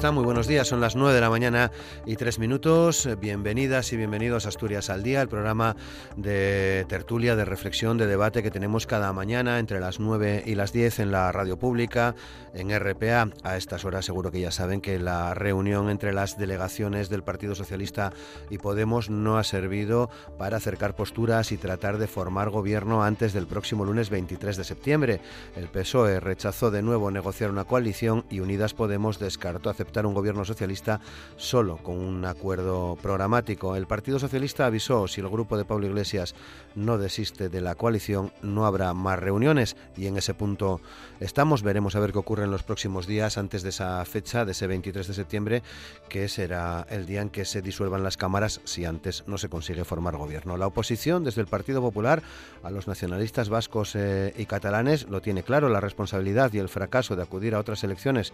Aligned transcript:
¿qué 0.00 0.04
tal? 0.04 0.12
¿Cómo 0.12 0.12
está? 0.12 0.12
Muy 0.12 0.24
buenos 0.24 0.46
días. 0.46 0.66
Son 0.66 0.80
las 0.80 0.96
9 0.96 1.14
de 1.14 1.20
la 1.20 1.28
mañana 1.28 1.70
y 2.06 2.16
3 2.16 2.38
minutos. 2.38 3.06
Bienvenidas 3.20 3.92
y 3.92 3.98
bienvenidos 3.98 4.46
a 4.46 4.48
Asturias 4.48 4.88
al 4.88 5.02
Día, 5.02 5.20
el 5.20 5.28
programa 5.28 5.76
de 6.16 6.86
tertulia, 6.88 7.36
de 7.36 7.44
reflexión, 7.44 7.98
de 7.98 8.06
debate 8.06 8.42
que 8.42 8.50
tenemos 8.50 8.86
cada 8.86 9.12
mañana 9.12 9.58
entre 9.58 9.78
las 9.78 10.00
9 10.00 10.44
y 10.46 10.54
las 10.54 10.72
10 10.72 11.00
en 11.00 11.12
la 11.12 11.30
radio 11.32 11.58
pública, 11.58 12.14
en 12.54 12.70
RPA. 12.70 13.28
A 13.42 13.56
estas 13.58 13.84
horas 13.84 14.06
seguro 14.06 14.30
que 14.30 14.40
ya 14.40 14.50
saben 14.50 14.80
que 14.80 14.98
la 14.98 15.34
reunión 15.34 15.90
entre 15.90 16.14
las 16.14 16.38
delegaciones 16.38 17.10
del 17.10 17.22
Partido 17.22 17.54
Socialista 17.54 18.12
y 18.48 18.56
Podemos 18.56 19.10
no 19.10 19.36
ha 19.36 19.44
servido 19.44 20.08
para 20.38 20.56
acercar 20.56 20.96
posturas 20.96 21.52
y 21.52 21.58
tratar 21.58 21.98
de 21.98 22.06
formar 22.06 22.48
gobierno 22.48 23.02
antes 23.02 23.34
del 23.34 23.46
próximo 23.46 23.84
lunes 23.84 24.08
23 24.08 24.56
de 24.56 24.64
septiembre. 24.64 25.20
El 25.56 25.68
PSOE 25.68 26.20
rechazó 26.20 26.70
de 26.70 26.80
nuevo 26.82 27.10
negociar 27.10 27.50
una 27.50 27.64
coalición 27.64 28.24
y 28.30 28.40
Unidas 28.40 28.72
Podemos 28.72 29.18
descartó 29.18 29.50
descartó 29.50 29.70
un 30.06 30.14
gobierno 30.14 30.44
socialista 30.44 31.00
solo 31.36 31.78
con 31.78 31.98
un 31.98 32.24
acuerdo 32.24 32.96
programático. 33.02 33.76
El 33.76 33.86
Partido 33.86 34.18
Socialista 34.18 34.66
avisó 34.66 35.08
si 35.08 35.20
el 35.20 35.28
grupo 35.28 35.56
de 35.56 35.64
Pablo 35.64 35.86
Iglesias 35.86 36.34
no 36.74 36.98
desiste 36.98 37.48
de 37.48 37.60
la 37.60 37.74
coalición, 37.74 38.32
no 38.42 38.66
habrá 38.66 38.94
más 38.94 39.18
reuniones 39.18 39.76
y 39.96 40.06
en 40.06 40.16
ese 40.16 40.34
punto 40.34 40.80
estamos. 41.18 41.62
Veremos 41.62 41.96
a 41.96 42.00
ver 42.00 42.12
qué 42.12 42.18
ocurre 42.18 42.44
en 42.44 42.50
los 42.50 42.62
próximos 42.62 43.06
días 43.06 43.38
antes 43.38 43.62
de 43.62 43.70
esa 43.70 44.04
fecha, 44.04 44.44
de 44.44 44.52
ese 44.52 44.66
23 44.66 45.06
de 45.06 45.14
septiembre, 45.14 45.62
que 46.08 46.28
será 46.28 46.86
el 46.88 47.06
día 47.06 47.22
en 47.22 47.30
que 47.30 47.44
se 47.44 47.62
disuelvan 47.62 48.02
las 48.02 48.16
cámaras 48.16 48.60
si 48.64 48.84
antes 48.84 49.24
no 49.26 49.38
se 49.38 49.48
consigue 49.48 49.84
formar 49.84 50.16
gobierno. 50.16 50.56
La 50.56 50.66
oposición, 50.66 51.24
desde 51.24 51.40
el 51.40 51.46
Partido 51.46 51.80
Popular 51.80 52.22
a 52.62 52.70
los 52.70 52.86
nacionalistas 52.86 53.48
vascos 53.48 53.94
eh, 53.94 54.32
y 54.36 54.46
catalanes, 54.46 55.08
lo 55.08 55.20
tiene 55.20 55.42
claro, 55.42 55.68
la 55.68 55.80
responsabilidad 55.80 56.52
y 56.52 56.58
el 56.58 56.68
fracaso 56.68 57.16
de 57.16 57.22
acudir 57.22 57.54
a 57.54 57.58
otras 57.58 57.82
elecciones 57.84 58.32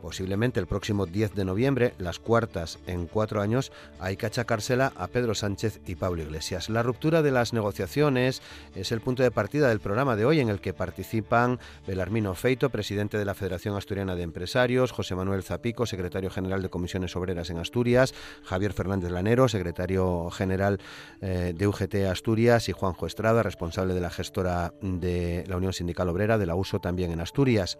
posiblemente 0.00 0.60
el 0.60 0.66
próximo 0.66 1.06
10 1.06 1.34
de 1.34 1.44
noviembre, 1.44 1.94
las 1.98 2.18
cuartas 2.18 2.78
en 2.86 3.06
cuatro 3.06 3.40
años, 3.40 3.72
hay 3.98 4.16
que 4.16 4.26
achacársela 4.26 4.92
a 4.96 5.08
Pedro 5.08 5.34
Sánchez 5.34 5.80
y 5.86 5.96
Pablo 5.96 6.22
Iglesias. 6.22 6.68
La 6.68 6.82
ruptura 6.82 7.22
de 7.22 7.30
las 7.30 7.52
negociaciones 7.52 8.42
es 8.74 8.92
el 8.92 9.00
punto 9.00 9.22
de 9.22 9.30
partida 9.30 9.68
del 9.68 9.80
programa 9.80 10.16
de 10.16 10.24
hoy 10.24 10.40
en 10.40 10.48
el 10.48 10.60
que 10.60 10.74
participan 10.74 11.58
Belarmino 11.86 12.34
Feito, 12.34 12.70
presidente 12.70 13.18
de 13.18 13.24
la 13.24 13.34
Federación 13.34 13.76
Asturiana 13.76 14.14
de 14.14 14.22
Empresarios, 14.22 14.92
José 14.92 15.14
Manuel 15.14 15.42
Zapico, 15.42 15.86
secretario 15.86 16.30
general 16.30 16.62
de 16.62 16.68
Comisiones 16.68 17.16
Obreras 17.16 17.50
en 17.50 17.58
Asturias, 17.58 18.14
Javier 18.44 18.72
Fernández 18.72 19.10
Lanero, 19.10 19.48
secretario 19.48 20.30
general 20.30 20.78
eh, 21.20 21.54
de 21.56 21.66
UGT 21.66 22.06
Asturias 22.10 22.68
y 22.68 22.72
Juanjo 22.72 23.06
Estrada, 23.06 23.42
responsable 23.42 23.94
de 23.94 24.00
la 24.00 24.10
gestora 24.10 24.74
de 24.80 25.44
la 25.46 25.56
Unión 25.56 25.72
Sindical 25.72 26.08
Obrera 26.08 26.38
de 26.38 26.46
la 26.46 26.54
USO 26.54 26.80
también 26.80 27.10
en 27.10 27.20
Asturias. 27.20 27.78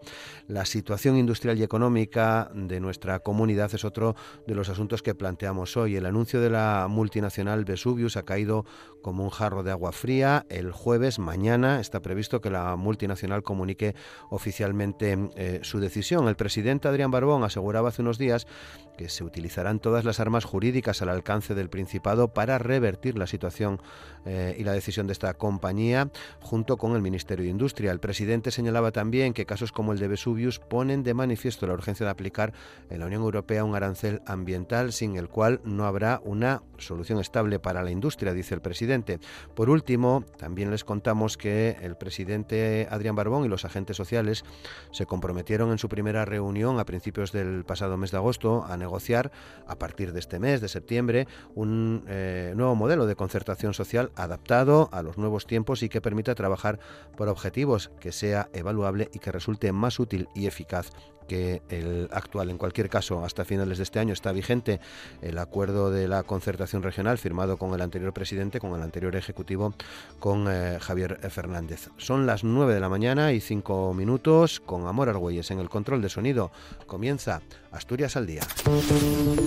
La 0.49 0.65
situación 0.65 1.17
industrial 1.17 1.59
y 1.59 1.63
económica 1.63 2.06
de 2.07 2.81
nuestra 2.81 3.19
comunidad 3.21 3.75
es 3.75 3.85
otro 3.85 4.15
de 4.47 4.55
los 4.55 4.69
asuntos 4.69 5.03
que 5.03 5.15
planteamos 5.15 5.77
hoy. 5.77 5.97
El 5.97 6.07
anuncio 6.07 6.41
de 6.41 6.51
la 6.51 6.87
multinacional 6.89 7.65
Vesuvius 7.65 8.17
ha 8.17 8.25
caído 8.25 8.65
como 9.03 9.25
un 9.25 9.31
jarro 9.31 9.63
de 9.63 9.71
agua 9.71 9.93
fría. 9.93 10.47
El 10.49 10.73
jueves, 10.73 11.19
mañana, 11.19 11.81
está 11.81 12.01
previsto 12.01 12.41
que 12.41 12.51
la 12.51 12.77
multinacional 12.77 13.43
comunique 13.43 13.95
oficialmente 14.31 15.19
eh, 15.37 15.61
su 15.63 15.81
decisión. 15.81 16.29
El 16.29 16.37
presidente 16.37 16.89
Adrián 16.89 17.11
Barbón 17.11 17.45
aseguraba 17.45 17.89
hace 17.89 18.03
unos 18.03 18.19
días 18.19 18.47
que 18.97 19.09
se 19.09 19.25
utilizarán 19.25 19.81
todas 19.81 20.05
las 20.05 20.21
armas 20.21 20.45
jurídicas 20.45 21.03
al 21.03 21.09
alcance 21.09 21.55
del 21.55 21.71
Principado 21.71 22.29
para 22.29 22.59
revertir 22.59 23.19
la 23.19 23.27
situación 23.27 23.81
eh, 24.25 24.57
y 24.59 24.65
la 24.65 24.73
decisión 24.73 25.07
de 25.07 25.13
esta 25.13 25.35
compañía 25.35 26.11
junto 26.41 26.77
con 26.77 26.97
el 26.97 27.03
Ministerio 27.03 27.45
de 27.45 27.51
Industria. 27.51 27.93
El 27.93 28.01
presidente 28.01 28.51
señalaba 28.51 28.91
también 28.93 29.35
que 29.35 29.47
casos 29.47 29.73
como 29.73 29.93
el 29.93 29.99
de 29.99 30.09
Vesuvius 30.09 30.59
ponen 30.59 31.03
de 31.03 31.15
manifiesto 31.15 31.67
la 31.67 31.75
urgencia 31.75 32.05
de 32.05 32.11
aplicar 32.11 32.53
en 32.91 33.01
la 33.01 33.07
Unión 33.07 33.23
Europea 33.23 33.65
un 33.65 33.75
arancel 33.75 34.23
ambiental 34.27 34.93
sin 34.93 35.17
el 35.17 35.29
cual 35.29 35.61
no 35.65 35.85
habrá 35.85 36.21
una 36.25 36.63
solución 36.79 37.21
estable 37.21 37.59
para 37.59 37.83
la 37.83 37.91
industria, 37.91 38.33
dice 38.33 38.55
el 38.55 38.61
presidente. 38.61 39.21
Por 39.55 39.71
último, 39.71 40.25
también 40.39 40.71
les 40.71 40.85
contamos 40.85 41.37
que 41.37 41.77
el 41.83 41.97
presidente 41.97 42.89
Adrián 42.91 43.17
Barbón 43.17 43.45
y 43.45 43.49
los 43.49 43.65
agentes 43.65 43.97
sociales 43.97 44.45
se 44.91 45.07
comprometieron 45.07 45.71
en 45.71 45.79
su 45.79 45.89
primera 45.89 46.25
reunión 46.25 46.81
a 46.81 46.85
principios 46.85 47.33
del 47.33 47.65
pasado 47.65 47.97
mes 47.97 48.11
de 48.11 48.17
agosto 48.17 48.65
a 48.65 48.77
negociar 48.87 49.33
a 49.67 49.77
partir 49.77 50.13
de 50.13 50.21
este 50.21 50.39
mes 50.39 50.61
de 50.61 50.69
septiembre 50.69 51.27
un 51.55 52.05
eh, 52.07 52.53
nuevo 52.57 52.75
modelo 52.75 53.07
de 53.07 53.17
concertación 53.17 53.75
social 53.75 54.13
adaptado 54.15 54.89
a 54.93 55.03
los 55.03 55.19
nuevos 55.19 55.47
tiempos 55.47 55.83
y 55.83 55.89
que 55.89 56.01
permita 56.01 56.35
trabajar 56.35 56.79
por 57.17 57.29
objetivos, 57.29 57.91
que 58.01 58.13
sea 58.13 58.49
evaluable 58.53 59.11
y 59.13 59.19
que 59.19 59.33
resulte 59.33 59.73
más 59.73 59.99
útil 59.99 60.29
y 60.35 60.47
eficaz 60.47 60.91
que 61.27 61.63
el 61.69 62.09
actual. 62.13 62.51
En 62.51 62.59
cualquier 62.59 62.89
caso, 62.89 63.25
hasta 63.25 63.45
finales 63.45 63.79
de 63.79 63.85
este 63.85 63.99
año 63.99 64.13
está 64.13 64.33
vigente 64.33 64.81
el 65.23 65.39
acuerdo 65.39 65.91
de 65.91 66.09
la 66.09 66.23
concertación 66.23 66.83
regional 66.83 67.19
firmado 67.19 67.57
con 67.57 67.75
el 67.75 67.81
anterior 67.81 68.13
presidente, 68.13 68.61
con 68.61 68.75
el 68.75 68.83
anterior 68.83 69.17
ejecutivo, 69.17 69.75
con 70.19 70.47
eh, 70.49 70.79
Javier 70.81 71.19
Fernández. 71.31 71.91
Son 71.97 72.27
las 72.27 72.45
9 72.45 72.75
de 72.75 72.81
la 72.81 72.89
mañana 72.89 73.33
y 73.33 73.41
5 73.41 73.95
minutos 73.95 74.61
con 74.61 74.87
Amor 74.87 75.09
Argüelles 75.09 75.51
en 75.51 75.59
el 75.59 75.69
control 75.69 76.03
de 76.03 76.09
sonido. 76.09 76.51
Comienza 76.87 77.43
Asturias 77.73 78.17
al 78.17 78.27
Día. 78.27 78.43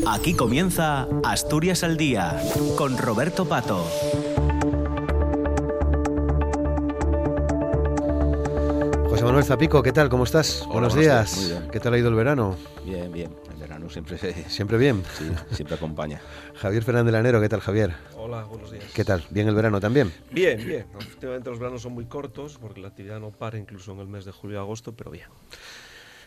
Aquí 0.07 0.35
comienza 0.35 1.07
Asturias 1.23 1.84
al 1.84 1.97
Día 1.97 2.41
con 2.78 2.97
Roberto 2.97 3.45
Pato. 3.47 3.85
José 9.19 9.25
Manuel 9.25 9.44
Zapico, 9.44 9.84
¿qué 9.84 9.91
tal? 9.91 10.07
¿Cómo 10.07 10.24
estás? 10.24 10.66
buenos 10.72 10.96
días. 10.96 11.53
¿Qué 11.74 11.81
tal 11.81 11.94
ha 11.94 11.97
ido 11.97 12.07
el 12.07 12.16
verano? 12.16 12.56
Bien, 12.85 13.12
bien. 13.12 13.35
El 13.52 13.57
verano 13.57 13.90
siempre... 13.90 14.18
¿Siempre 14.47 14.78
bien? 14.78 15.03
Sí, 15.18 15.30
siempre 15.52 15.75
acompaña. 15.75 16.22
Javier 16.56 16.84
Fernández 16.85 17.12
Lanero, 17.12 17.41
¿qué 17.41 17.50
tal, 17.50 17.59
Javier? 17.59 17.94
Hola, 18.16 18.46
buenos 18.46 18.72
días. 18.72 18.85
¿Qué 18.94 19.03
tal? 19.03 19.22
¿Bien 19.30 19.50
el 19.50 19.56
verano 19.56 19.81
también? 19.81 20.13
Bien, 20.31 20.66
bien. 20.66 20.85
Efectivamente 20.97 21.50
los 21.50 21.59
veranos 21.59 21.81
son 21.81 21.91
muy 21.91 22.06
cortos 22.06 22.57
porque 22.62 22.80
la 22.80 22.88
actividad 22.88 23.19
no 23.19 23.31
para 23.31 23.57
incluso 23.57 23.91
en 23.91 24.00
el 24.00 24.07
mes 24.07 24.24
de 24.24 24.31
julio 24.31 24.56
y 24.56 24.59
agosto, 24.62 24.94
pero 24.94 25.12
bien. 25.12 25.28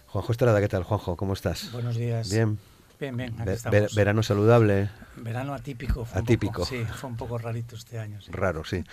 Juanjo 0.09 0.31
Estrada, 0.31 0.61
¿qué 0.61 0.69
tal, 0.69 0.83
Juanjo? 0.83 1.17
¿Cómo 1.17 1.33
estás? 1.33 1.73
Buenos 1.73 1.97
días. 1.97 2.31
Bien. 2.31 2.59
Bien, 3.03 3.17
bien, 3.17 3.35
aquí 3.41 3.97
verano 3.97 4.23
saludable. 4.23 4.89
Verano 5.17 5.55
atípico. 5.55 6.05
Fue 6.05 6.21
atípico. 6.21 6.65
sí, 6.65 6.85
fue 6.85 7.11
un 7.11 7.17
poco 7.17 7.37
rarito 7.37 7.75
este 7.75 7.99
año. 7.99 8.21
Raro, 8.31 8.65
sí. 8.65 8.85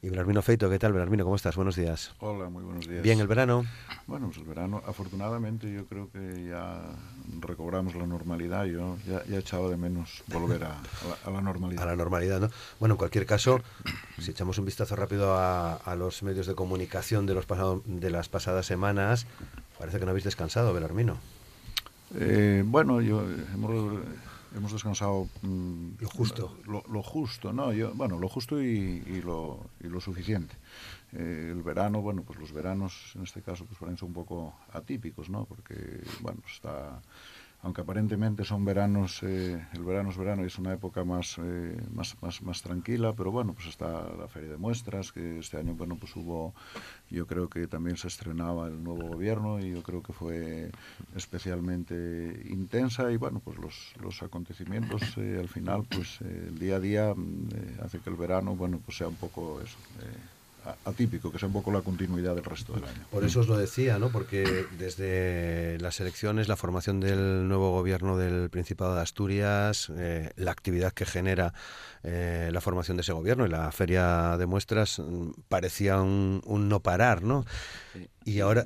Y 0.00 0.08
Belarmino 0.08 0.40
Feito, 0.40 0.70
¿qué 0.70 0.78
tal, 0.78 0.94
Belarmino? 0.94 1.24
¿Cómo 1.24 1.36
estás? 1.36 1.54
Buenos 1.54 1.76
días. 1.76 2.14
Hola, 2.20 2.48
muy 2.48 2.62
buenos 2.62 2.88
días. 2.88 3.02
¿Bien 3.02 3.20
el 3.20 3.26
verano? 3.26 3.66
Bueno, 4.06 4.28
pues 4.28 4.38
el 4.38 4.44
verano, 4.44 4.82
afortunadamente, 4.86 5.70
yo 5.70 5.84
creo 5.84 6.10
que 6.10 6.46
ya 6.48 6.80
recobramos 7.40 7.94
la 7.94 8.06
normalidad. 8.06 8.64
Yo 8.64 8.96
ya, 9.06 9.22
ya 9.26 9.38
echaba 9.38 9.68
de 9.68 9.76
menos 9.76 10.22
volver 10.28 10.64
a, 10.64 10.80
la, 11.30 11.40
normalidad. 11.42 11.82
A 11.82 11.86
la 11.86 11.96
normalidad, 11.96 12.40
¿no? 12.40 12.50
Bueno, 12.80 12.94
en 12.94 12.98
cualquier 12.98 13.26
caso, 13.26 13.60
si 14.18 14.30
echamos 14.30 14.56
un 14.56 14.64
vistazo 14.64 14.96
rápido 14.96 15.34
a, 15.34 15.74
a 15.74 15.94
los 15.94 16.22
medios 16.22 16.46
de 16.46 16.54
comunicación 16.54 17.26
de, 17.26 17.34
los 17.34 17.44
pasado, 17.44 17.82
de 17.84 18.08
las 18.08 18.30
pasadas 18.30 18.64
semanas, 18.64 19.26
parece 19.78 19.98
que 19.98 20.06
no 20.06 20.12
habéis 20.12 20.24
descansado, 20.24 20.72
Belarmino. 20.72 21.18
Eh, 22.14 22.62
bueno, 22.64 23.00
yo 23.00 23.22
hemos, 23.54 24.04
hemos 24.56 24.72
descansado 24.72 25.28
mm, 25.42 25.88
lo 26.00 26.08
justo. 26.08 26.56
Lo, 26.66 27.02
justo, 27.02 27.52
¿no? 27.52 27.72
Yo, 27.72 27.92
bueno, 27.94 28.18
lo 28.18 28.28
justo 28.28 28.62
y, 28.62 29.02
y, 29.06 29.22
lo, 29.22 29.70
y 29.80 29.88
lo 29.88 30.00
suficiente. 30.00 30.54
Eh, 31.12 31.52
el 31.52 31.62
verano, 31.62 32.00
bueno, 32.02 32.22
pues 32.22 32.38
los 32.38 32.52
veranos 32.52 33.12
en 33.14 33.22
este 33.22 33.40
caso 33.40 33.64
pues 33.64 33.78
parecen 33.78 34.08
un 34.08 34.14
poco 34.14 34.54
atípicos, 34.72 35.30
¿no? 35.30 35.44
Porque, 35.44 36.02
bueno, 36.20 36.40
está 36.46 37.00
aunque 37.62 37.80
aparentemente 37.80 38.44
son 38.44 38.64
veranos, 38.64 39.20
eh, 39.22 39.66
el 39.72 39.84
verano 39.84 40.10
es 40.10 40.16
verano 40.16 40.44
y 40.44 40.46
es 40.46 40.58
una 40.58 40.72
época 40.72 41.04
más, 41.04 41.38
eh, 41.38 41.76
más, 41.92 42.16
más, 42.22 42.40
más, 42.42 42.62
tranquila, 42.62 43.14
pero 43.14 43.32
bueno, 43.32 43.52
pues 43.52 43.66
está 43.66 44.08
la 44.16 44.28
feria 44.28 44.50
de 44.50 44.56
muestras, 44.58 45.10
que 45.10 45.40
este 45.40 45.56
año, 45.56 45.74
bueno, 45.74 45.96
pues 45.96 46.14
hubo, 46.14 46.54
yo 47.10 47.26
creo 47.26 47.48
que 47.48 47.66
también 47.66 47.96
se 47.96 48.06
estrenaba 48.06 48.68
el 48.68 48.82
nuevo 48.82 49.08
gobierno 49.08 49.58
y 49.58 49.72
yo 49.72 49.82
creo 49.82 50.02
que 50.02 50.12
fue 50.12 50.70
especialmente 51.16 52.46
intensa 52.48 53.10
y 53.10 53.16
bueno, 53.16 53.40
pues 53.40 53.58
los, 53.58 53.94
los 54.00 54.22
acontecimientos 54.22 55.02
eh, 55.16 55.38
al 55.40 55.48
final, 55.48 55.84
pues 55.84 56.20
el 56.20 56.58
día 56.58 56.76
a 56.76 56.80
día 56.80 57.14
hace 57.82 57.98
que 57.98 58.10
el 58.10 58.16
verano, 58.16 58.54
bueno, 58.54 58.80
pues 58.84 58.98
sea 58.98 59.08
un 59.08 59.16
poco 59.16 59.60
eso 59.60 59.78
atípico, 60.84 61.30
que 61.32 61.38
sea 61.38 61.46
un 61.46 61.52
poco 61.52 61.70
la 61.70 61.80
continuidad 61.80 62.34
del 62.34 62.44
resto 62.44 62.72
del 62.74 62.84
año. 62.84 63.06
Por 63.10 63.24
eso 63.24 63.40
os 63.40 63.48
lo 63.48 63.56
decía, 63.56 63.98
¿no? 63.98 64.10
Porque 64.10 64.66
desde 64.78 65.78
las 65.80 66.00
elecciones, 66.00 66.48
la 66.48 66.56
formación 66.56 67.00
del 67.00 67.48
nuevo 67.48 67.70
gobierno 67.70 68.16
del 68.16 68.50
Principado 68.50 68.94
de 68.94 69.00
Asturias, 69.00 69.90
eh, 69.96 70.30
la 70.36 70.50
actividad 70.50 70.92
que 70.92 71.06
genera 71.06 71.54
eh, 72.02 72.50
la 72.52 72.60
formación 72.60 72.96
de 72.96 73.02
ese 73.02 73.12
gobierno 73.12 73.46
y 73.46 73.48
la 73.48 73.70
feria 73.72 74.36
de 74.36 74.46
muestras 74.46 74.98
mm, 74.98 75.30
parecía 75.48 76.00
un, 76.00 76.42
un 76.44 76.68
no 76.68 76.80
parar, 76.80 77.22
¿no? 77.22 77.44
Sí. 77.92 78.08
Y 78.24 78.40
ahora 78.40 78.64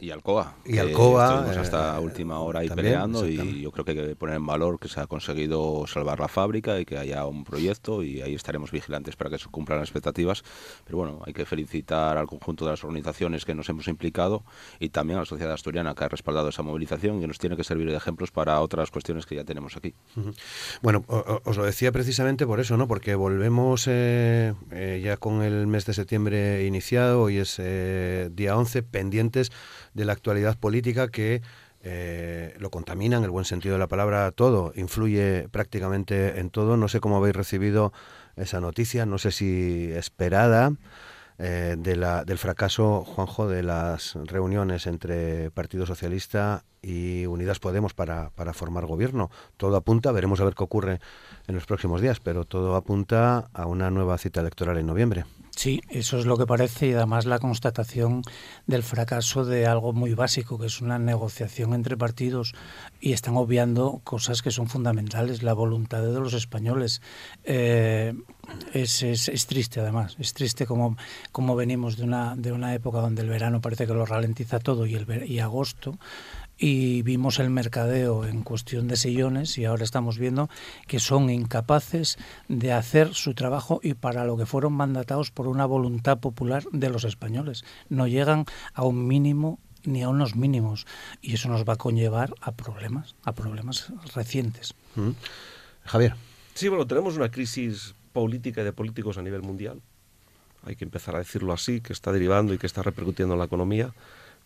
Y 0.00 0.10
Alcoa. 0.10 0.56
Y 0.64 0.78
Alcoa, 0.78 1.28
estuvimos 1.28 1.56
eh, 1.56 1.60
hasta 1.60 2.00
última 2.00 2.40
hora 2.40 2.60
ahí 2.60 2.68
también, 2.68 2.86
peleando 2.86 3.26
y 3.26 3.62
yo 3.62 3.70
creo 3.70 3.84
que 3.84 3.92
hay 3.92 3.96
que 3.96 4.16
poner 4.16 4.36
en 4.36 4.46
valor 4.46 4.78
que 4.78 4.88
se 4.88 5.00
ha 5.00 5.06
conseguido 5.06 5.86
salvar 5.86 6.20
la 6.20 6.28
fábrica 6.28 6.78
y 6.80 6.84
que 6.84 6.98
haya 6.98 7.24
un 7.26 7.44
proyecto 7.44 8.02
y 8.02 8.20
ahí 8.22 8.34
estaremos 8.34 8.70
vigilantes 8.70 9.16
para 9.16 9.30
que 9.30 9.38
se 9.38 9.48
cumplan 9.48 9.78
las 9.78 9.88
expectativas. 9.88 10.42
Pero 10.84 10.98
bueno, 10.98 11.22
hay 11.24 11.32
que 11.32 11.44
felicitar 11.44 12.18
al 12.18 12.26
conjunto 12.26 12.64
de 12.64 12.72
las 12.72 12.84
organizaciones 12.84 13.44
que 13.44 13.54
nos 13.54 13.68
hemos 13.68 13.88
implicado 13.88 14.44
y 14.78 14.90
también 14.90 15.18
a 15.18 15.22
la 15.22 15.26
sociedad 15.26 15.52
asturiana 15.52 15.94
que 15.94 16.04
ha 16.04 16.08
respaldado 16.08 16.48
esa 16.48 16.62
movilización 16.62 17.18
y 17.18 17.20
que 17.20 17.26
nos 17.28 17.38
tiene 17.38 17.56
que 17.56 17.64
servir 17.64 17.90
de 17.90 17.96
ejemplos 17.96 18.30
para 18.30 18.60
otras 18.60 18.90
cuestiones 18.90 19.26
que 19.26 19.34
ya 19.34 19.44
tenemos 19.44 19.76
aquí. 19.76 19.94
Bueno, 20.82 21.04
os 21.08 21.56
lo 21.56 21.64
decía 21.64 21.92
precisamente 21.92 22.46
por 22.46 22.60
eso, 22.60 22.76
¿no? 22.76 22.88
Porque 22.88 23.14
volvemos 23.14 23.86
eh, 23.88 24.54
eh, 24.70 25.00
ya 25.02 25.16
con 25.16 25.42
el 25.42 25.66
mes 25.66 25.86
de 25.86 25.94
septiembre 25.94 26.66
iniciado, 26.66 27.22
hoy 27.22 27.38
es 27.38 27.56
eh, 27.58 28.30
día 28.32 28.56
11, 28.56 28.82
pendientes 28.82 29.50
de 29.98 30.04
la 30.04 30.12
actualidad 30.12 30.56
política 30.56 31.08
que 31.08 31.42
eh, 31.82 32.54
lo 32.58 32.70
contamina 32.70 33.16
en 33.16 33.24
el 33.24 33.30
buen 33.30 33.44
sentido 33.44 33.74
de 33.74 33.80
la 33.80 33.88
palabra 33.88 34.30
todo, 34.30 34.72
influye 34.76 35.48
prácticamente 35.50 36.38
en 36.38 36.50
todo. 36.50 36.76
No 36.76 36.86
sé 36.88 37.00
cómo 37.00 37.16
habéis 37.16 37.34
recibido 37.36 37.92
esa 38.36 38.60
noticia, 38.60 39.06
no 39.06 39.18
sé 39.18 39.32
si 39.32 39.90
esperada. 39.92 40.72
eh, 41.38 41.76
de 41.78 41.96
la, 41.96 42.24
del 42.24 42.38
fracaso, 42.38 43.04
Juanjo, 43.04 43.48
de 43.48 43.62
las 43.62 44.14
reuniones 44.26 44.86
entre 44.86 45.50
Partido 45.52 45.86
Socialista 45.86 46.64
y 46.82 47.26
Unidas 47.26 47.60
Podemos 47.60 47.94
para, 47.94 48.30
para 48.30 48.52
formar 48.52 48.86
gobierno. 48.86 49.30
Todo 49.56 49.76
apunta, 49.76 50.12
veremos 50.12 50.40
a 50.40 50.44
ver 50.44 50.54
qué 50.54 50.64
ocurre 50.64 51.00
en 51.46 51.54
los 51.54 51.66
próximos 51.66 52.00
días, 52.00 52.18
pero 52.20 52.44
todo 52.44 52.74
apunta 52.74 53.48
a 53.52 53.66
una 53.66 53.90
nueva 53.90 54.18
cita 54.18 54.40
electoral 54.40 54.78
en 54.78 54.86
noviembre. 54.86 55.24
Sí, 55.58 55.80
eso 55.88 56.20
es 56.20 56.24
lo 56.24 56.36
que 56.36 56.46
parece 56.46 56.86
y 56.86 56.92
además 56.92 57.26
la 57.26 57.40
constatación 57.40 58.22
del 58.68 58.84
fracaso 58.84 59.44
de 59.44 59.66
algo 59.66 59.92
muy 59.92 60.14
básico, 60.14 60.56
que 60.56 60.66
es 60.66 60.80
una 60.80 61.00
negociación 61.00 61.74
entre 61.74 61.96
partidos 61.96 62.54
y 63.00 63.12
están 63.12 63.36
obviando 63.36 64.00
cosas 64.04 64.40
que 64.40 64.52
son 64.52 64.68
fundamentales, 64.68 65.42
la 65.42 65.54
voluntad 65.54 66.00
de 66.00 66.20
los 66.20 66.32
españoles. 66.32 67.02
Eh, 67.42 68.14
es, 68.72 69.02
es, 69.02 69.28
es 69.28 69.46
triste 69.48 69.80
además, 69.80 70.14
es 70.20 70.32
triste 70.32 70.64
como, 70.64 70.96
como 71.32 71.56
venimos 71.56 71.96
de 71.96 72.04
una, 72.04 72.36
de 72.36 72.52
una 72.52 72.72
época 72.72 73.00
donde 73.00 73.22
el 73.22 73.28
verano 73.28 73.60
parece 73.60 73.88
que 73.88 73.94
lo 73.94 74.06
ralentiza 74.06 74.60
todo 74.60 74.86
y, 74.86 74.94
el, 74.94 75.28
y 75.28 75.40
agosto 75.40 75.98
y 76.58 77.02
vimos 77.02 77.38
el 77.38 77.50
mercadeo 77.50 78.26
en 78.26 78.42
cuestión 78.42 78.88
de 78.88 78.96
sillones 78.96 79.56
y 79.58 79.64
ahora 79.64 79.84
estamos 79.84 80.18
viendo 80.18 80.50
que 80.88 80.98
son 80.98 81.30
incapaces 81.30 82.18
de 82.48 82.72
hacer 82.72 83.14
su 83.14 83.34
trabajo 83.34 83.80
y 83.82 83.94
para 83.94 84.24
lo 84.24 84.36
que 84.36 84.44
fueron 84.44 84.72
mandatados 84.72 85.30
por 85.30 85.46
una 85.46 85.66
voluntad 85.66 86.18
popular 86.18 86.64
de 86.72 86.90
los 86.90 87.04
españoles. 87.04 87.64
No 87.88 88.08
llegan 88.08 88.44
a 88.74 88.82
un 88.84 89.06
mínimo 89.06 89.60
ni 89.84 90.02
a 90.02 90.08
unos 90.08 90.34
mínimos 90.34 90.86
y 91.22 91.34
eso 91.34 91.48
nos 91.48 91.64
va 91.64 91.74
a 91.74 91.76
conllevar 91.76 92.34
a 92.40 92.52
problemas, 92.52 93.14
a 93.24 93.32
problemas 93.32 93.92
recientes. 94.14 94.74
¿Mm? 94.96 95.10
Javier. 95.84 96.16
Sí, 96.54 96.68
bueno, 96.68 96.86
tenemos 96.86 97.16
una 97.16 97.30
crisis 97.30 97.94
política 98.12 98.62
y 98.62 98.64
de 98.64 98.72
políticos 98.72 99.16
a 99.16 99.22
nivel 99.22 99.42
mundial. 99.42 99.80
Hay 100.64 100.74
que 100.74 100.84
empezar 100.84 101.14
a 101.14 101.18
decirlo 101.18 101.52
así, 101.52 101.80
que 101.80 101.92
está 101.92 102.10
derivando 102.10 102.52
y 102.52 102.58
que 102.58 102.66
está 102.66 102.82
repercutiendo 102.82 103.34
en 103.34 103.38
la 103.38 103.46
economía. 103.46 103.94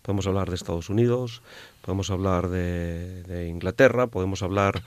Podemos 0.03 0.27
hablar 0.27 0.51
de 0.51 0.57
Estados 0.57 0.91
Unidos, 0.91 1.43
podemos 1.83 2.11
hablar 2.11 2.49
de, 2.49 3.47
Inglaterra, 3.49 4.07
podemos 4.07 4.43
hablar 4.43 4.83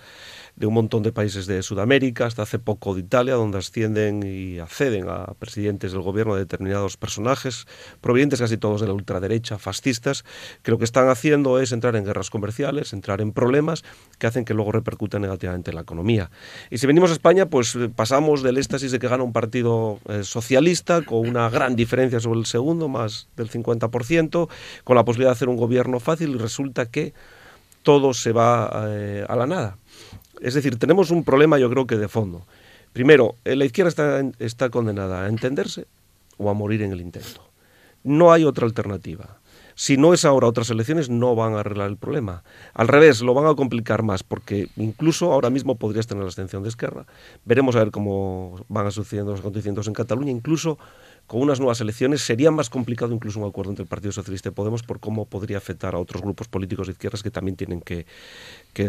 de 0.55 0.65
un 0.65 0.73
montón 0.73 1.03
de 1.03 1.11
países 1.11 1.47
de 1.47 1.61
Sudamérica, 1.61 2.25
hasta 2.25 2.41
hace 2.43 2.59
poco 2.59 2.95
de 2.95 3.01
Italia, 3.01 3.33
donde 3.33 3.57
ascienden 3.57 4.23
y 4.23 4.59
acceden 4.59 5.09
a 5.09 5.25
presidentes 5.37 5.91
del 5.91 6.01
gobierno 6.01 6.35
de 6.35 6.41
determinados 6.41 6.95
personajes, 6.95 7.67
provenientes 7.99 8.39
casi 8.39 8.57
todos 8.57 8.79
de 8.79 8.87
la 8.87 8.93
ultraderecha, 8.93 9.57
fascistas, 9.57 10.23
que 10.63 10.71
lo 10.71 10.77
que 10.77 10.85
están 10.85 11.09
haciendo 11.09 11.59
es 11.59 11.73
entrar 11.73 11.97
en 11.97 12.05
guerras 12.05 12.29
comerciales, 12.29 12.93
entrar 12.93 13.19
en 13.19 13.33
problemas 13.33 13.83
que 14.17 14.27
hacen 14.27 14.45
que 14.45 14.53
luego 14.53 14.71
repercutan 14.71 15.21
negativamente 15.21 15.71
en 15.71 15.75
la 15.75 15.81
economía. 15.81 16.31
Y 16.69 16.77
si 16.77 16.87
venimos 16.87 17.09
a 17.09 17.13
España, 17.13 17.47
pues 17.47 17.75
eh, 17.75 17.89
pasamos 17.93 18.41
del 18.41 18.57
éxtasis 18.57 18.93
de 18.93 18.99
que 18.99 19.09
gana 19.09 19.23
un 19.23 19.33
partido 19.33 19.99
eh, 20.07 20.23
socialista 20.23 21.01
con 21.01 21.27
una 21.27 21.49
gran 21.49 21.75
diferencia 21.75 22.21
sobre 22.21 22.39
el 22.39 22.45
segundo, 22.45 22.87
más 22.87 23.27
del 23.35 23.49
50%, 23.49 24.47
con 24.85 24.95
la 24.95 25.03
posibilidad 25.03 25.31
de 25.31 25.33
hacer 25.33 25.49
un 25.49 25.57
gobierno 25.57 25.99
fácil 25.99 26.29
y 26.29 26.37
resulta 26.37 26.84
que 26.85 27.13
todo 27.83 28.13
se 28.13 28.31
va 28.31 28.87
eh, 28.89 29.25
a 29.27 29.35
la 29.35 29.47
nada. 29.47 29.77
Es 30.41 30.53
decir, 30.53 30.77
tenemos 30.77 31.11
un 31.11 31.23
problema 31.23 31.59
yo 31.59 31.69
creo 31.69 31.87
que 31.87 31.97
de 31.97 32.07
fondo. 32.07 32.45
Primero, 32.93 33.35
eh, 33.45 33.55
la 33.55 33.65
izquierda 33.65 33.89
está, 33.89 34.21
está 34.39 34.69
condenada 34.69 35.23
a 35.23 35.27
entenderse 35.27 35.85
o 36.37 36.49
a 36.49 36.53
morir 36.53 36.81
en 36.81 36.91
el 36.91 37.01
intento. 37.01 37.41
No 38.03 38.31
hay 38.31 38.43
otra 38.43 38.65
alternativa. 38.65 39.39
Si 39.77 39.97
no 39.97 40.13
es 40.13 40.23
ahora 40.23 40.47
otras 40.47 40.69
elecciones, 40.69 41.09
no 41.09 41.35
van 41.35 41.53
a 41.53 41.59
arreglar 41.59 41.89
el 41.89 41.97
problema. 41.97 42.43
Al 42.73 42.87
revés, 42.87 43.21
lo 43.21 43.33
van 43.33 43.45
a 43.45 43.55
complicar 43.55 44.03
más, 44.03 44.23
porque 44.23 44.69
incluso 44.77 45.33
ahora 45.33 45.49
mismo 45.49 45.75
podrías 45.75 46.07
tener 46.07 46.23
la 46.23 46.27
abstención 46.27 46.63
de 46.63 46.69
Esquerra. 46.69 47.05
Veremos 47.43 47.75
a 47.75 47.79
ver 47.79 47.91
cómo 47.91 48.63
van 48.69 48.89
sucediendo 48.93 49.31
los 49.31 49.41
acontecimientos 49.41 49.87
en 49.87 49.93
Cataluña. 49.93 50.31
Incluso 50.31 50.79
con 51.27 51.41
unas 51.41 51.59
nuevas 51.59 51.81
elecciones 51.81 52.21
sería 52.21 52.51
más 52.51 52.69
complicado 52.69 53.13
incluso 53.13 53.39
un 53.39 53.47
acuerdo 53.47 53.71
entre 53.71 53.83
el 53.83 53.89
Partido 53.89 54.11
Socialista 54.11 54.49
y 54.49 54.51
Podemos 54.51 54.83
por 54.83 54.99
cómo 54.99 55.25
podría 55.25 55.57
afectar 55.57 55.95
a 55.95 55.99
otros 55.99 56.21
grupos 56.21 56.47
políticos 56.47 56.87
de 56.87 56.93
izquierdas 56.93 57.23
que 57.23 57.31
también 57.31 57.55
tienen 57.55 57.81
que, 57.81 58.05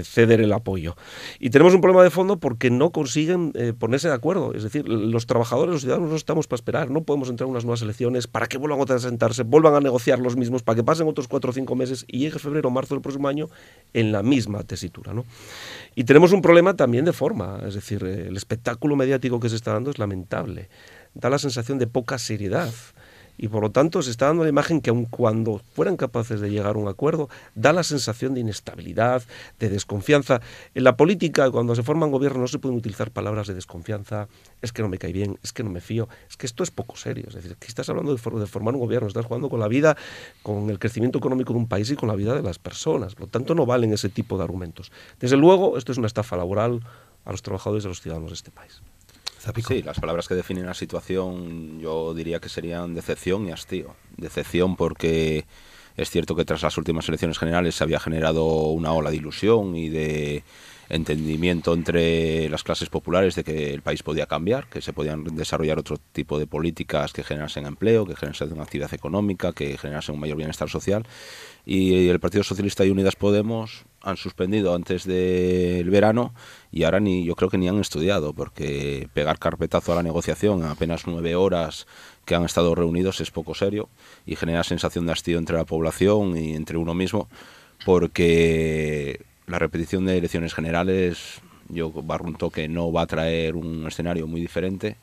ceder 0.05 0.41
el 0.41 0.53
apoyo. 0.53 0.97
Y 1.39 1.51
tenemos 1.51 1.73
un 1.75 1.81
problema 1.81 2.03
de 2.03 2.11
fondo 2.11 2.39
porque 2.39 2.71
no 2.71 2.91
consiguen 2.91 3.53
eh, 3.55 3.73
ponerse 3.73 4.09
de 4.09 4.15
acuerdo. 4.15 4.53
Es 4.53 4.65
decir, 4.65 4.89
los 4.89 5.27
trabajadores, 5.27 5.73
los 5.73 5.83
ciudadanos 5.83 6.11
no 6.11 6.17
estamos 6.17 6.49
para 6.49 6.57
esperar. 6.57 6.91
No 6.91 7.05
podemos 7.05 7.31
entrar 7.31 7.47
en 7.47 7.53
unas 7.53 7.65
nuevas 7.65 7.83
elecciones 7.83 8.27
para 8.27 8.49
que 8.49 8.59
vuelvan 8.59 8.81
a 8.81 8.99
sentarse, 8.99 9.45
vuelvan 9.45 9.75
a 9.75 9.81
negociar 9.81 10.19
los 10.19 10.37
mismos, 10.37 10.63
para 10.63 10.77
que 10.77 10.85
pasen 10.85 11.07
otros 11.07 11.29
cuatro 11.29 11.51
o 11.51 11.53
cinco 11.53 11.77
meses 11.77 12.05
y 12.09 12.19
llegue 12.19 12.39
febrero 12.39 12.69
o 12.69 12.73
marzo 12.73 12.95
del 12.95 13.03
próximo 13.03 13.29
año 13.29 13.49
en 13.93 14.11
la 14.11 14.23
misma 14.23 14.65
tesitura. 14.65 15.15
¿no? 15.15 15.25
Y 15.95 16.05
tenemos 16.05 16.33
un 16.33 16.43
problema 16.43 16.75
también 16.75 17.05
de 17.05 17.13
forma. 17.13 17.61
Es 17.65 17.75
decir, 17.75 18.03
eh, 18.05 18.27
el 18.29 18.37
espectáculo 18.37 18.97
mediático 18.97 19.39
que 19.39 19.49
se 19.49 19.57
está 19.57 19.73
dando 19.73 19.91
es 19.91 19.99
lamentable. 19.99 20.69
Da 21.17 21.31
la 21.31 21.39
sensación 21.39 21.79
de 21.79 21.87
poca 21.87 22.19
seriedad 22.19 22.73
y 23.39 23.49
por 23.49 23.63
lo 23.63 23.71
tanto 23.71 24.03
se 24.03 24.11
está 24.11 24.27
dando 24.27 24.45
la 24.45 24.49
imagen 24.49 24.81
que 24.81 24.91
aun 24.91 25.05
cuando 25.05 25.61
fueran 25.75 25.97
capaces 25.97 26.41
de 26.41 26.51
llegar 26.51 26.77
a 26.77 26.79
un 26.79 26.89
acuerdo, 26.89 27.29
da 27.55 27.73
la 27.73 27.83
sensación 27.83 28.35
de 28.35 28.41
inestabilidad, 28.41 29.23
de 29.59 29.69
desconfianza. 29.69 30.41
En 30.75 30.85
la 30.85 30.97
política, 30.97 31.51
cuando 31.51 31.75
se 31.75 31.83
forman 31.83 32.11
gobiernos, 32.11 32.41
no 32.41 32.49
se 32.49 32.59
pueden 32.59 32.79
utilizar 32.79 33.11
palabras 33.11 33.47
de 33.47 33.55
desconfianza, 33.55 34.29
es 34.63 34.73
que 34.73 34.83
no 34.83 34.89
me 34.89 34.99
cae 34.99 35.13
bien, 35.13 35.39
es 35.43 35.53
que 35.53 35.63
no 35.63 35.71
me 35.71 35.81
fío, 35.81 36.09
es 36.29 36.37
que 36.37 36.47
esto 36.47 36.63
es 36.63 36.71
poco 36.71 36.97
serio. 36.97 37.27
Es 37.29 37.35
decir, 37.35 37.57
que 37.57 37.67
estás 37.67 37.89
hablando 37.89 38.15
de, 38.15 38.41
de 38.41 38.47
formar 38.47 38.75
un 38.75 38.81
gobierno, 38.81 39.09
estás 39.09 39.27
jugando 39.27 39.49
con 39.49 39.61
la 39.61 39.69
vida, 39.69 39.97
con 40.43 40.71
el 40.71 40.79
crecimiento 40.79 41.19
económico 41.19 41.53
de 41.53 41.59
un 41.59 41.69
país 41.69 41.91
y 41.91 41.97
con 41.97 42.09
la 42.09 42.15
vida 42.15 42.35
de 42.35 42.43
las 42.43 42.59
personas. 42.59 43.15
Por 43.15 43.23
lo 43.25 43.29
tanto, 43.29 43.55
no 43.55 43.67
valen 43.67 43.93
ese 43.93 44.09
tipo 44.09 44.39
de 44.39 44.45
argumentos. 44.45 44.93
Desde 45.21 45.37
luego, 45.37 45.77
esto 45.77 45.93
es 45.93 45.99
una 45.99 46.07
estafa 46.07 46.37
laboral 46.37 46.81
a 47.25 47.33
los 47.33 47.43
trabajadores 47.43 47.85
y 47.85 47.87
a 47.87 47.89
los 47.89 48.01
ciudadanos 48.01 48.31
de 48.31 48.35
este 48.35 48.51
país. 48.51 48.81
Sí, 49.67 49.83
las 49.83 50.01
palabras 50.01 50.29
que 50.29 50.35
definen 50.35 50.67
la 50.67 50.75
situación 50.75 51.81
yo 51.81 52.15
diría 52.15 52.41
que 52.41 52.49
serían 52.49 52.95
decepción 52.95 53.47
y 53.47 53.53
hastío. 53.53 53.95
Decepción 54.17 54.77
porque 54.77 55.45
es 55.97 56.11
cierto 56.11 56.35
que 56.35 56.45
tras 56.45 56.63
las 56.63 56.77
últimas 56.77 57.09
elecciones 57.09 57.39
generales 57.39 57.75
se 57.75 57.85
había 57.85 58.01
generado 58.01 58.45
una 58.45 58.93
ola 58.93 59.11
de 59.11 59.17
ilusión 59.17 59.77
y 59.77 59.89
de 59.89 60.43
entendimiento 60.89 61.75
entre 61.75 62.49
las 62.49 62.63
clases 62.63 62.89
populares 62.89 63.35
de 63.35 63.45
que 63.45 63.75
el 63.75 63.83
país 63.83 64.03
podía 64.03 64.27
cambiar, 64.27 64.69
que 64.69 64.81
se 64.81 64.93
podían 64.93 65.25
desarrollar 65.25 65.79
otro 65.79 65.99
tipo 66.13 66.39
de 66.39 66.47
políticas 66.47 67.13
que 67.13 67.25
generasen 67.25 67.67
empleo, 67.67 68.07
que 68.07 68.17
generasen 68.17 68.53
una 68.53 68.63
actividad 68.63 68.93
económica, 68.95 69.53
que 69.53 69.77
generasen 69.79 70.15
un 70.15 70.21
mayor 70.21 70.37
bienestar 70.37 70.69
social. 70.69 71.05
Y 71.65 72.09
el 72.09 72.21
Partido 72.21 72.45
Socialista 72.45 72.85
y 72.85 72.91
Unidas 72.91 73.17
Podemos 73.17 73.85
han 74.03 74.17
suspendido 74.17 74.73
antes 74.75 75.05
del 75.05 75.91
verano 75.91 76.33
y 76.71 76.85
ahora 76.85 77.01
ni 77.01 77.25
yo 77.25 77.35
creo 77.35 77.51
que 77.51 77.59
ni 77.59 77.69
han 77.69 77.81
estudiado, 77.81 78.33
porque 78.33 79.09
pegar 79.13 79.39
carpetazo 79.41 79.93
a 79.93 79.97
la 79.97 80.03
negociación 80.05 80.61
en 80.61 80.69
apenas 80.69 81.09
nueve 81.09 81.35
horas 81.35 81.89
que 82.25 82.37
han 82.37 82.45
estado 82.45 82.75
reunidos 82.77 83.21
es 83.21 83.33
poco 83.33 83.55
serio 83.55 83.89
y 84.25 84.37
genera 84.37 84.63
sensación 84.63 85.07
de 85.07 85.13
hastío 85.13 85.39
entre 85.39 85.57
la 85.57 85.65
población 85.65 86.37
y 86.37 86.55
entre 86.55 86.77
uno 86.77 86.95
mismo, 86.95 87.29
porque 87.85 89.21
la 89.47 89.59
repetición 89.59 90.05
de 90.05 90.19
elecciones 90.19 90.55
generales 90.55 91.41
yo 91.69 91.91
barrunto 91.91 92.51
que 92.51 92.69
no 92.69 92.93
va 92.93 93.03
a 93.03 93.07
traer 93.07 93.57
un 93.57 93.87
escenario 93.87 94.27
muy 94.27 94.41
diferente 94.41 94.97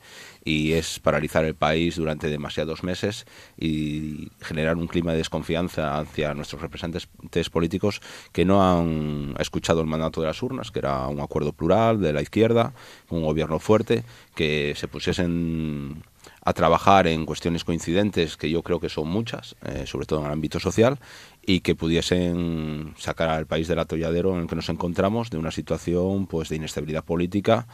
y 0.44 0.72
es 0.72 0.98
paralizar 0.98 1.44
el 1.44 1.54
país 1.54 1.96
durante 1.96 2.28
demasiados 2.28 2.82
meses 2.82 3.26
y 3.58 4.30
generar 4.40 4.76
un 4.76 4.86
clima 4.86 5.12
de 5.12 5.18
desconfianza 5.18 5.98
hacia 5.98 6.34
nuestros 6.34 6.62
representantes 6.62 7.50
políticos 7.50 8.00
que 8.32 8.44
no 8.44 8.62
han 8.62 9.34
escuchado 9.38 9.80
el 9.80 9.86
mandato 9.86 10.20
de 10.20 10.28
las 10.28 10.42
urnas, 10.42 10.70
que 10.70 10.80
era 10.80 11.06
un 11.08 11.20
acuerdo 11.20 11.52
plural 11.52 12.00
de 12.00 12.12
la 12.12 12.22
izquierda, 12.22 12.72
un 13.10 13.22
gobierno 13.22 13.58
fuerte, 13.58 14.04
que 14.34 14.74
se 14.76 14.88
pusiesen 14.88 16.02
a 16.42 16.52
trabajar 16.52 17.06
en 17.06 17.26
cuestiones 17.26 17.64
coincidentes, 17.64 18.36
que 18.36 18.50
yo 18.50 18.62
creo 18.62 18.80
que 18.80 18.88
son 18.88 19.08
muchas, 19.08 19.56
eh, 19.64 19.84
sobre 19.86 20.06
todo 20.06 20.20
en 20.20 20.26
el 20.26 20.32
ámbito 20.32 20.60
social, 20.60 20.98
y 21.46 21.60
que 21.60 21.74
pudiesen 21.74 22.94
sacar 22.96 23.28
al 23.28 23.46
país 23.46 23.68
del 23.68 23.78
atolladero 23.78 24.34
en 24.34 24.42
el 24.42 24.46
que 24.46 24.56
nos 24.56 24.68
encontramos 24.68 25.30
de 25.30 25.38
una 25.38 25.50
situación 25.50 26.26
pues 26.26 26.48
de 26.48 26.56
inestabilidad 26.56 27.04
política 27.04 27.66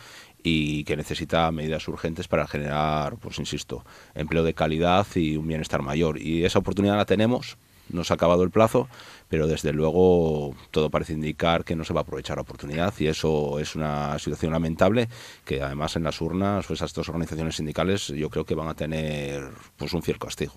y 0.43 0.85
que 0.85 0.97
necesita 0.97 1.51
medidas 1.53 1.87
urgentes 1.87 2.27
para 2.27 2.47
generar, 2.47 3.17
pues 3.17 3.39
insisto, 3.39 3.85
empleo 4.15 4.43
de 4.43 4.55
calidad 4.55 5.07
y 5.15 5.37
un 5.37 5.47
bienestar 5.47 5.83
mayor. 5.83 6.21
Y 6.21 6.45
esa 6.45 6.59
oportunidad 6.59 6.97
la 6.97 7.05
tenemos, 7.05 7.59
no 7.91 8.05
se 8.05 8.13
ha 8.13 8.17
acabado 8.17 8.43
el 8.43 8.51
plazo, 8.51 8.89
pero 9.29 9.47
desde 9.47 9.73
luego 9.73 10.55
todo 10.71 10.91
parece 10.91 11.13
indicar 11.13 11.65
que 11.65 11.77
no 11.77 11.85
se 11.85 11.93
va 11.93 12.01
a 12.01 12.03
aprovechar 12.03 12.39
la 12.39 12.43
oportunidad 12.43 12.95
y 12.99 13.07
eso 13.07 13.59
es 13.59 13.77
una 13.77 14.19
situación 14.19 14.53
lamentable 14.53 15.09
que 15.45 15.63
además 15.63 15.95
en 15.97 16.05
las 16.05 16.21
urnas 16.21 16.67
pues 16.67 16.81
estas 16.81 17.09
organizaciones 17.09 17.57
sindicales 17.57 18.09
yo 18.09 18.31
creo 18.31 18.45
que 18.45 18.55
van 18.55 18.69
a 18.69 18.75
tener 18.75 19.51
pues 19.77 19.93
un 19.93 20.03
fiel 20.03 20.19
castigo. 20.19 20.55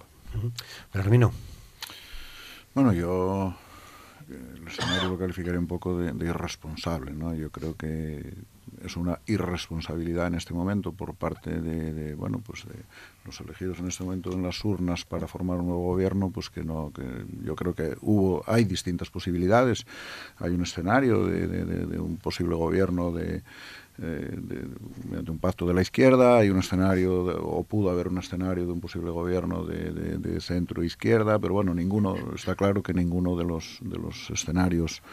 Pero 0.91 1.03
Hermino. 1.03 1.52
Bueno, 2.73 2.93
yo 2.93 3.53
el 4.29 4.67
escenario 4.67 5.09
lo 5.09 5.17
calificaría 5.17 5.59
un 5.59 5.67
poco 5.67 5.97
de, 5.97 6.11
de 6.11 6.25
irresponsable, 6.25 7.11
¿no? 7.11 7.33
Yo 7.35 7.51
creo 7.51 7.75
que 7.75 8.33
es 8.83 8.97
una 8.97 9.19
irresponsabilidad 9.25 10.27
en 10.27 10.35
este 10.35 10.53
momento 10.53 10.91
por 10.91 11.13
parte 11.15 11.61
de, 11.61 11.93
de, 11.93 12.15
bueno 12.15 12.39
pues 12.39 12.65
de 12.65 12.75
los 13.25 13.39
elegidos 13.41 13.79
en 13.79 13.87
este 13.87 14.03
momento 14.03 14.31
en 14.31 14.43
las 14.43 14.63
urnas 14.63 15.05
para 15.05 15.27
formar 15.27 15.57
un 15.57 15.67
nuevo 15.67 15.83
gobierno 15.85 16.29
pues 16.29 16.49
que 16.49 16.63
no 16.63 16.91
que 16.93 17.03
yo 17.43 17.55
creo 17.55 17.73
que 17.73 17.95
hubo 18.01 18.43
hay 18.47 18.65
distintas 18.65 19.09
posibilidades. 19.09 19.85
Hay 20.37 20.51
un 20.51 20.63
escenario 20.63 21.25
de, 21.25 21.47
de, 21.47 21.85
de 21.85 21.99
un 21.99 22.17
posible 22.17 22.55
gobierno 22.55 23.11
de 23.11 23.43
eh, 23.99 24.35
de, 24.35 25.31
un 25.31 25.37
pacto 25.37 25.67
de 25.67 25.73
la 25.75 25.81
izquierda, 25.83 26.37
hay 26.37 26.49
un 26.49 26.57
escenario, 26.57 27.25
o 27.25 27.63
pudo 27.63 27.91
haber 27.91 28.07
un 28.07 28.17
escenario 28.17 28.65
de 28.65 28.71
un 28.71 28.81
posible 28.81 29.11
gobierno 29.11 29.65
de, 29.65 29.91
de, 29.91 30.17
de 30.17 30.41
centro 30.41 30.83
izquierda, 30.83 31.37
pero 31.37 31.53
bueno, 31.53 31.75
ninguno, 31.75 32.15
está 32.33 32.55
claro 32.55 32.81
que 32.81 32.93
ninguno 32.93 33.35
de 33.35 33.43
los, 33.45 33.77
de 33.81 33.99
los 33.99 34.31
escenarios 34.31 35.03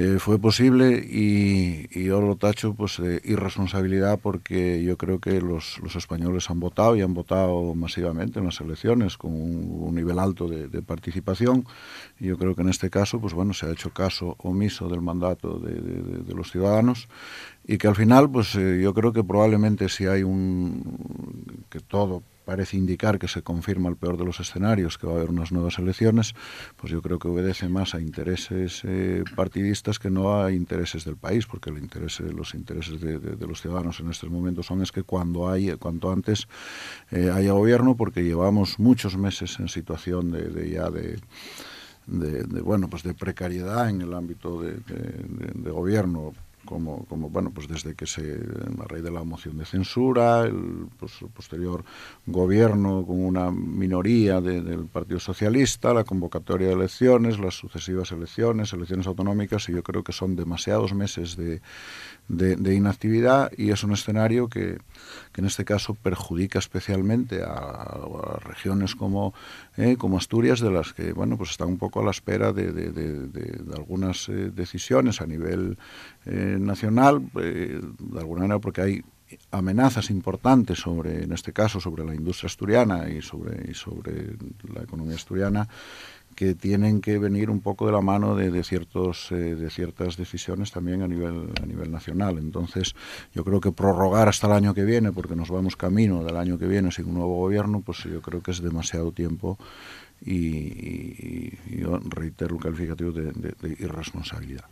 eh, 0.00 0.20
fue 0.20 0.38
posible 0.38 1.04
y, 1.10 1.88
y, 1.90 2.04
yo 2.04 2.20
lo 2.20 2.36
tacho 2.36 2.72
pues 2.72 2.98
de 2.98 3.20
irresponsabilidad 3.24 4.20
porque 4.20 4.80
yo 4.84 4.96
creo 4.96 5.18
que 5.18 5.40
los, 5.40 5.80
los, 5.80 5.96
españoles 5.96 6.50
han 6.50 6.60
votado 6.60 6.94
y 6.94 7.02
han 7.02 7.14
votado 7.14 7.74
masivamente 7.74 8.38
en 8.38 8.44
las 8.44 8.60
elecciones 8.60 9.16
con 9.16 9.32
un, 9.32 9.82
un 9.82 9.92
nivel 9.96 10.20
alto 10.20 10.46
de, 10.46 10.68
de, 10.68 10.82
participación. 10.82 11.66
Y 12.20 12.26
yo 12.26 12.38
creo 12.38 12.54
que 12.54 12.62
en 12.62 12.68
este 12.68 12.90
caso 12.90 13.20
pues 13.20 13.34
bueno 13.34 13.52
se 13.54 13.66
ha 13.66 13.72
hecho 13.72 13.90
caso 13.90 14.36
omiso 14.38 14.88
del 14.88 15.00
mandato 15.00 15.58
de, 15.58 15.72
de 15.72 16.32
los 16.32 16.52
ciudadanos. 16.52 17.08
Y 17.66 17.76
que 17.76 17.88
al 17.88 17.96
final 17.96 18.30
pues 18.30 18.54
eh, 18.54 18.78
yo 18.80 18.94
creo 18.94 19.12
que 19.12 19.24
probablemente 19.24 19.88
si 19.88 20.06
hay 20.06 20.22
un 20.22 21.64
que 21.70 21.80
todo 21.80 22.22
parece 22.48 22.78
indicar 22.78 23.18
que 23.18 23.28
se 23.28 23.42
confirma 23.42 23.90
el 23.90 23.96
peor 23.96 24.16
de 24.16 24.24
los 24.24 24.40
escenarios, 24.40 24.96
que 24.96 25.06
va 25.06 25.12
a 25.12 25.16
haber 25.16 25.28
unas 25.28 25.52
nuevas 25.52 25.78
elecciones, 25.78 26.34
pues 26.76 26.90
yo 26.90 27.02
creo 27.02 27.18
que 27.18 27.28
obedece 27.28 27.68
más 27.68 27.94
a 27.94 28.00
intereses 28.00 28.80
eh, 28.84 29.22
partidistas 29.36 29.98
que 29.98 30.08
no 30.08 30.42
a 30.42 30.50
intereses 30.50 31.04
del 31.04 31.18
país, 31.18 31.44
porque 31.44 31.68
el 31.68 31.76
interés, 31.76 32.20
los 32.20 32.54
intereses 32.54 33.02
de, 33.02 33.46
los 33.46 33.60
ciudadanos 33.60 34.00
en 34.00 34.08
estos 34.08 34.30
momentos 34.30 34.64
son 34.64 34.80
es 34.80 34.92
que 34.92 35.02
cuando 35.02 35.50
hay, 35.50 35.76
cuanto 35.76 36.10
antes 36.10 36.48
eh, 37.10 37.30
haya 37.30 37.52
gobierno, 37.52 37.98
porque 37.98 38.24
llevamos 38.24 38.78
muchos 38.78 39.18
meses 39.18 39.60
en 39.60 39.68
situación 39.68 40.30
de, 40.30 40.70
ya 40.70 40.88
de 40.88 41.18
bueno 42.62 42.88
pues 42.88 43.02
de 43.02 43.12
precariedad 43.12 43.90
en 43.90 44.00
el 44.00 44.14
ámbito 44.14 44.62
de 44.62 45.70
gobierno 45.70 46.32
como, 46.64 47.04
como 47.06 47.30
bueno 47.30 47.50
pues 47.50 47.68
desde 47.68 47.94
que 47.94 48.06
se 48.06 48.22
a 48.22 48.84
raíz 48.88 49.02
de 49.02 49.10
la 49.10 49.24
moción 49.24 49.58
de 49.58 49.64
censura 49.64 50.42
el 50.42 50.88
pues, 50.98 51.12
posterior 51.34 51.84
gobierno 52.26 53.04
con 53.06 53.24
una 53.24 53.50
minoría 53.50 54.40
de, 54.40 54.60
del 54.60 54.86
Partido 54.86 55.20
Socialista 55.20 55.94
la 55.94 56.04
convocatoria 56.04 56.68
de 56.68 56.74
elecciones 56.74 57.38
las 57.38 57.54
sucesivas 57.54 58.12
elecciones 58.12 58.72
elecciones 58.72 59.06
autonómicas 59.06 59.68
y 59.68 59.72
yo 59.72 59.82
creo 59.82 60.02
que 60.02 60.12
son 60.12 60.36
demasiados 60.36 60.94
meses 60.94 61.36
de, 61.36 61.60
de, 62.28 62.56
de 62.56 62.74
inactividad 62.74 63.50
y 63.56 63.70
es 63.70 63.82
un 63.84 63.92
escenario 63.92 64.48
que, 64.48 64.78
que 65.32 65.40
en 65.40 65.46
este 65.46 65.64
caso 65.64 65.94
perjudica 65.94 66.58
especialmente 66.58 67.42
a, 67.42 67.96
regiones 68.44 68.94
como 68.94 69.34
eh, 69.76 69.96
como 69.96 70.18
Asturias 70.18 70.60
de 70.60 70.70
las 70.70 70.92
que 70.92 71.12
bueno 71.12 71.36
pues 71.36 71.50
están 71.50 71.68
un 71.68 71.78
poco 71.78 72.00
a 72.00 72.04
la 72.04 72.10
espera 72.10 72.52
de, 72.52 72.72
de, 72.72 72.92
de, 72.92 73.28
de 73.28 73.74
algunas 73.74 74.28
eh, 74.28 74.50
decisiones 74.54 75.20
a 75.20 75.26
nivel 75.26 75.78
eh, 76.26 76.58
nacional, 76.60 77.22
eh, 77.40 77.80
de 77.98 78.18
alguna 78.18 78.42
manera 78.42 78.58
porque 78.58 78.82
hay 78.82 79.04
amenazas 79.50 80.10
importantes 80.10 80.78
sobre, 80.78 81.24
en 81.24 81.32
este 81.32 81.52
caso, 81.52 81.80
sobre 81.80 82.04
la 82.04 82.14
industria 82.14 82.48
asturiana 82.48 83.08
y 83.08 83.20
sobre, 83.22 83.70
y 83.70 83.74
sobre 83.74 84.36
la 84.74 84.82
economía 84.82 85.16
asturiana, 85.16 85.68
que 86.38 86.54
tienen 86.54 87.00
que 87.00 87.18
venir 87.18 87.50
un 87.50 87.60
poco 87.60 87.84
de 87.86 87.90
la 87.90 88.00
mano 88.00 88.36
de, 88.36 88.62
ciertos 88.62 89.32
eh, 89.32 89.56
de 89.56 89.70
ciertas 89.70 90.16
decisiones 90.16 90.70
también 90.70 91.02
a 91.02 91.08
nivel 91.08 91.50
a 91.60 91.66
nivel 91.66 91.90
nacional. 91.90 92.38
Entonces 92.38 92.94
yo 93.34 93.42
creo 93.42 93.60
que 93.60 93.72
prorrogar 93.72 94.28
hasta 94.28 94.46
el 94.46 94.52
año 94.52 94.72
que 94.72 94.84
viene 94.84 95.10
porque 95.10 95.34
nos 95.34 95.50
vamos 95.50 95.74
camino 95.74 96.22
del 96.22 96.36
año 96.36 96.56
que 96.56 96.68
viene 96.68 96.92
sin 96.92 97.06
un 97.06 97.14
nuevo 97.14 97.34
gobierno 97.38 97.80
pues 97.80 98.04
yo 98.04 98.22
creo 98.22 98.40
que 98.40 98.52
es 98.52 98.62
demasiado 98.62 99.10
tiempo 99.10 99.58
y, 100.20 101.56
yo 101.78 101.98
reitero 102.04 102.56
el 102.56 102.62
calificativo 102.62 103.12
de, 103.12 103.76
irresponsabilidad. 103.78 104.64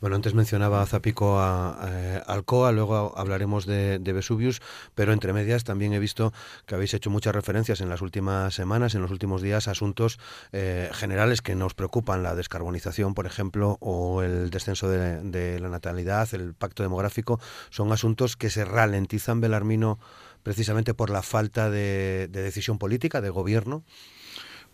Bueno, 0.00 0.16
antes 0.16 0.34
mencionaba 0.34 0.84
Zapico 0.86 1.38
a, 1.38 1.72
a 1.72 2.18
Alcoa, 2.26 2.72
luego 2.72 3.12
hablaremos 3.16 3.66
de, 3.66 3.98
de, 3.98 4.12
Vesuvius, 4.12 4.60
pero 4.94 5.12
entre 5.12 5.32
medias 5.32 5.64
también 5.64 5.92
he 5.92 5.98
visto 5.98 6.32
que 6.66 6.74
habéis 6.74 6.94
hecho 6.94 7.10
muchas 7.10 7.34
referencias 7.34 7.80
en 7.80 7.88
las 7.88 8.00
últimas 8.00 8.54
semanas, 8.54 8.94
en 8.94 9.02
los 9.02 9.10
últimos 9.10 9.42
días, 9.42 9.68
a 9.68 9.72
asuntos 9.72 10.18
eh, 10.52 10.90
generales 10.92 11.42
que 11.42 11.54
nos 11.54 11.74
preocupan, 11.74 12.22
la 12.22 12.34
descarbonización, 12.34 13.14
por 13.14 13.26
ejemplo, 13.26 13.76
o 13.80 14.22
el 14.22 14.50
descenso 14.50 14.88
de, 14.88 15.60
la 15.60 15.68
natalidad, 15.68 16.28
el 16.32 16.54
pacto 16.54 16.82
demográfico, 16.82 17.40
son 17.70 17.92
asuntos 17.92 18.36
que 18.36 18.50
se 18.50 18.64
ralentizan, 18.64 19.40
Belarmino, 19.40 19.98
precisamente 20.42 20.94
por 20.94 21.10
la 21.10 21.22
falta 21.22 21.70
de 21.70 22.28
decisión 22.28 22.78
política, 22.78 23.20
de 23.20 23.30
gobierno. 23.30 23.84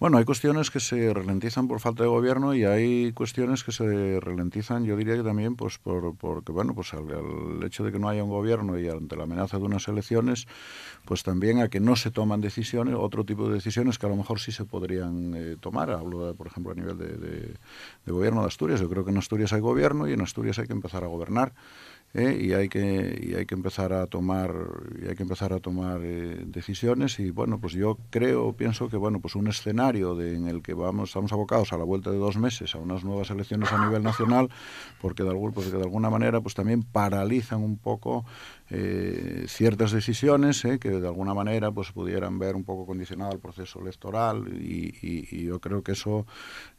Bueno, 0.00 0.18
hay 0.18 0.24
cuestiones 0.24 0.72
que 0.72 0.80
se 0.80 1.14
ralentizan 1.14 1.68
por 1.68 1.78
falta 1.78 2.02
de 2.02 2.08
gobierno 2.08 2.52
y 2.52 2.64
hay 2.64 3.12
cuestiones 3.12 3.62
que 3.62 3.70
se 3.70 4.18
ralentizan, 4.20 4.84
yo 4.84 4.96
diría 4.96 5.14
que 5.14 5.22
también, 5.22 5.54
pues, 5.54 5.78
por, 5.78 6.16
porque, 6.16 6.50
bueno, 6.50 6.74
pues 6.74 6.92
al, 6.94 7.62
hecho 7.64 7.84
de 7.84 7.92
que 7.92 8.00
no 8.00 8.08
haya 8.08 8.24
un 8.24 8.30
gobierno 8.30 8.78
y 8.78 8.88
ante 8.88 9.14
la 9.16 9.22
amenaza 9.22 9.56
de 9.58 9.64
unas 9.64 9.86
elecciones, 9.86 10.48
pues 11.04 11.22
también 11.22 11.60
a 11.60 11.68
que 11.68 11.78
no 11.78 11.94
se 11.94 12.10
toman 12.10 12.40
decisiones, 12.40 12.96
otro 12.98 13.24
tipo 13.24 13.48
de 13.48 13.54
decisiones 13.54 13.98
que 13.98 14.06
a 14.06 14.08
lo 14.08 14.16
mejor 14.16 14.40
sí 14.40 14.50
se 14.50 14.64
podrían 14.64 15.32
eh, 15.36 15.56
tomar. 15.60 15.90
Hablo, 15.90 16.26
de, 16.26 16.34
por 16.34 16.48
ejemplo, 16.48 16.72
a 16.72 16.74
nivel 16.74 16.98
de, 16.98 17.16
de 17.16 18.12
gobierno 18.12 18.40
de 18.40 18.48
Asturias. 18.48 18.80
Yo 18.80 18.90
creo 18.90 19.04
que 19.04 19.12
en 19.12 19.18
Asturias 19.18 19.52
hay 19.52 19.60
gobierno 19.60 20.08
y 20.08 20.12
en 20.12 20.20
Asturias 20.22 20.58
hay 20.58 20.66
que 20.66 20.72
empezar 20.72 21.04
a 21.04 21.06
gobernar. 21.06 21.52
¿Eh? 22.14 22.38
y 22.40 22.52
hay 22.52 22.68
que 22.68 23.18
y 23.20 23.34
hay 23.34 23.44
que 23.44 23.54
empezar 23.54 23.92
a 23.92 24.06
tomar 24.06 24.54
y 25.02 25.08
hay 25.08 25.16
que 25.16 25.24
empezar 25.24 25.52
a 25.52 25.58
tomar 25.58 26.00
eh, 26.02 26.44
decisiones 26.46 27.18
y 27.18 27.30
bueno 27.30 27.60
pues 27.60 27.72
yo 27.72 27.98
creo 28.10 28.52
pienso 28.52 28.88
que 28.88 28.96
bueno 28.96 29.20
pues 29.20 29.34
un 29.34 29.48
escenario 29.48 30.14
de, 30.14 30.36
en 30.36 30.48
el 30.48 30.62
que 30.62 30.74
vamos 30.74 31.10
estamos 31.10 31.32
abocados 31.32 31.72
a 31.72 31.76
la 31.76 31.84
vuelta 31.84 32.10
de 32.10 32.18
dos 32.18 32.36
meses 32.36 32.74
a 32.74 32.78
unas 32.78 33.04
nuevas 33.04 33.30
elecciones 33.30 33.72
a 33.72 33.84
nivel 33.84 34.02
nacional 34.02 34.48
porque 35.00 35.24
de, 35.24 35.30
algún, 35.30 35.52
pues 35.52 35.70
de 35.72 35.78
alguna 35.78 36.08
manera 36.08 36.40
pues 36.40 36.54
también 36.54 36.82
paralizan 36.84 37.62
un 37.62 37.76
poco 37.76 38.24
eh, 38.70 39.44
ciertas 39.46 39.92
decisiones 39.92 40.64
eh, 40.64 40.78
que 40.78 40.88
de 40.88 41.06
alguna 41.06 41.34
manera 41.34 41.70
pues 41.70 41.92
pudieran 41.92 42.38
ver 42.38 42.56
un 42.56 42.64
poco 42.64 42.86
condicionado 42.86 43.32
el 43.32 43.38
proceso 43.38 43.78
electoral 43.80 44.48
y, 44.58 45.44
yo 45.44 45.60
creo 45.60 45.82
que 45.82 45.92
eso 45.92 46.26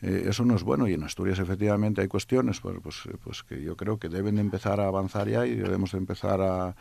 eh, 0.02 0.26
eso 0.28 0.44
no 0.46 0.56
es 0.56 0.64
bueno 0.64 0.88
y 0.88 0.94
en 0.94 1.04
Asturias 1.04 1.38
efectivamente 1.38 2.02
hay 2.02 2.08
cuestiones 2.08 2.60
pues, 2.60 2.78
pues, 2.82 3.04
pues 3.24 3.44
que 3.44 3.62
yo 3.62 3.78
creo 3.78 4.00
que 4.00 4.10
deben 4.10 4.36
de 4.36 4.42
empezar 4.42 4.80
a 4.80 4.88
avanzar 4.88 5.30
ya 5.30 5.46
y 5.46 5.54
debemos 5.54 5.92
de 5.92 6.00
empezar 6.00 6.42
a 6.42 6.76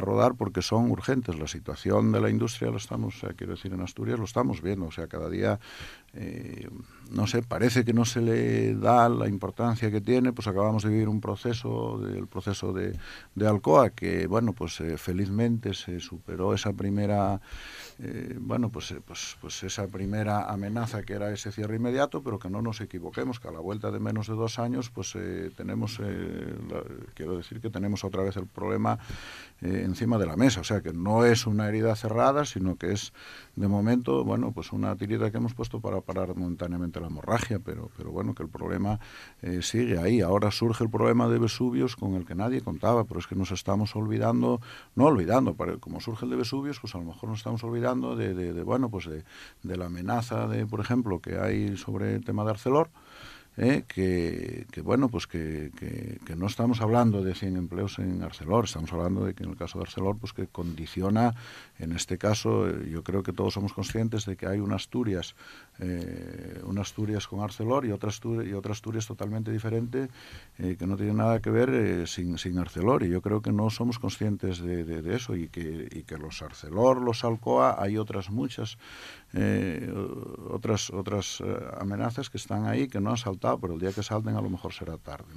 rodar 0.00 0.36
porque 0.36 0.62
son 0.62 0.88
urgentes. 0.90 1.36
La 1.36 1.48
situación 1.48 2.12
de 2.12 2.20
la 2.20 2.30
industria 2.30 2.70
lo 2.70 2.76
estamos, 2.76 3.16
quiero 3.36 3.54
decir, 3.54 3.72
en 3.72 3.80
Asturias 3.80 4.18
lo 4.18 4.24
estamos 4.24 4.62
viendo. 4.62 4.86
O 4.86 4.92
sea, 4.92 5.08
cada 5.08 5.28
día, 5.28 5.58
eh, 6.14 6.68
no 7.10 7.26
sé, 7.26 7.42
parece 7.42 7.84
que 7.84 7.92
no 7.92 8.04
se 8.04 8.20
le 8.20 8.74
da 8.74 9.08
la 9.08 9.28
importancia 9.28 9.90
que 9.90 10.00
tiene. 10.00 10.32
Pues 10.32 10.46
acabamos 10.46 10.82
de 10.82 10.90
vivir 10.90 11.08
un 11.08 11.20
proceso, 11.20 12.02
el 12.06 12.26
proceso 12.26 12.72
de, 12.72 12.98
de 13.34 13.48
Alcoa, 13.48 13.90
que, 13.90 14.26
bueno, 14.26 14.52
pues 14.52 14.80
eh, 14.80 14.98
felizmente 14.98 15.74
se 15.74 16.00
superó 16.00 16.52
esa 16.52 16.72
primera, 16.72 17.40
eh, 17.98 18.36
bueno, 18.38 18.68
pues, 18.70 18.94
pues, 19.06 19.36
pues 19.40 19.62
esa 19.62 19.86
primera 19.86 20.50
amenaza 20.50 21.02
que 21.02 21.14
era 21.14 21.32
ese 21.32 21.50
cierre 21.50 21.76
inmediato, 21.76 22.22
pero 22.22 22.38
que 22.38 22.50
no 22.50 22.60
nos 22.60 22.80
equivoquemos, 22.80 23.40
que 23.40 23.48
a 23.48 23.52
la 23.52 23.60
vuelta 23.60 23.90
de 23.90 24.00
menos 24.00 24.26
de 24.26 24.34
dos 24.34 24.58
años, 24.58 24.90
pues 24.90 25.16
tenemos, 25.56 26.00
quiero 27.14 27.36
decir 27.36 27.60
que 27.60 27.70
tenemos 27.70 28.04
otra 28.04 28.22
vez 28.22 28.36
el 28.36 28.46
problema 28.46 28.98
encima 29.60 30.18
de 30.18 30.26
la 30.26 30.36
mesa. 30.36 30.60
O 30.60 30.64
sea, 30.64 30.82
que 30.82 30.92
no 30.92 31.24
es 31.24 31.46
una 31.46 31.68
herida 31.68 31.96
cerrada, 31.96 32.44
sino 32.44 32.76
que 32.76 32.92
es, 32.92 33.12
de 33.56 33.68
momento, 33.68 34.24
bueno, 34.24 34.52
pues 34.52 34.72
una 34.72 34.94
tirita 34.96 35.30
que 35.30 35.38
hemos 35.38 35.54
puesto 35.54 35.80
para 35.80 35.97
parar 36.00 36.34
momentáneamente 36.36 37.00
la 37.00 37.06
hemorragia, 37.06 37.58
pero, 37.58 37.90
pero 37.96 38.10
bueno, 38.10 38.34
que 38.34 38.42
el 38.42 38.48
problema 38.48 39.00
eh, 39.42 39.60
sigue 39.62 39.98
ahí. 39.98 40.20
Ahora 40.20 40.50
surge 40.50 40.84
el 40.84 40.90
problema 40.90 41.28
de 41.28 41.38
Vesuvios 41.38 41.96
con 41.96 42.14
el 42.14 42.24
que 42.24 42.34
nadie 42.34 42.60
contaba, 42.60 43.04
pero 43.04 43.20
es 43.20 43.26
que 43.26 43.34
nos 43.34 43.50
estamos 43.50 43.94
olvidando, 43.96 44.60
no 44.94 45.06
olvidando, 45.06 45.56
como 45.80 46.00
surge 46.00 46.24
el 46.24 46.30
de 46.30 46.36
Vesuvios, 46.36 46.80
pues 46.80 46.94
a 46.94 46.98
lo 46.98 47.04
mejor 47.04 47.30
nos 47.30 47.38
estamos 47.38 47.62
olvidando 47.64 48.16
de, 48.16 48.34
de, 48.34 48.62
bueno, 48.62 48.90
pues 48.90 49.06
de, 49.06 49.24
de 49.62 49.76
la 49.76 49.86
amenaza 49.86 50.46
de, 50.46 50.66
por 50.66 50.80
ejemplo, 50.80 51.20
que 51.20 51.38
hay 51.38 51.76
sobre 51.76 52.14
el 52.14 52.24
tema 52.24 52.44
de 52.44 52.50
Arcelor, 52.50 52.90
¿eh? 53.58 53.84
que, 53.86 54.80
bueno, 54.82 55.08
pues 55.08 55.26
que, 55.26 55.70
que, 56.24 56.36
no 56.36 56.46
estamos 56.46 56.80
hablando 56.80 57.22
de 57.22 57.34
100 57.34 57.56
empleos 57.56 57.98
en 57.98 58.22
Arcelor, 58.22 58.64
estamos 58.64 58.92
hablando 58.92 59.24
de 59.24 59.34
que 59.34 59.42
en 59.42 59.50
el 59.50 59.56
caso 59.56 59.78
de 59.78 59.84
Arcelor, 59.84 60.16
pues 60.16 60.32
que 60.32 60.46
condiciona, 60.46 61.34
en 61.78 61.92
este 61.92 62.18
caso, 62.18 62.68
eh, 62.68 62.88
yo 62.90 63.02
creo 63.02 63.22
que 63.22 63.32
todos 63.32 63.54
somos 63.54 63.72
conscientes 63.72 64.26
de 64.26 64.36
que 64.36 64.46
hay 64.46 64.58
una 64.58 64.76
Asturias, 64.76 65.34
eh, 65.78 66.60
una 66.64 66.82
con 67.28 67.40
Arcelor 67.40 67.86
y 67.86 67.92
otra 67.92 68.08
Asturias, 68.08 68.46
y 68.46 68.52
otra 68.52 68.72
Asturias 68.72 69.06
totalmente 69.06 69.50
diferente, 69.50 70.08
que 70.56 70.86
no 70.86 70.96
tiene 70.96 71.14
nada 71.14 71.40
que 71.40 71.50
ver 71.50 72.08
sin, 72.08 72.38
sin 72.38 72.58
Arcelor, 72.58 73.04
y 73.04 73.10
yo 73.10 73.20
creo 73.20 73.42
que 73.42 73.52
no 73.52 73.70
somos 73.70 73.98
conscientes 73.98 74.60
de, 74.60 74.84
de, 74.84 75.14
eso, 75.14 75.36
y 75.36 75.48
que, 75.48 75.88
y 75.90 76.02
que 76.02 76.18
los 76.18 76.42
Arcelor, 76.42 77.00
los 77.00 77.24
Alcoa, 77.24 77.76
hay 77.80 77.96
otras 77.96 78.30
muchas, 78.30 78.78
otras, 80.50 80.90
otras 80.90 81.42
amenazas 81.78 82.30
que 82.30 82.38
están 82.38 82.66
ahí, 82.66 82.88
que 82.88 83.00
no 83.00 83.10
han 83.10 83.16
saltado 83.16 83.58
pero 83.60 83.74
el 83.74 83.80
día 83.80 83.92
que 83.92 84.02
salten 84.02 84.36
a 84.36 84.40
lo 84.40 84.50
mejor 84.50 84.72
será 84.72 84.96
tarde. 84.98 85.32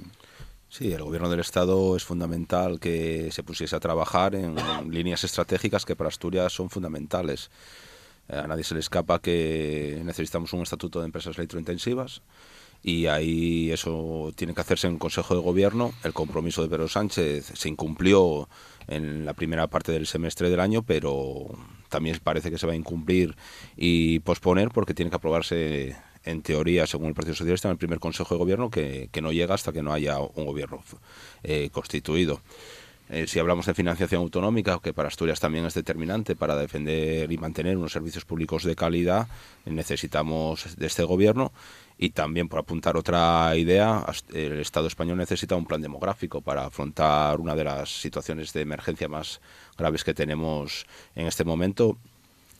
Sí, 0.72 0.90
el 0.90 1.02
gobierno 1.02 1.28
del 1.28 1.40
Estado 1.40 1.94
es 1.96 2.02
fundamental 2.02 2.80
que 2.80 3.28
se 3.30 3.42
pusiese 3.42 3.76
a 3.76 3.78
trabajar 3.78 4.34
en 4.34 4.56
líneas 4.90 5.22
estratégicas 5.22 5.84
que 5.84 5.96
para 5.96 6.08
Asturias 6.08 6.50
son 6.50 6.70
fundamentales. 6.70 7.50
Eh, 8.26 8.38
a 8.38 8.46
nadie 8.46 8.64
se 8.64 8.72
le 8.72 8.80
escapa 8.80 9.20
que 9.20 10.00
necesitamos 10.02 10.54
un 10.54 10.62
estatuto 10.62 11.00
de 11.00 11.04
empresas 11.04 11.36
electrointensivas 11.36 12.22
y 12.82 13.04
ahí 13.04 13.70
eso 13.70 14.32
tiene 14.34 14.54
que 14.54 14.62
hacerse 14.62 14.86
en 14.86 14.96
Consejo 14.96 15.34
de 15.34 15.42
Gobierno. 15.42 15.92
El 16.04 16.14
compromiso 16.14 16.62
de 16.62 16.70
Pedro 16.70 16.88
Sánchez 16.88 17.52
se 17.54 17.68
incumplió 17.68 18.48
en 18.88 19.26
la 19.26 19.34
primera 19.34 19.66
parte 19.66 19.92
del 19.92 20.06
semestre 20.06 20.48
del 20.48 20.60
año, 20.60 20.82
pero 20.82 21.48
también 21.90 22.18
parece 22.24 22.50
que 22.50 22.56
se 22.56 22.66
va 22.66 22.72
a 22.72 22.76
incumplir 22.76 23.36
y 23.76 24.20
posponer 24.20 24.70
porque 24.70 24.94
tiene 24.94 25.10
que 25.10 25.16
aprobarse 25.16 25.96
en 26.24 26.42
teoría, 26.42 26.86
según 26.86 27.08
el 27.08 27.14
Partido 27.14 27.34
Socialista, 27.34 27.68
en 27.68 27.72
el 27.72 27.78
primer 27.78 27.98
Consejo 27.98 28.34
de 28.34 28.38
Gobierno, 28.38 28.70
que, 28.70 29.08
no 29.22 29.32
llega 29.32 29.54
hasta 29.54 29.72
que 29.72 29.82
no 29.82 29.92
haya 29.92 30.18
un 30.18 30.46
gobierno 30.46 30.82
eh, 31.42 31.70
constituido. 31.72 32.40
Eh, 33.08 33.26
si 33.26 33.38
hablamos 33.38 33.66
de 33.66 33.74
financiación 33.74 34.22
autonómica, 34.22 34.78
que 34.82 34.94
para 34.94 35.08
Asturias 35.08 35.38
también 35.38 35.66
es 35.66 35.74
determinante 35.74 36.34
para 36.34 36.56
defender 36.56 37.30
y 37.30 37.36
mantener 37.36 37.76
unos 37.76 37.92
servicios 37.92 38.24
públicos 38.24 38.64
de 38.64 38.74
calidad, 38.74 39.28
necesitamos 39.66 40.76
de 40.76 40.86
este 40.86 41.02
gobierno. 41.02 41.52
Y 41.98 42.10
también, 42.10 42.48
por 42.48 42.60
apuntar 42.60 42.96
otra 42.96 43.54
idea, 43.54 44.04
el 44.32 44.60
Estado 44.60 44.86
español 44.86 45.18
necesita 45.18 45.56
un 45.56 45.66
plan 45.66 45.82
demográfico 45.82 46.40
para 46.40 46.64
afrontar 46.64 47.38
una 47.38 47.54
de 47.54 47.64
las 47.64 47.90
situaciones 48.00 48.52
de 48.54 48.62
emergencia 48.62 49.08
más 49.08 49.42
graves 49.76 50.04
que 50.04 50.14
tenemos 50.14 50.86
en 51.14 51.26
este 51.26 51.44
momento 51.44 51.98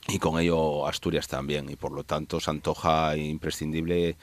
y 0.09 0.19
con 0.19 0.41
ello 0.41 0.87
Asturias 0.87 1.29
también 1.29 1.71
y 1.71 1.77
por 1.77 1.93
lo 1.93 2.05
tanto 2.05 2.41
se 2.41 2.51
antoja 2.51 3.17
imprescindible 3.17 4.17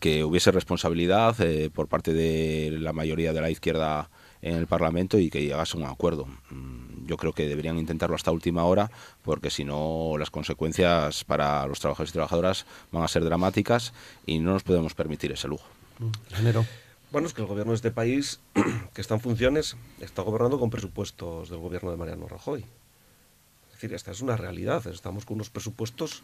que 0.00 0.24
hubiese 0.24 0.50
responsabilidad 0.50 1.38
eh, 1.40 1.70
por 1.70 1.88
parte 1.88 2.12
de 2.12 2.76
la 2.78 2.92
mayoría 2.92 3.32
de 3.32 3.40
la 3.40 3.50
izquierda 3.50 4.10
en 4.42 4.54
el 4.56 4.66
Parlamento 4.66 5.18
y 5.18 5.30
que 5.30 5.42
llegase 5.42 5.76
a 5.76 5.80
un 5.80 5.86
acuerdo. 5.86 6.26
Mm, 6.50 7.06
yo 7.06 7.16
creo 7.16 7.32
que 7.32 7.48
deberían 7.48 7.78
intentarlo 7.78 8.16
hasta 8.16 8.30
última 8.30 8.64
hora 8.64 8.90
porque 9.22 9.50
si 9.50 9.64
no 9.64 10.16
las 10.18 10.30
consecuencias 10.30 11.24
para 11.24 11.66
los 11.66 11.80
trabajadores 11.80 12.10
y 12.10 12.14
trabajadoras 12.14 12.66
van 12.92 13.02
a 13.02 13.08
ser 13.08 13.24
dramáticas 13.24 13.92
y 14.24 14.38
no 14.38 14.52
nos 14.52 14.62
podemos 14.62 14.94
permitir 14.94 15.32
ese 15.32 15.48
lujo. 15.48 15.66
Género. 16.32 16.64
Bueno, 17.12 17.28
es 17.28 17.34
que 17.34 17.40
el 17.40 17.46
gobierno 17.46 17.72
de 17.72 17.76
este 17.76 17.90
país, 17.90 18.40
que 18.94 19.00
está 19.00 19.14
en 19.14 19.20
funciones, 19.20 19.76
está 20.00 20.22
gobernando 20.22 20.58
con 20.58 20.70
presupuestos 20.70 21.48
del 21.48 21.60
gobierno 21.60 21.90
de 21.90 21.96
Mariano 21.96 22.26
Rajoy. 22.28 22.64
Es 23.76 23.82
decir, 23.82 23.94
esta 23.94 24.10
es 24.10 24.22
una 24.22 24.38
realidad. 24.38 24.86
Estamos 24.86 25.26
con 25.26 25.34
unos 25.34 25.50
presupuestos 25.50 26.22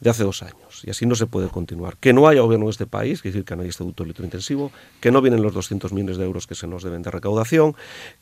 de 0.00 0.10
hace 0.10 0.24
dos 0.24 0.42
años 0.42 0.82
y 0.84 0.90
así 0.90 1.06
no 1.06 1.14
se 1.14 1.26
puede 1.26 1.48
continuar. 1.48 1.96
Que 1.96 2.12
no 2.12 2.28
haya 2.28 2.42
gobierno 2.42 2.66
en 2.66 2.70
este 2.70 2.86
país, 2.86 3.22
quiere 3.22 3.32
decir 3.32 3.46
que 3.46 3.56
no 3.56 3.62
hay 3.62 3.70
estatuto 3.70 4.02
electrointensivo, 4.02 4.70
que 5.00 5.10
no 5.10 5.22
vienen 5.22 5.42
los 5.42 5.54
200 5.54 5.90
millones 5.94 6.18
de 6.18 6.24
euros 6.24 6.46
que 6.46 6.54
se 6.54 6.66
nos 6.66 6.82
deben 6.82 7.00
de 7.00 7.10
recaudación, 7.10 7.74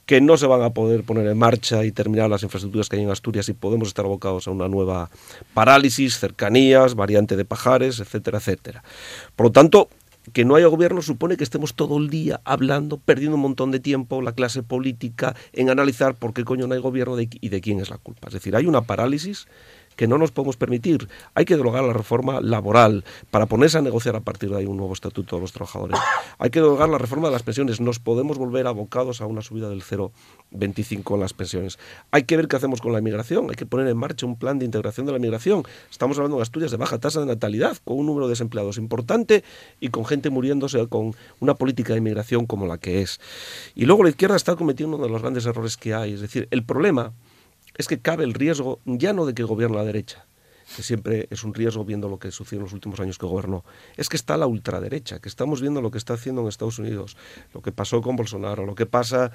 que 0.07 0.21
no 0.21 0.37
se 0.37 0.47
van 0.47 0.63
a 0.63 0.71
poder 0.71 1.03
poner 1.03 1.27
en 1.27 1.37
marcha 1.37 1.85
y 1.85 1.91
terminar 1.91 2.31
las 2.31 2.45
infraestructuras 2.45 2.89
que 2.89 2.95
hay 2.95 3.03
en 3.03 3.11
Asturias 3.11 3.49
y 3.49 3.55
podemos 3.55 3.89
estar 3.89 4.05
abocados 4.05 4.47
a 4.47 4.53
una 4.53 4.69
nueva 4.69 5.11
parálisis, 5.53 6.21
cercanías, 6.21 6.95
variante 6.95 7.35
de 7.35 7.45
pajares, 7.45 7.99
etcétera, 7.99 8.39
etcétera. 8.39 8.85
Por 9.35 9.47
lo 9.47 9.51
tanto, 9.51 9.89
que 10.33 10.45
no 10.45 10.55
haya 10.55 10.67
gobierno 10.67 11.03
supone 11.03 11.37
que 11.37 11.45
estemos 11.45 11.75
todo 11.75 11.99
el 11.99 12.11
día 12.11 12.41
hablando, 12.45 12.99
perdiendo 12.99 13.37
un 13.37 13.43
montón 13.43 13.71
de 13.71 13.81
tiempo 13.81 14.23
la 14.23 14.33
clase 14.33 14.63
política 14.63 15.35
en 15.53 15.71
analizar 15.71 16.15
por 16.15 16.35
qué 16.35 16.45
coño 16.45 16.67
no 16.67 16.75
hay 16.75 16.81
gobierno 16.81 17.17
y 17.19 17.49
de 17.49 17.61
quién 17.61 17.81
es 17.81 17.91
la 17.91 17.99
culpa. 17.99 18.29
Es 18.29 18.35
decir, 18.35 18.55
hay 18.55 18.67
una 18.67 18.83
parálisis 18.83 19.47
que 20.01 20.09
no 20.09 20.17
nos 20.17 20.31
podemos 20.31 20.57
permitir. 20.57 21.11
Hay 21.35 21.45
que 21.45 21.59
derogar 21.59 21.85
la 21.85 21.93
reforma 21.93 22.41
laboral 22.41 23.05
para 23.31 23.45
ponerse 23.45 23.77
a 23.77 23.83
negociar 23.83 24.17
a 24.17 24.21
partir 24.21 24.49
de 24.49 24.57
ahí 24.57 24.65
un 24.65 24.79
nuevo 24.79 24.95
estatuto 24.95 25.37
de 25.37 25.43
los 25.43 25.53
trabajadores. 25.53 26.01
Hay 26.39 26.49
que 26.49 26.59
derogar 26.59 26.89
la 26.89 26.97
reforma 26.97 27.29
de 27.29 27.33
las 27.33 27.43
pensiones. 27.43 27.83
Nos 27.83 27.99
podemos 27.99 28.39
volver 28.39 28.67
abocados 28.67 29.21
a 29.21 29.27
una 29.27 29.43
subida 29.43 29.69
del 29.69 29.83
0,25 29.83 31.17
en 31.17 31.21
las 31.21 31.35
pensiones. 31.35 31.79
Hay 32.13 32.23
que 32.23 32.39
ver 32.39 32.49
qué 32.49 32.57
hacemos 32.57 32.81
con 32.81 32.95
la 32.95 33.01
inmigración. 33.01 33.51
Hay 33.51 33.57
que 33.57 33.67
poner 33.67 33.89
en 33.89 33.99
marcha 33.99 34.25
un 34.25 34.39
plan 34.39 34.59
de 34.59 34.65
integración 34.65 35.05
de 35.05 35.13
la 35.13 35.19
inmigración. 35.19 35.65
Estamos 35.91 36.17
hablando 36.17 36.39
de 36.39 36.45
Asturias 36.45 36.71
de 36.71 36.79
baja 36.79 36.97
tasa 36.97 37.21
de 37.21 37.27
natalidad, 37.27 37.77
con 37.85 37.99
un 37.99 38.07
número 38.07 38.27
de 38.27 38.31
desempleados 38.31 38.79
importante 38.79 39.45
y 39.81 39.91
con 39.91 40.07
gente 40.07 40.31
muriéndose 40.31 40.87
con 40.89 41.15
una 41.41 41.57
política 41.57 41.93
de 41.93 41.99
inmigración 41.99 42.47
como 42.47 42.67
la 42.67 42.79
que 42.79 43.03
es. 43.03 43.21
Y 43.75 43.85
luego 43.85 44.05
la 44.05 44.09
izquierda 44.09 44.37
está 44.37 44.57
cometiendo 44.57 44.97
uno 44.97 45.05
de 45.05 45.13
los 45.13 45.21
grandes 45.21 45.45
errores 45.45 45.77
que 45.77 45.93
hay. 45.93 46.15
Es 46.15 46.23
decir, 46.23 46.49
el 46.51 46.65
problema 46.65 47.13
es 47.81 47.89
que 47.89 47.99
cabe 47.99 48.25
el 48.25 48.35
riesgo 48.35 48.79
ya 48.85 49.13
no 49.13 49.27
de 49.27 49.35
que 49.35 49.43
gobierne 49.43 49.77
la 49.77 49.85
derecha, 49.85 50.27
que 50.77 50.83
siempre 50.83 51.27
es 51.31 51.43
un 51.45 51.55
riesgo 51.55 51.85
viendo 51.85 52.09
lo 52.09 52.19
que 52.19 52.31
sucedió 52.31 52.59
en 52.59 52.65
los 52.65 52.73
últimos 52.73 53.01
años 53.01 53.19
que 53.19 53.27
gobernó, 53.27 53.65
es 53.97 54.09
que 54.09 54.17
está 54.17 54.37
la 54.37 54.47
ultraderecha, 54.47 55.19
que 55.19 55.29
estamos 55.29 55.61
viendo 55.61 55.81
lo 55.81 55.91
que 55.91 55.99
está 55.99 56.15
haciendo 56.15 56.43
en 56.43 56.49
Estados 56.49 56.79
Unidos, 56.79 57.17
lo 57.55 57.63
que 57.63 57.73
pasó 57.73 58.03
con 58.03 58.17
Bolsonaro, 58.17 58.67
lo 58.67 58.75
que 58.75 58.87
pasa 58.87 59.33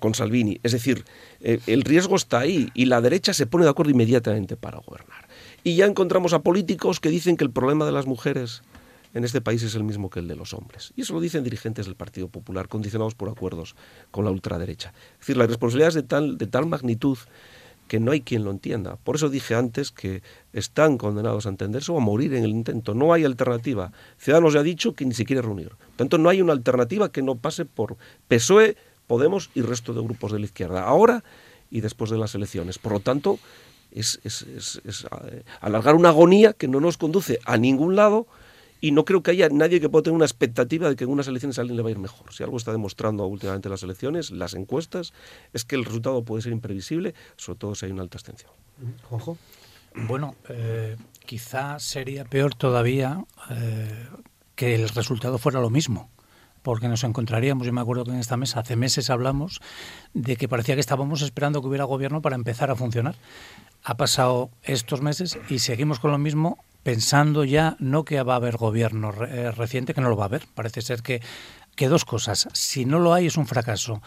con 0.00 0.14
Salvini. 0.14 0.58
Es 0.62 0.72
decir, 0.72 1.04
eh, 1.40 1.60
el 1.66 1.82
riesgo 1.82 2.16
está 2.16 2.40
ahí 2.40 2.70
y 2.74 2.86
la 2.86 3.00
derecha 3.00 3.32
se 3.34 3.46
pone 3.46 3.64
de 3.64 3.70
acuerdo 3.70 3.92
inmediatamente 3.92 4.56
para 4.56 4.78
gobernar. 4.78 5.28
Y 5.64 5.76
ya 5.76 5.86
encontramos 5.86 6.32
a 6.32 6.40
políticos 6.40 6.98
que 6.98 7.08
dicen 7.08 7.36
que 7.36 7.44
el 7.44 7.50
problema 7.50 7.86
de 7.86 7.92
las 7.92 8.06
mujeres 8.06 8.62
en 9.14 9.24
este 9.24 9.40
país 9.40 9.62
es 9.62 9.74
el 9.74 9.84
mismo 9.84 10.10
que 10.10 10.20
el 10.20 10.28
de 10.28 10.36
los 10.36 10.54
hombres. 10.54 10.92
Y 10.96 11.02
eso 11.02 11.14
lo 11.14 11.20
dicen 11.20 11.44
dirigentes 11.44 11.86
del 11.86 11.96
Partido 11.96 12.28
Popular, 12.28 12.68
condicionados 12.68 13.14
por 13.14 13.28
acuerdos 13.28 13.74
con 14.10 14.24
la 14.24 14.30
ultraderecha. 14.30 14.92
Es 15.14 15.20
decir, 15.20 15.36
la 15.36 15.46
responsabilidad 15.46 15.88
es 15.88 15.94
de 15.94 16.02
tal, 16.02 16.38
de 16.38 16.46
tal 16.46 16.66
magnitud 16.66 17.18
que 17.88 18.00
no 18.00 18.12
hay 18.12 18.22
quien 18.22 18.44
lo 18.44 18.50
entienda. 18.50 18.96
Por 18.96 19.16
eso 19.16 19.28
dije 19.28 19.54
antes 19.54 19.90
que 19.90 20.22
están 20.52 20.96
condenados 20.96 21.44
a 21.44 21.50
entenderse 21.50 21.92
o 21.92 21.98
a 21.98 22.00
morir 22.00 22.32
en 22.34 22.44
el 22.44 22.50
intento. 22.50 22.94
No 22.94 23.12
hay 23.12 23.24
alternativa. 23.24 23.92
Ciudadanos 24.16 24.54
ya 24.54 24.60
ha 24.60 24.62
dicho 24.62 24.94
que 24.94 25.04
ni 25.04 25.12
se 25.12 25.26
quiere 25.26 25.42
reunir. 25.42 25.68
Por 25.68 25.96
tanto, 25.96 26.16
no 26.16 26.30
hay 26.30 26.40
una 26.40 26.54
alternativa 26.54 27.12
que 27.12 27.20
no 27.22 27.34
pase 27.34 27.64
por 27.64 27.96
PSOE, 28.28 28.76
Podemos 29.06 29.50
y 29.54 29.60
resto 29.60 29.92
de 29.92 30.00
grupos 30.00 30.32
de 30.32 30.38
la 30.38 30.46
izquierda, 30.46 30.84
ahora 30.84 31.22
y 31.70 31.82
después 31.82 32.10
de 32.10 32.16
las 32.16 32.34
elecciones. 32.34 32.78
Por 32.78 32.92
lo 32.92 33.00
tanto, 33.00 33.38
es, 33.90 34.20
eh, 34.24 35.42
alargar 35.60 35.96
una 35.96 36.10
agonía 36.10 36.54
que 36.54 36.66
no 36.66 36.80
nos 36.80 36.96
conduce 36.96 37.38
a 37.44 37.58
ningún 37.58 37.94
lado 37.94 38.26
y 38.82 38.90
no 38.90 39.04
creo 39.04 39.22
que 39.22 39.30
haya 39.30 39.48
nadie 39.48 39.80
que 39.80 39.88
pueda 39.88 40.02
tener 40.02 40.16
una 40.16 40.24
expectativa 40.24 40.88
de 40.88 40.96
que 40.96 41.04
en 41.04 41.10
unas 41.10 41.28
elecciones 41.28 41.56
a 41.56 41.60
alguien 41.62 41.76
le 41.76 41.84
va 41.84 41.88
a 41.88 41.92
ir 41.92 42.00
mejor. 42.00 42.34
Si 42.34 42.42
algo 42.42 42.56
está 42.56 42.72
demostrando 42.72 43.24
últimamente 43.26 43.68
las 43.68 43.84
elecciones, 43.84 44.32
las 44.32 44.54
encuestas, 44.54 45.14
es 45.52 45.64
que 45.64 45.76
el 45.76 45.84
resultado 45.84 46.24
puede 46.24 46.42
ser 46.42 46.52
imprevisible, 46.52 47.14
sobre 47.36 47.60
todo 47.60 47.74
si 47.76 47.86
hay 47.86 47.92
una 47.92 48.02
alta 48.02 48.16
abstención. 48.16 48.50
Juanjo. 49.08 49.38
Bueno, 49.94 50.34
eh, 50.48 50.96
quizá 51.24 51.78
sería 51.78 52.24
peor 52.24 52.56
todavía 52.56 53.24
eh, 53.50 54.08
que 54.56 54.74
el 54.74 54.88
resultado 54.88 55.38
fuera 55.38 55.60
lo 55.60 55.70
mismo 55.70 56.10
porque 56.62 56.86
nos 56.86 57.02
encontraríamos, 57.02 57.66
yo 57.66 57.72
me 57.72 57.80
acuerdo 57.80 58.04
que 58.04 58.12
en 58.12 58.18
esta 58.18 58.36
mesa 58.36 58.60
hace 58.60 58.76
meses 58.76 59.10
hablamos 59.10 59.60
de 60.14 60.36
que 60.36 60.48
parecía 60.48 60.76
que 60.76 60.80
estábamos 60.80 61.22
esperando 61.22 61.60
que 61.60 61.66
hubiera 61.66 61.84
gobierno 61.84 62.22
para 62.22 62.36
empezar 62.36 62.70
a 62.70 62.76
funcionar. 62.76 63.16
Ha 63.82 63.96
pasado 63.96 64.50
estos 64.62 65.02
meses 65.02 65.38
y 65.48 65.58
seguimos 65.58 65.98
con 65.98 66.12
lo 66.12 66.18
mismo 66.18 66.64
pensando 66.82 67.44
ya 67.44 67.76
no 67.78 68.04
que 68.04 68.22
va 68.22 68.34
a 68.34 68.36
haber 68.36 68.56
gobierno 68.56 69.12
eh, 69.24 69.50
reciente, 69.52 69.94
que 69.94 70.00
no 70.00 70.10
lo 70.10 70.16
va 70.16 70.24
a 70.24 70.26
haber. 70.26 70.46
Parece 70.54 70.82
ser 70.82 71.02
que, 71.02 71.22
que 71.76 71.88
dos 71.88 72.04
cosas. 72.04 72.48
Si 72.52 72.84
no 72.84 72.98
lo 72.98 73.14
hay 73.14 73.26
es 73.26 73.36
un 73.36 73.46
fracaso. 73.46 74.02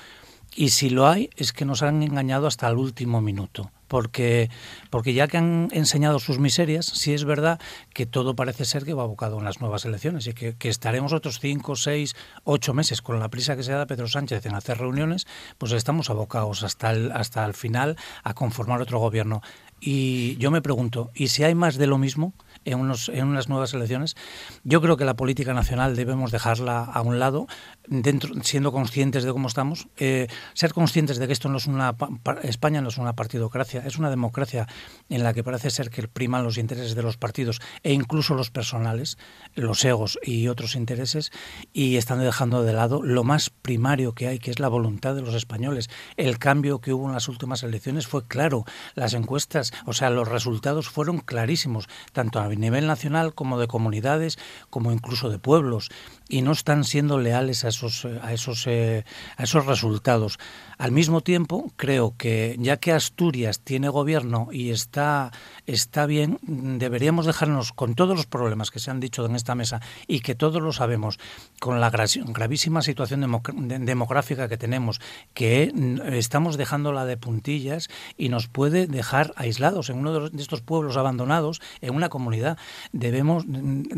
Y 0.58 0.70
si 0.70 0.90
lo 0.90 1.08
hay, 1.08 1.30
es 1.36 1.52
que 1.52 1.66
nos 1.66 1.84
han 1.84 2.02
engañado 2.02 2.48
hasta 2.48 2.70
el 2.70 2.78
último 2.78 3.20
minuto. 3.20 3.72
Porque, 3.88 4.50
porque 4.90 5.14
ya 5.14 5.28
que 5.28 5.38
han 5.38 5.68
enseñado 5.72 6.18
sus 6.20 6.40
miserias, 6.40 6.86
sí 6.86 7.14
es 7.14 7.26
verdad 7.26 7.60
que 7.94 8.06
todo 8.06 8.36
parece 8.36 8.66
ser 8.66 8.84
que 8.84 8.94
va 8.94 9.04
abocado 9.04 9.38
en 9.38 9.46
las 9.46 9.60
nuevas 9.60 9.86
elecciones 9.86 10.28
y 10.28 10.34
que, 10.34 10.56
que 10.56 10.70
estaremos 10.70 11.14
otros 11.14 11.40
cinco, 11.40 11.76
seis, 11.76 12.16
ocho 12.46 12.74
meses 12.74 13.02
con 13.02 13.20
la 13.20 13.30
prisa 13.30 13.56
que 13.56 13.64
se 13.64 13.74
da 13.74 13.86
Pedro 13.86 14.08
Sánchez 14.08 14.46
en 14.46 14.56
hacer 14.56 14.78
reuniones, 14.78 15.28
pues 15.58 15.72
estamos 15.74 16.10
abocados 16.10 16.64
hasta 16.64 16.92
el, 16.92 17.12
hasta 17.12 17.46
el 17.46 17.54
final 17.54 17.98
a 18.24 18.34
conformar 18.34 18.82
otro 18.82 19.00
gobierno. 19.00 19.42
Y 19.80 20.38
yo 20.38 20.52
me 20.52 20.62
pregunto, 20.62 21.12
¿y 21.14 21.28
si 21.28 21.44
hay 21.44 21.54
más 21.54 21.76
de 21.76 21.88
lo 21.88 21.98
mismo? 21.98 22.34
En, 22.66 22.80
unos, 22.80 23.10
en 23.10 23.28
unas 23.28 23.50
nuevas 23.50 23.74
elecciones. 23.74 24.16
Yo 24.64 24.82
creo 24.82 24.98
que 24.98 25.06
la 25.06 25.16
política 25.16 25.54
nacional 25.54 25.96
debemos 25.96 26.32
dejarla 26.32 26.84
a 26.84 27.02
un 27.02 27.20
lado, 27.20 27.48
dentro, 27.88 28.34
siendo 28.44 28.72
conscientes 28.72 29.24
de 29.24 29.32
cómo 29.32 29.48
estamos, 29.48 29.88
eh, 29.98 30.28
ser 30.54 30.74
conscientes 30.74 31.18
de 31.18 31.28
que 31.28 31.34
esto 31.34 31.50
no 31.50 31.58
es 31.58 31.68
una 31.68 31.96
España 32.44 32.82
no 32.82 32.90
es 32.90 32.98
una 32.98 33.14
partidocracia, 33.14 33.84
es 33.86 33.98
una 33.98 34.10
democracia 34.10 34.68
en 35.10 35.24
la 35.24 35.34
que 35.34 35.44
parece 35.44 35.70
ser 35.70 35.90
que 35.90 36.08
priman 36.08 36.44
los 36.44 36.58
intereses 36.58 36.96
de 36.96 37.04
los 37.04 37.18
partidos 37.18 37.62
e 37.84 37.94
incluso 37.94 38.34
los 38.36 38.52
personales, 38.52 39.18
los 39.54 39.84
egos 39.86 40.20
y 40.24 40.48
otros 40.48 40.76
intereses, 40.76 41.32
y 41.74 41.98
están 41.98 42.20
dejando 42.20 42.64
de 42.64 42.74
lado 42.74 43.02
lo 43.04 43.24
más 43.24 43.50
primario 43.50 44.14
que 44.14 44.28
hay, 44.28 44.40
que 44.40 44.52
es 44.52 44.60
la 44.60 44.68
voluntad 44.68 45.16
de 45.16 45.22
los 45.22 45.36
españoles. 45.36 45.90
El 46.18 46.40
cambio 46.40 46.80
que 46.80 46.94
hubo 46.94 47.08
en 47.08 47.14
las 47.14 47.28
últimas 47.28 47.64
elecciones 47.64 48.08
fue 48.08 48.28
claro, 48.28 48.66
las 48.96 49.14
encuestas, 49.14 49.74
o 49.86 49.94
sea, 49.94 50.10
los 50.10 50.28
resultados 50.28 50.90
fueron 50.90 51.20
clarísimos, 51.20 51.88
tanto 52.14 52.40
a 52.40 52.48
nivel 52.60 52.88
nacional 52.88 53.34
como 53.34 53.60
de 53.60 53.68
comunidades, 53.68 54.38
como 54.70 54.92
incluso 54.92 55.30
de 55.30 55.40
pueblos, 55.40 55.90
y 56.28 56.42
no 56.42 56.52
están 56.52 56.84
siendo 56.84 57.20
leales 57.20 57.66
a 57.66 57.70
esos, 57.70 58.06
a 58.06 58.34
esos, 58.34 58.66
eh, 58.68 59.06
a 59.38 59.44
esos 59.44 59.66
resultados. 59.66 60.40
Al 60.78 60.92
mismo 60.92 61.22
tiempo, 61.22 61.72
creo 61.78 62.16
que 62.18 62.56
ya 62.60 62.78
que 62.78 62.92
Asturias 62.92 63.60
tiene 63.60 63.90
gobierno 63.90 64.50
y 64.52 64.72
está, 64.72 65.32
está 65.66 66.06
bien, 66.06 66.40
deberíamos 66.42 67.26
dejarnos 67.26 67.72
con 67.72 67.96
todos 67.96 68.18
los 68.18 68.26
problemas 68.26 68.72
que 68.72 68.80
se 68.80 68.92
han 68.92 69.00
dicho 69.00 69.26
en 69.26 69.36
esta 69.36 69.56
mesa 69.56 69.82
y 70.08 70.20
que 70.20 70.36
todos 70.36 70.62
lo 70.62 70.74
sabemos, 70.74 71.20
con 71.60 71.80
la 71.80 71.90
gravísima 71.90 72.82
situación 72.82 73.42
demográfica 73.86 74.50
que 74.50 74.58
tenemos, 74.58 75.00
que 75.34 75.72
estamos 76.14 76.58
dejándola 76.58 77.06
de 77.06 77.18
puntillas 77.18 77.90
y 78.18 78.30
nos 78.30 78.48
puede 78.48 78.88
dejar 78.88 79.34
aislados 79.36 79.90
en 79.90 80.00
uno 80.00 80.30
de 80.30 80.42
estos 80.42 80.62
pueblos 80.62 80.98
abandonados, 80.98 81.62
en 81.82 81.96
una 81.96 82.10
comunidad. 82.10 82.45
Debemos, 82.92 83.46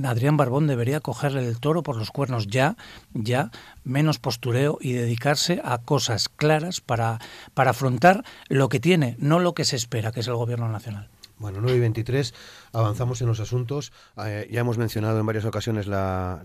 Adrián 0.03 0.37
Barbón 0.37 0.67
debería 0.67 0.99
cogerle 0.99 1.45
el 1.45 1.59
toro 1.59 1.83
por 1.83 1.97
los 1.97 2.11
cuernos 2.11 2.47
ya, 2.47 2.75
ya, 3.13 3.51
menos 3.83 4.19
postureo 4.19 4.77
y 4.81 4.93
dedicarse 4.93 5.61
a 5.63 5.77
cosas 5.79 6.29
claras 6.29 6.81
para, 6.81 7.19
para 7.53 7.71
afrontar 7.71 8.23
lo 8.47 8.69
que 8.69 8.79
tiene, 8.79 9.15
no 9.19 9.39
lo 9.39 9.53
que 9.53 9.65
se 9.65 9.75
espera, 9.75 10.11
que 10.11 10.21
es 10.21 10.27
el 10.27 10.35
gobierno 10.35 10.69
nacional. 10.69 11.09
Bueno, 11.39 11.59
9 11.61 11.77
y 11.77 11.81
23, 11.81 12.33
avanzamos 12.73 13.21
en 13.21 13.27
los 13.27 13.39
asuntos. 13.39 13.91
Eh, 14.25 14.47
ya 14.49 14.61
hemos 14.61 14.79
mencionado 14.79 15.19
en 15.19 15.25
varias 15.27 15.45
ocasiones 15.45 15.85
la, 15.85 16.41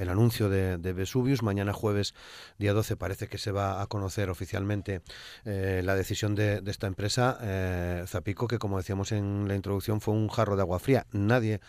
el 0.00 0.08
anuncio 0.08 0.48
de, 0.48 0.78
Vesuvius. 0.78 1.42
Mañana 1.42 1.74
jueves, 1.74 2.14
día 2.58 2.72
12, 2.72 2.96
parece 2.96 3.28
que 3.28 3.36
se 3.36 3.52
va 3.52 3.82
a 3.82 3.86
conocer 3.86 4.30
oficialmente 4.30 5.02
eh, 5.44 5.82
la 5.84 5.94
decisión 5.94 6.34
de, 6.34 6.62
esta 6.66 6.86
empresa. 6.86 7.38
Eh, 7.42 8.04
Zapico, 8.06 8.48
que 8.48 8.58
como 8.58 8.78
decíamos 8.78 9.12
en 9.12 9.46
la 9.46 9.56
introducción, 9.56 10.00
fue 10.00 10.14
un 10.14 10.28
jarro 10.28 10.56
de 10.56 10.62
agua 10.62 10.78
fría. 10.78 11.06
Nadie 11.12 11.60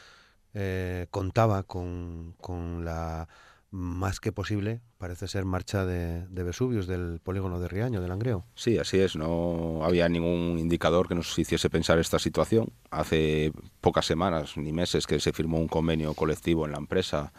contaba 1.11 1.63
con, 1.63 2.35
con 2.39 2.83
la 2.83 3.27
más 3.71 4.19
que 4.19 4.33
posible, 4.33 4.81
parece 4.97 5.29
ser 5.29 5.45
marcha 5.45 5.85
de, 5.85 6.27
Vesuvius, 6.29 6.87
del 6.87 7.19
polígono 7.23 7.59
de 7.59 7.69
Riaño, 7.69 8.01
del 8.01 8.09
Langreo. 8.09 8.45
Sí, 8.53 8.77
así 8.77 8.99
es. 8.99 9.15
No 9.15 9.83
había 9.83 10.09
ningún 10.09 10.59
indicador 10.59 11.07
que 11.07 11.15
nos 11.15 11.39
hiciese 11.39 11.69
pensar 11.69 11.97
esta 11.97 12.19
situación. 12.19 12.73
Hace 12.91 13.53
pocas 13.79 14.05
semanas 14.05 14.57
ni 14.57 14.73
meses 14.73 15.07
que 15.07 15.19
se 15.21 15.31
firmó 15.31 15.57
un 15.57 15.69
convenio 15.69 16.13
colectivo 16.13 16.65
en 16.65 16.73
la 16.73 16.79
empresa 16.79 17.31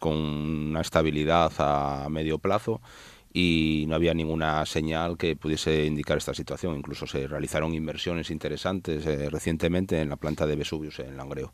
con 0.00 0.16
una 0.16 0.80
estabilidad 0.80 1.52
a 1.58 2.08
medio 2.08 2.38
plazo 2.38 2.80
y 3.32 3.84
no 3.88 3.94
había 3.94 4.14
ninguna 4.14 4.64
señal 4.64 5.18
que 5.18 5.36
pudiese 5.36 5.84
indicar 5.84 6.16
esta 6.16 6.34
situación. 6.34 6.76
Incluso 6.76 7.06
se 7.06 7.26
realizaron 7.26 7.74
inversiones 7.74 8.30
interesantes 8.30 9.04
eh, 9.06 9.28
recientemente 9.28 10.00
en 10.00 10.08
la 10.08 10.16
planta 10.16 10.46
de 10.46 10.56
Vesuvius 10.56 10.98
en 11.00 11.16
Langreo. 11.16 11.52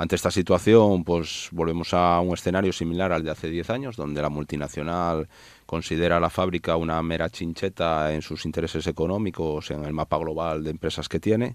Ante 0.00 0.16
esta 0.16 0.30
situación, 0.30 1.04
pues 1.04 1.50
volvemos 1.52 1.92
a 1.92 2.20
un 2.20 2.32
escenario 2.32 2.72
similar 2.72 3.12
al 3.12 3.22
de 3.22 3.32
hace 3.32 3.50
10 3.50 3.68
años, 3.68 3.96
donde 3.96 4.22
la 4.22 4.30
multinacional 4.30 5.28
considera 5.66 6.16
a 6.16 6.20
la 6.20 6.30
fábrica 6.30 6.76
una 6.76 7.02
mera 7.02 7.28
chincheta 7.28 8.10
en 8.14 8.22
sus 8.22 8.46
intereses 8.46 8.86
económicos, 8.86 9.70
en 9.70 9.84
el 9.84 9.92
mapa 9.92 10.16
global 10.16 10.64
de 10.64 10.70
empresas 10.70 11.06
que 11.06 11.20
tiene, 11.20 11.54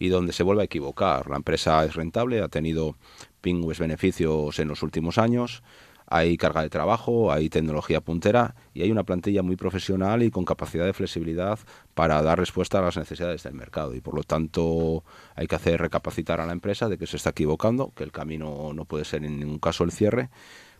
y 0.00 0.08
donde 0.08 0.32
se 0.32 0.42
vuelve 0.42 0.62
a 0.62 0.64
equivocar. 0.64 1.30
La 1.30 1.36
empresa 1.36 1.84
es 1.84 1.94
rentable, 1.94 2.42
ha 2.42 2.48
tenido 2.48 2.96
pingües 3.40 3.78
beneficios 3.78 4.58
en 4.58 4.66
los 4.66 4.82
últimos 4.82 5.16
años, 5.16 5.62
hay 6.06 6.36
carga 6.36 6.62
de 6.62 6.70
trabajo, 6.70 7.32
hay 7.32 7.48
tecnología 7.48 8.00
puntera 8.00 8.54
y 8.72 8.82
hay 8.82 8.90
una 8.90 9.04
plantilla 9.04 9.42
muy 9.42 9.56
profesional 9.56 10.22
y 10.22 10.30
con 10.30 10.44
capacidad 10.44 10.84
de 10.84 10.92
flexibilidad 10.92 11.58
para 11.94 12.22
dar 12.22 12.38
respuesta 12.38 12.78
a 12.78 12.82
las 12.82 12.96
necesidades 12.96 13.42
del 13.42 13.54
mercado. 13.54 13.94
Y 13.94 14.00
por 14.00 14.14
lo 14.14 14.22
tanto 14.22 15.04
hay 15.34 15.46
que 15.46 15.56
hacer 15.56 15.80
recapacitar 15.80 16.40
a 16.40 16.46
la 16.46 16.52
empresa 16.52 16.88
de 16.88 16.98
que 16.98 17.06
se 17.06 17.16
está 17.16 17.30
equivocando, 17.30 17.92
que 17.94 18.04
el 18.04 18.12
camino 18.12 18.72
no 18.74 18.84
puede 18.84 19.04
ser 19.04 19.24
en 19.24 19.38
ningún 19.38 19.58
caso 19.58 19.84
el 19.84 19.92
cierre 19.92 20.30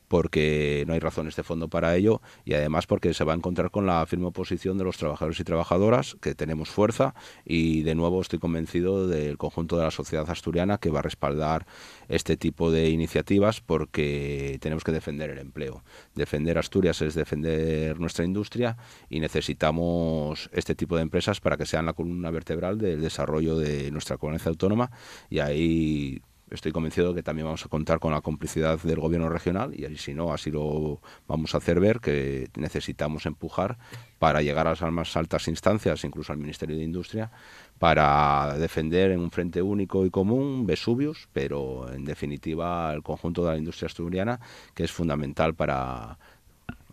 porque 0.08 0.84
no 0.86 0.94
hay 0.94 1.00
razones 1.00 1.36
de 1.36 1.42
fondo 1.42 1.68
para 1.68 1.96
ello 1.96 2.20
y 2.44 2.54
además 2.54 2.86
porque 2.86 3.14
se 3.14 3.24
va 3.24 3.32
a 3.32 3.36
encontrar 3.36 3.70
con 3.70 3.86
la 3.86 4.04
firme 4.06 4.26
oposición 4.26 4.78
de 4.78 4.84
los 4.84 4.96
trabajadores 4.96 5.40
y 5.40 5.44
trabajadoras, 5.44 6.16
que 6.20 6.34
tenemos 6.34 6.68
fuerza 6.68 7.14
y 7.44 7.82
de 7.82 7.94
nuevo 7.94 8.20
estoy 8.20 8.38
convencido 8.38 9.08
del 9.08 9.38
conjunto 9.38 9.76
de 9.76 9.84
la 9.84 9.90
sociedad 9.90 10.28
asturiana 10.28 10.78
que 10.78 10.90
va 10.90 11.00
a 11.00 11.02
respaldar 11.02 11.66
este 12.08 12.36
tipo 12.36 12.70
de 12.70 12.90
iniciativas 12.90 13.60
porque 13.60 14.58
tenemos 14.60 14.84
que 14.84 14.92
defender 14.92 15.30
el 15.30 15.38
empleo. 15.38 15.82
Defender 16.14 16.58
Asturias 16.58 17.02
es 17.02 17.14
defender 17.14 17.98
nuestra 17.98 18.24
industria 18.24 18.76
y 19.08 19.20
necesitamos 19.20 20.50
este 20.52 20.74
tipo 20.74 20.96
de 20.96 21.02
empresas 21.02 21.40
para 21.40 21.56
que 21.56 21.66
sean 21.66 21.86
la 21.86 21.92
columna 21.92 22.30
vertebral 22.30 22.78
del 22.78 23.00
desarrollo 23.00 23.56
de 23.56 23.90
nuestra 23.90 24.18
comunidad 24.18 24.48
autónoma 24.48 24.90
y 25.30 25.38
ahí 25.38 26.22
estoy 26.54 26.72
convencido 26.72 27.08
de 27.08 27.16
que 27.16 27.22
también 27.22 27.46
vamos 27.46 27.64
a 27.64 27.68
contar 27.68 27.98
con 27.98 28.12
la 28.12 28.20
complicidad 28.20 28.78
del 28.80 29.00
gobierno 29.00 29.28
regional 29.28 29.74
y 29.74 29.96
si 29.96 30.14
no, 30.14 30.32
así 30.32 30.50
lo 30.50 31.00
vamos 31.26 31.54
a 31.54 31.58
hacer 31.58 31.80
ver 31.80 32.00
que 32.00 32.48
necesitamos 32.56 33.26
empujar 33.26 33.78
para 34.18 34.42
llegar 34.42 34.66
a 34.66 34.70
las 34.70 34.80
más 34.92 35.16
altas 35.16 35.48
instancias, 35.48 36.04
incluso 36.04 36.32
al 36.32 36.38
Ministerio 36.38 36.76
de 36.76 36.82
Industria, 36.82 37.30
para 37.78 38.56
defender 38.58 39.10
en 39.10 39.20
un 39.20 39.30
frente 39.30 39.60
único 39.60 40.06
y 40.06 40.10
común 40.10 40.66
Vesuvius, 40.66 41.28
pero 41.32 41.92
en 41.92 42.04
definitiva 42.04 42.92
el 42.94 43.02
conjunto 43.02 43.44
de 43.44 43.52
la 43.52 43.58
industria 43.58 43.86
asturiana, 43.86 44.40
que 44.74 44.84
es 44.84 44.92
fundamental 44.92 45.54
para 45.54 46.18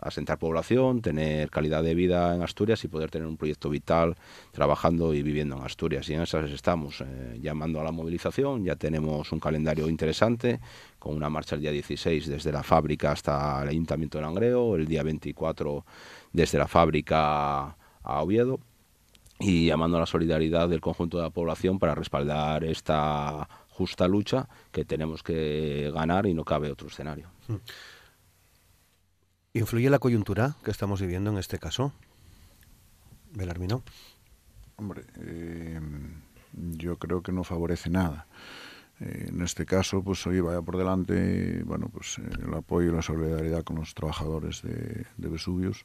asentar 0.01 0.39
población, 0.39 1.01
tener 1.01 1.49
calidad 1.49 1.83
de 1.83 1.95
vida 1.95 2.35
en 2.35 2.41
Asturias 2.41 2.83
y 2.83 2.87
poder 2.87 3.09
tener 3.11 3.27
un 3.27 3.37
proyecto 3.37 3.69
vital 3.69 4.17
trabajando 4.51 5.13
y 5.13 5.21
viviendo 5.21 5.55
en 5.55 5.63
Asturias. 5.63 6.09
Y 6.09 6.15
en 6.15 6.21
esas 6.21 6.49
estamos 6.51 7.01
eh, 7.01 7.39
llamando 7.41 7.79
a 7.79 7.83
la 7.83 7.91
movilización, 7.91 8.65
ya 8.65 8.75
tenemos 8.75 9.31
un 9.31 9.39
calendario 9.39 9.87
interesante 9.87 10.59
con 10.99 11.15
una 11.15 11.29
marcha 11.29 11.55
el 11.55 11.61
día 11.61 11.71
16 11.71 12.27
desde 12.27 12.51
la 12.51 12.63
fábrica 12.63 13.11
hasta 13.11 13.61
el 13.63 13.69
Ayuntamiento 13.69 14.17
de 14.17 14.23
Langreo, 14.23 14.75
el 14.75 14.87
día 14.87 15.03
24 15.03 15.85
desde 16.33 16.57
la 16.57 16.67
fábrica 16.67 17.77
a 18.03 18.21
Oviedo 18.21 18.59
y 19.39 19.67
llamando 19.67 19.97
a 19.97 20.01
la 20.01 20.05
solidaridad 20.05 20.69
del 20.69 20.81
conjunto 20.81 21.17
de 21.17 21.23
la 21.23 21.29
población 21.29 21.79
para 21.79 21.95
respaldar 21.95 22.63
esta 22.63 23.47
justa 23.69 24.07
lucha 24.07 24.47
que 24.71 24.85
tenemos 24.85 25.23
que 25.23 25.91
ganar 25.93 26.25
y 26.27 26.33
no 26.33 26.43
cabe 26.43 26.71
otro 26.71 26.87
escenario. 26.87 27.27
Mm. 27.47 27.55
¿Influye 29.53 29.89
la 29.89 29.99
coyuntura 29.99 30.55
que 30.63 30.71
estamos 30.71 31.01
viviendo 31.01 31.29
en 31.29 31.37
este 31.37 31.59
caso? 31.59 31.91
Belarmino. 33.33 33.83
Hombre, 34.77 35.03
eh, 35.19 35.77
yo 36.53 36.97
creo 36.97 37.21
que 37.21 37.33
no 37.33 37.43
favorece 37.43 37.89
nada. 37.89 38.27
Eh, 39.01 39.25
en 39.27 39.41
este 39.41 39.65
caso, 39.65 40.01
pues 40.03 40.25
hoy 40.25 40.39
vaya 40.39 40.61
por 40.61 40.77
delante, 40.77 41.63
bueno, 41.63 41.89
pues 41.89 42.17
eh, 42.19 42.21
el 42.47 42.53
apoyo 42.53 42.91
y 42.91 42.95
la 42.95 43.01
solidaridad 43.01 43.63
con 43.63 43.75
los 43.75 43.93
trabajadores 43.93 44.61
de, 44.61 45.05
Vesuvius. 45.17 45.83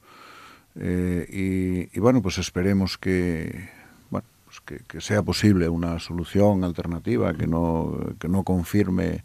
Y, 0.77 1.99
bueno, 1.99 2.23
pues 2.23 2.39
esperemos 2.39 2.99
que, 2.99 3.69
bueno, 4.11 4.29
pues 4.45 4.61
que, 4.61 5.01
sea 5.01 5.25
posible 5.25 5.69
una 5.69 5.99
solución 5.99 6.63
alternativa 6.63 7.35
que 7.35 7.49
no, 7.49 8.15
que 8.21 8.29
no 8.29 8.45
confirme 8.45 9.25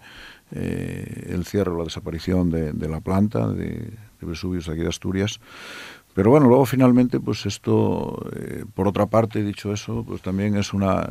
el 0.52 1.46
cierre 1.46 1.72
o 1.72 1.78
la 1.78 1.84
desaparición 1.84 2.50
de, 2.50 2.74
de 2.74 2.90
la 2.90 3.02
planta, 3.02 3.48
de, 3.50 3.94
de 4.22 4.28
Vesuvius 4.28 4.70
aquí 4.70 4.82
de 4.82 4.90
Asturias. 4.90 5.40
Pero 6.14 6.30
bueno, 6.30 6.48
luego 6.48 6.66
finalmente, 6.66 7.20
pues 7.20 7.46
esto, 7.46 8.30
eh, 8.36 8.66
por 8.74 8.88
otra 8.88 9.06
parte, 9.06 9.44
dicho 9.44 9.72
eso, 9.74 10.04
pues 10.06 10.22
también 10.22 10.58
es 10.58 10.74
una 10.74 11.10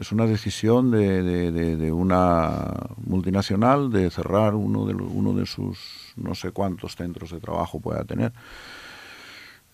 es 0.00 0.12
una 0.12 0.26
decisión 0.26 0.90
de, 0.90 1.22
de, 1.52 1.92
una 1.92 2.72
multinacional 3.04 3.90
de 3.90 4.10
cerrar 4.10 4.54
uno 4.54 4.84
de, 4.84 4.94
uno 4.94 5.32
de 5.32 5.46
sus 5.46 6.12
no 6.16 6.34
sé 6.34 6.50
cuántos 6.50 6.96
centros 6.96 7.30
de 7.30 7.40
trabajo 7.40 7.80
pueda 7.80 8.04
tener. 8.04 8.32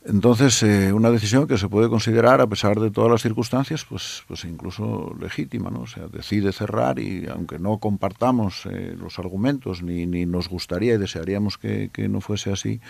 Entonces, 0.04 0.60
eh, 0.64 0.92
una 0.92 1.12
decisión 1.12 1.46
que 1.46 1.56
se 1.56 1.68
puede 1.68 1.88
considerar, 1.88 2.40
a 2.40 2.48
pesar 2.48 2.80
de 2.80 2.90
todas 2.90 3.08
las 3.08 3.22
circunstancias, 3.22 3.84
pues, 3.88 4.24
pues 4.26 4.44
incluso 4.44 5.14
legítima, 5.20 5.70
¿no? 5.70 5.82
O 5.82 6.08
decide 6.08 6.52
cerrar 6.52 6.98
y 6.98 7.28
aunque 7.28 7.60
no 7.60 7.78
compartamos 7.78 8.66
eh, 8.66 8.96
los 8.98 9.20
argumentos 9.20 9.80
ni, 9.80 10.06
ni, 10.06 10.26
nos 10.26 10.48
gustaría 10.48 10.94
y 10.94 10.98
desearíamos 10.98 11.56
que, 11.56 11.90
que, 11.92 12.08
no 12.08 12.20
fuese 12.20 12.50
así, 12.50 12.80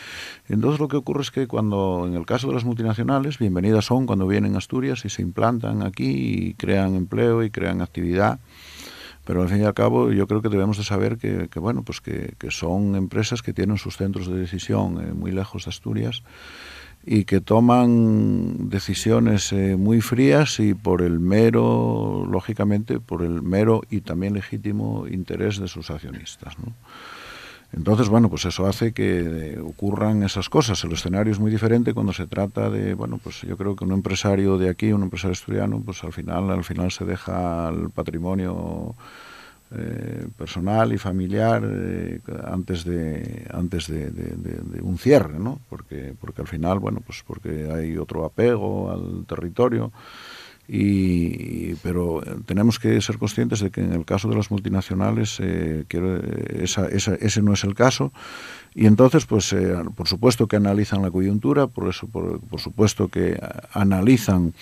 entonces 0.49 0.81
lo 0.81 0.89
que 0.89 0.97
ocurre 0.97 1.21
es 1.21 1.31
que 1.31 1.47
cuando, 1.47 2.07
en 2.07 2.15
el 2.15 2.25
caso 2.25 2.49
de 2.49 2.55
las 2.55 2.65
multinacionales, 2.65 3.39
bienvenidas 3.39 3.85
son 3.85 4.07
cuando 4.07 4.27
vienen 4.27 4.55
a 4.55 4.59
Asturias 4.59 5.05
y 5.05 5.11
se 5.11 5.21
implantan 5.21 5.83
aquí 5.83 6.49
y 6.49 6.55
crean 6.55 6.95
empleo 6.95 7.43
y 7.43 7.51
crean 7.51 7.83
actividad, 7.83 8.41
pero 9.27 9.43
al 9.43 9.51
fin 9.51 9.61
y 9.61 9.65
al 9.65 9.75
cabo 9.75 10.13
yo 10.13 10.27
creo 10.27 10.41
que 10.41 10.49
debemos 10.49 10.79
de 10.79 10.85
saber 10.85 11.19
que, 11.19 11.59
bueno, 11.59 11.83
pues 11.83 12.01
que, 12.01 12.35
son 12.49 12.97
empresas 12.97 13.43
que 13.43 13.53
tienen 13.53 13.77
sus 13.77 13.99
centros 13.99 14.29
de 14.29 14.35
decisión 14.35 15.01
eh, 15.01 15.13
muy 15.13 15.31
lejos 15.31 15.67
de 15.67 15.69
Asturias 15.69 16.23
y 17.05 17.25
que 17.25 17.41
toman 17.41 18.71
decisiones 18.71 19.53
eh, 19.53 19.77
muy 19.77 20.01
frías 20.01 20.61
y 20.61 20.75
por 20.75 21.03
el 21.03 21.19
mero, 21.19 22.27
lógicamente, 22.31 23.01
por 23.01 23.23
el 23.23 23.43
mero 23.43 23.83
y 23.91 24.03
también 24.03 24.35
legítimo 24.35 25.07
interés 25.09 25.59
de 25.59 25.67
sus 25.67 25.91
accionistas. 25.91 26.55
Entonces, 27.73 28.09
bueno, 28.09 28.29
pues 28.29 28.45
eso 28.45 28.67
hace 28.67 28.93
que 28.93 29.59
ocurran 29.59 30.23
esas 30.23 30.49
cosas. 30.49 30.85
El 30.85 30.93
escenario 30.93 31.33
es 31.33 31.41
muy 31.41 31.51
diferente 31.51 31.95
cuando 31.95 32.13
se 32.13 32.27
trata 32.27 32.69
de, 32.69 32.95
bueno, 32.95 33.19
pues 33.23 33.41
yo 33.41 33.57
creo 33.57 33.75
que 33.75 33.85
un 33.85 33.93
empresario 33.93 34.59
de 34.59 34.69
aquí, 34.69 34.93
un 34.93 35.03
empresario 35.03 35.33
estudiano, 35.33 35.81
pues 35.81 36.05
al 36.05 36.13
final, 36.13 36.51
al 36.51 36.65
final 36.65 36.93
se 36.93 37.05
deja 37.07 37.71
el 37.71 37.91
patrimonio 37.91 38.95
eh, 39.75 40.27
personal 40.37 40.93
y 40.93 40.99
familiar 40.99 41.63
eh, 41.65 42.21
antes 42.45 42.85
de 42.85 43.47
antes 43.53 43.89
de, 43.89 44.13
un 44.83 44.99
cierre, 44.99 45.39
¿no? 45.39 45.61
Porque 45.69 46.15
porque 46.21 46.43
al 46.43 46.49
final, 46.49 46.79
bueno, 46.79 47.01
pues 47.05 47.23
porque 47.27 47.71
hay 47.73 47.97
otro 47.97 48.25
apego 48.25 48.91
al 48.91 49.25
territorio. 49.27 49.93
Y, 50.69 51.75
pero 51.77 52.23
tenemos 52.47 52.79
que 52.79 53.01
ser 53.01 53.19
conscientes 53.19 53.61
de 53.61 53.71
que 53.71 53.81
en 53.81 53.93
el 53.93 54.05
caso 54.05 54.29
de 54.29 54.37
las 54.37 54.51
multinacionales 54.51 55.39
eh, 55.41 55.85
esa, 56.51 56.87
esa, 56.87 57.15
ese 57.17 57.43
no 57.43 57.53
es 57.53 57.65
el 57.65 57.75
caso 57.75 58.13
y 58.75 58.87
entonces, 58.87 59.27
pues, 59.27 59.53
eh, 59.53 59.77
por 59.95 60.09
supuesto 60.09 60.47
que 60.47 60.57
analizan 60.57 61.03
la 61.03 61.11
coyuntura, 61.11 61.67
por 61.67 61.89
eso, 61.89 62.07
por, 62.07 62.41
supuesto 62.59 63.09
que 63.09 63.39
analizan 63.73 64.55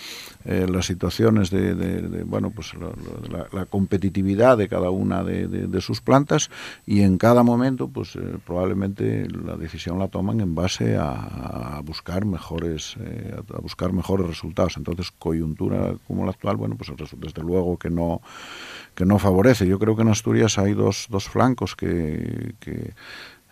eh, 0.43 0.67
las 0.69 0.85
situaciones 0.85 1.49
de, 1.49 2.23
bueno, 2.25 2.51
pues 2.51 2.73
la, 2.73 3.65
competitividad 3.65 4.57
de 4.57 4.67
cada 4.67 4.89
una 4.89 5.23
de, 5.23 5.81
sus 5.81 6.01
plantas 6.01 6.49
y 6.85 7.01
en 7.01 7.17
cada 7.17 7.43
momento, 7.43 7.87
pues, 7.87 8.15
eh, 8.17 8.37
probablemente 8.45 9.27
la 9.29 9.55
decisión 9.55 9.97
la 9.97 10.09
toman 10.09 10.41
en 10.41 10.55
base 10.55 10.97
a, 10.97 11.81
buscar 11.85 12.25
mejores, 12.25 12.95
a 13.55 13.59
buscar 13.59 13.93
mejores 13.93 14.27
resultados. 14.27 14.77
Entonces, 14.77 15.11
coyuntura 15.11 15.95
como 16.05 16.25
la 16.25 16.31
actual, 16.31 16.57
bueno, 16.57 16.75
pues 16.75 16.91
desde 17.17 17.41
luego 17.41 17.77
que 17.77 17.89
no 17.89 18.21
que 18.95 19.05
no 19.05 19.19
favorece. 19.19 19.65
Yo 19.65 19.79
creo 19.79 19.95
que 19.95 20.01
en 20.01 20.09
Asturias 20.09 20.57
hay 20.57 20.73
dos, 20.73 21.07
dos 21.09 21.29
flancos 21.29 21.75
que, 21.75 22.55
que 22.59 22.93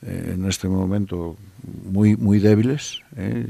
eh, 0.01 0.31
en 0.35 0.45
este 0.45 0.67
momento 0.67 1.35
muy 1.83 2.15
muy 2.15 2.39
débiles 2.39 3.01
eh, 3.17 3.45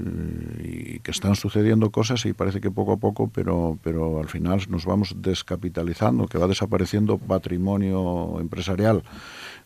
y 0.63 0.99
que 0.99 1.11
están 1.11 1.35
sucediendo 1.35 1.91
cosas 1.91 2.25
y 2.25 2.33
parece 2.33 2.59
que 2.59 2.71
poco 2.71 2.93
a 2.93 2.97
poco 2.97 3.29
pero 3.33 3.77
pero 3.83 4.19
al 4.19 4.27
final 4.27 4.61
nos 4.69 4.85
vamos 4.85 5.15
descapitalizando 5.21 6.27
que 6.27 6.37
va 6.37 6.47
desapareciendo 6.47 7.17
patrimonio 7.17 8.39
empresarial 8.39 9.03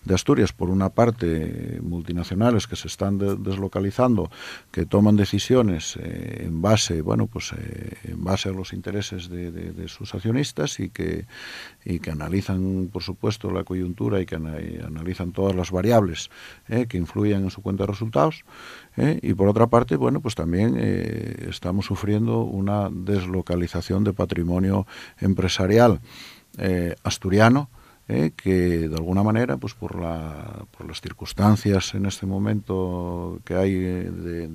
de 0.05 0.15
Asturias, 0.15 0.51
por 0.51 0.69
una 0.69 0.89
parte, 0.89 1.79
multinacionales 1.81 2.67
que 2.67 2.75
se 2.75 2.87
están 2.87 3.17
deslocalizando, 3.17 4.29
que 4.71 4.85
toman 4.85 5.15
decisiones 5.15 5.97
eh, 5.97 6.43
en 6.45 6.61
base, 6.61 7.01
bueno, 7.01 7.27
pues 7.27 7.53
eh, 7.53 7.97
en 8.03 8.23
base 8.23 8.49
a 8.49 8.51
los 8.51 8.73
intereses 8.73 9.29
de, 9.29 9.87
sus 9.87 10.13
accionistas 10.13 10.79
y 10.79 10.89
que, 10.89 11.25
y 11.85 11.99
que 11.99 12.11
analizan, 12.11 12.89
por 12.91 13.03
supuesto, 13.03 13.51
la 13.51 13.63
coyuntura 13.63 14.21
y 14.21 14.25
que 14.25 14.35
analizan 14.35 15.31
todas 15.31 15.55
las 15.55 15.71
variables 15.71 16.29
eh, 16.67 16.85
que 16.87 16.97
influyen 16.97 17.43
en 17.43 17.49
su 17.49 17.61
cuenta 17.61 17.83
de 17.83 17.91
resultados. 17.91 18.43
y 19.21 19.33
por 19.33 19.47
otra 19.47 19.67
parte, 19.67 19.95
bueno, 19.95 20.21
pues 20.21 20.35
también 20.35 20.77
estamos 20.77 21.85
sufriendo 21.85 22.41
una 22.41 22.89
deslocalización 22.91 24.03
de 24.03 24.13
patrimonio 24.13 24.85
empresarial 25.19 25.99
asturiano 27.03 27.69
¿eh? 28.13 28.31
que 28.35 28.87
de 28.89 28.95
alguna 28.95 29.23
manera, 29.23 29.57
pues 29.57 29.73
por, 29.73 29.99
la, 29.99 30.65
por 30.75 30.87
las 30.87 31.01
circunstancias 31.01 31.93
en 31.95 32.05
este 32.05 32.25
momento 32.25 33.39
que 33.45 33.55
hay 33.55 33.73
de 33.73 34.47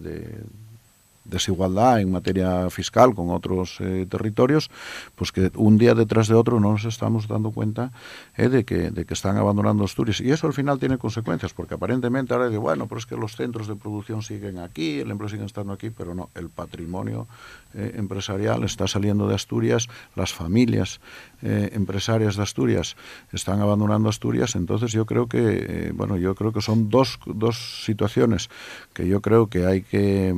desigualdad 1.29 2.01
en 2.01 2.11
materia 2.11 2.71
fiscal 2.71 3.14
con 3.14 3.31
otros 3.31 3.77
eh, 3.81 4.07
territorios, 4.09 4.71
pues 5.14 5.31
que 5.33 5.51
un 5.55 5.79
día 5.79 5.95
detrás 5.95 6.29
de 6.29 6.35
otro 6.35 6.59
no 6.61 6.73
nos 6.73 6.85
estamos 6.85 7.29
dando 7.29 7.51
cuenta 7.51 7.93
eh, 8.37 8.49
de, 8.49 8.64
que, 8.64 8.91
de 8.91 9.05
que 9.05 9.14
están 9.14 9.37
abandonando 9.37 9.85
Asturias. 9.85 10.21
Y 10.21 10.31
eso 10.31 10.47
al 10.47 10.53
final 10.53 10.79
tiene 10.79 10.99
consecuencias, 10.99 11.53
porque 11.53 11.75
aparentemente 11.75 12.35
ahora 12.35 12.47
dice, 12.47 12.59
bueno, 12.59 12.87
pero 12.87 12.99
es 12.99 13.07
que 13.07 13.17
los 13.17 13.37
centros 13.37 13.69
de 13.69 13.77
producción 13.77 14.23
siguen 14.23 14.59
aquí, 14.59 15.01
el 15.01 15.11
empleo 15.11 15.29
sigue 15.29 15.45
estando 15.45 15.73
aquí, 15.73 15.91
pero 15.91 16.14
no, 16.14 16.31
el 16.35 16.49
patrimonio 16.49 17.27
eh, 17.75 17.93
empresarial 17.97 18.64
está 18.64 18.88
saliendo 18.88 19.29
de 19.29 19.35
Asturias, 19.35 19.88
las 20.17 20.33
familias 20.33 21.01
empresarias 21.41 22.35
de 22.35 22.43
Asturias 22.43 22.97
están 23.33 23.61
abandonando 23.61 24.09
Asturias, 24.09 24.57
entonces 24.57 24.91
yo 24.91 25.07
creo 25.07 25.29
que, 25.29 25.93
bueno, 25.95 26.17
yo 26.17 26.35
creo 26.35 26.53
que 26.53 26.61
son 26.61 26.91
dos, 26.91 27.21
dos 27.27 27.85
situaciones 27.85 28.51
que 28.93 29.07
yo 29.07 29.21
creo 29.21 29.47
que 29.47 29.64
hay 29.64 29.83
que 29.83 30.35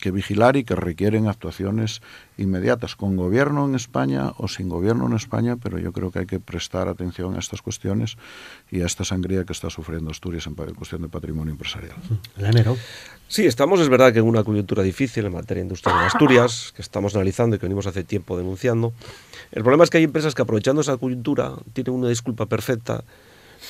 que 0.00 0.10
vigilar 0.10 0.56
y 0.56 0.64
que 0.64 0.74
requieren 0.74 1.28
actuaciones 1.28 2.02
inmediatas, 2.38 2.96
con 2.96 3.16
gobierno 3.16 3.66
en 3.66 3.74
España 3.74 4.32
o 4.38 4.48
sin 4.48 4.68
gobierno 4.68 5.06
en 5.06 5.14
España, 5.14 5.56
pero 5.56 5.78
yo 5.78 5.92
creo 5.92 6.10
que 6.10 6.20
hay 6.20 6.26
que 6.26 6.40
prestar 6.40 6.88
atención 6.88 7.36
a 7.36 7.38
estas 7.38 7.62
cuestiones 7.62 8.16
y 8.70 8.80
a 8.80 8.86
esta 8.86 9.04
sangría 9.04 9.44
que 9.44 9.52
está 9.52 9.70
sufriendo 9.70 10.10
Asturias 10.10 10.46
en 10.46 10.54
cuestión 10.54 11.02
de 11.02 11.08
patrimonio 11.08 11.52
empresarial. 11.52 11.96
enero. 12.36 12.76
Sí, 13.28 13.46
estamos, 13.46 13.78
es 13.80 13.88
verdad, 13.88 14.12
que 14.12 14.18
en 14.18 14.24
una 14.24 14.42
coyuntura 14.42 14.82
difícil 14.82 15.24
en 15.24 15.32
materia 15.32 15.62
industrial 15.62 16.00
en 16.00 16.06
Asturias, 16.06 16.72
que 16.74 16.82
estamos 16.82 17.14
analizando 17.14 17.54
y 17.54 17.58
que 17.60 17.66
venimos 17.66 17.86
hace 17.86 18.02
tiempo 18.02 18.36
denunciando. 18.36 18.92
El 19.52 19.62
problema 19.62 19.84
es 19.84 19.90
que 19.90 19.98
hay 19.98 20.04
empresas 20.04 20.34
que 20.34 20.42
aprovechando 20.42 20.80
esa 20.80 20.96
coyuntura 20.96 21.52
tienen 21.72 21.94
una 21.94 22.08
disculpa 22.08 22.46
perfecta 22.46 23.04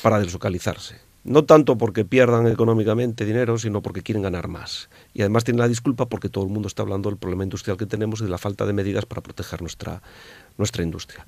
para 0.02 0.18
deslocalizarse 0.18 1.10
no 1.24 1.44
tanto 1.44 1.76
porque 1.76 2.04
pierdan 2.04 2.46
económicamente 2.46 3.24
dinero, 3.24 3.58
sino 3.58 3.82
porque 3.82 4.02
quieren 4.02 4.22
ganar 4.22 4.48
más. 4.48 4.88
Y 5.12 5.22
además 5.22 5.44
tienen 5.44 5.60
la 5.60 5.68
disculpa 5.68 6.08
porque 6.08 6.28
todo 6.28 6.44
el 6.44 6.50
mundo 6.50 6.68
está 6.68 6.82
hablando 6.82 7.08
del 7.08 7.18
problema 7.18 7.42
industrial 7.42 7.76
que 7.76 7.86
tenemos 7.86 8.20
y 8.20 8.24
de 8.24 8.30
la 8.30 8.38
falta 8.38 8.66
de 8.66 8.72
medidas 8.72 9.06
para 9.06 9.22
proteger 9.22 9.60
nuestra, 9.60 10.02
nuestra 10.60 10.84
industria. 10.84 11.26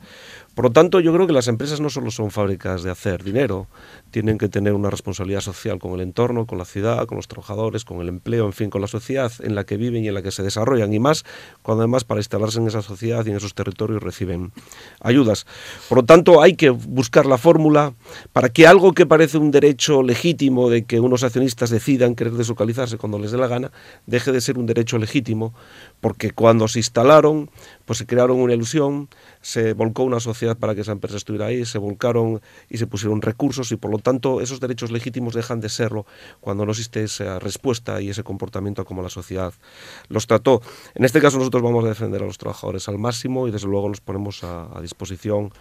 Por 0.55 0.67
lo 0.67 0.71
tanto, 0.71 1.01
yo 1.01 1.15
creo 1.15 1.27
que 1.27 1.33
las 1.33 1.49
empresas 1.49 1.81
no 1.81 1.89
solo 1.89 2.11
son 2.11 2.31
fábricas 2.31 2.83
de 2.83 2.91
hacer 2.91 3.25
dinero, 3.25 3.69
tienen 4.11 4.37
que 4.37 4.51
tener 4.51 4.75
una 4.75 4.91
responsabilidad 4.91 5.41
social 5.41 5.79
con 5.79 5.95
el 5.95 6.03
entorno, 6.03 6.47
con 6.47 6.59
la 6.59 6.67
ciudad, 6.67 7.07
con 7.07 7.17
los 7.17 7.27
trabajadores, 7.27 7.87
con 7.87 8.03
el 8.03 8.09
empleo, 8.09 8.45
en 8.45 8.53
fin, 8.53 8.69
con 8.69 8.83
la 8.83 8.87
sociedad 8.87 9.33
en 9.41 9.55
la 9.55 9.65
que 9.65 9.79
viven 9.79 10.05
y 10.05 10.09
en 10.09 10.15
la 10.15 10.21
que 10.21 10.31
se 10.31 10.43
desarrollan, 10.43 10.93
y 10.93 10.99
más 10.99 11.25
cuando 11.63 11.83
además 11.83 12.05
para 12.05 12.21
instalarse 12.21 12.59
en 12.59 12.67
esa 12.67 12.83
sociedad 12.83 13.25
y 13.25 13.31
en 13.31 13.37
esos 13.37 13.55
territorios 13.55 14.03
reciben 14.03 14.53
ayudas. 15.01 15.47
Por 15.89 15.99
lo 15.99 16.05
tanto, 16.05 16.43
hay 16.43 16.55
que 16.55 16.69
buscar 16.69 17.25
la 17.25 17.39
fórmula 17.39 17.95
para 18.35 18.51
que 18.51 18.67
algo 18.67 18.93
que 18.93 19.07
parece 19.07 19.39
un 19.39 19.53
derecho 19.53 20.03
legítimo 20.03 20.69
de 20.69 20.85
que 20.85 21.01
unos 21.01 21.25
accionistas 21.25 21.71
decidan 21.71 22.15
querer 22.15 22.35
deslocalizarse 22.35 22.99
cuando 22.99 23.19
les 23.19 23.31
dé 23.31 23.39
la 23.39 23.47
gana, 23.49 23.73
deje 24.07 24.33
de 24.33 24.43
ser 24.43 24.59
un 24.59 24.67
derecho 24.67 24.99
legítimo, 24.99 25.55
porque 26.03 26.33
cuando 26.33 26.67
se 26.67 26.81
instalaron, 26.81 27.49
pues 27.85 28.01
se 28.01 28.07
crearon 28.07 28.41
una 28.41 28.55
ilusión, 28.55 29.09
se 29.41 29.73
volcó 29.73 30.03
una 30.03 30.19
sociedad 30.19 30.57
para 30.57 30.75
que 30.75 30.81
esa 30.81 30.91
empresa 30.91 31.17
estuviera 31.17 31.47
ahí, 31.47 31.65
se 31.65 31.79
volcaron 31.79 32.43
y 32.69 32.79
se 32.79 32.89
pusieron 32.89 33.23
recursos 33.23 33.71
y 33.71 33.77
por 33.77 33.93
lo 33.93 33.99
tanto 33.99 34.41
esos 34.41 34.59
derechos 34.59 34.91
legítimos 34.91 35.33
dejan 35.33 35.61
de 35.61 35.69
serlo 35.69 36.05
cuando 36.41 36.67
no 36.67 36.73
existe 36.73 37.05
esa 37.05 37.39
respuesta 37.39 38.01
y 38.01 38.11
ese 38.11 38.25
comportamiento 38.25 38.85
como 38.85 39.01
la 39.01 39.11
sociedad 39.11 39.55
los 40.09 40.27
trató. 40.27 40.61
En 40.97 41.05
este 41.05 41.21
caso 41.21 41.39
nosotros 41.39 41.63
vamos 41.63 41.85
a 41.85 41.89
defender 41.91 42.21
a 42.21 42.27
los 42.27 42.37
trabajadores 42.37 42.89
al 42.89 42.99
máximo 42.99 43.47
y 43.47 43.53
desde 43.53 43.69
luego 43.69 43.89
nos 43.89 44.01
ponemos 44.01 44.43
a 44.43 44.81
disposición 44.83 45.53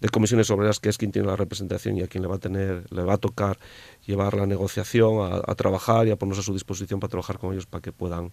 de 0.00 0.08
comisiones 0.08 0.50
obreras, 0.50 0.80
que 0.80 0.88
es 0.88 0.98
quien 0.98 1.12
tiene 1.12 1.28
la 1.28 1.36
representación 1.36 1.96
y 1.96 2.02
a 2.02 2.08
quien 2.08 2.22
le 2.22 2.28
va 2.28 2.36
a 2.36 2.38
tener, 2.38 2.84
le 2.90 3.02
va 3.02 3.14
a 3.14 3.18
tocar 3.18 3.58
llevar 4.06 4.34
la 4.34 4.46
negociación, 4.46 5.42
a, 5.46 5.54
trabajar 5.54 6.06
y 6.06 6.10
a 6.10 6.16
ponerse 6.16 6.40
a 6.40 6.44
su 6.44 6.52
disposición 6.52 7.00
para 7.00 7.10
trabajar 7.10 7.38
con 7.38 7.52
ellos 7.52 7.66
para 7.66 7.80
que 7.80 7.92
puedan 7.92 8.30